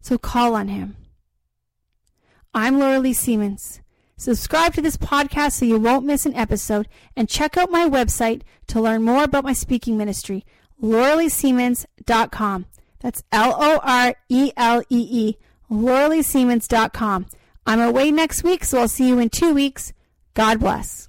So 0.00 0.18
call 0.18 0.54
on 0.54 0.68
Him. 0.68 0.96
I'm 2.52 2.78
Lorelee 2.78 3.14
Siemens. 3.14 3.80
Subscribe 4.16 4.74
to 4.74 4.82
this 4.82 4.96
podcast 4.96 5.52
so 5.52 5.64
you 5.64 5.78
won't 5.78 6.06
miss 6.06 6.24
an 6.24 6.34
episode, 6.34 6.88
and 7.16 7.28
check 7.28 7.56
out 7.56 7.70
my 7.70 7.88
website 7.88 8.42
to 8.68 8.80
learn 8.80 9.02
more 9.02 9.24
about 9.24 9.44
my 9.44 9.52
speaking 9.52 9.96
ministry, 9.96 10.46
loreleesiemens.com. 10.80 12.66
That's 13.00 13.22
L 13.32 13.56
O 13.58 13.80
R 13.82 14.14
E 14.28 14.52
L 14.56 14.82
E 14.88 15.08
E, 15.10 15.36
loreleesiemens.com. 15.70 17.26
I'm 17.66 17.80
away 17.80 18.10
next 18.10 18.44
week, 18.44 18.64
so 18.64 18.78
I'll 18.78 18.88
see 18.88 19.08
you 19.08 19.18
in 19.18 19.30
two 19.30 19.52
weeks. 19.52 19.92
God 20.34 20.60
bless. 20.60 21.08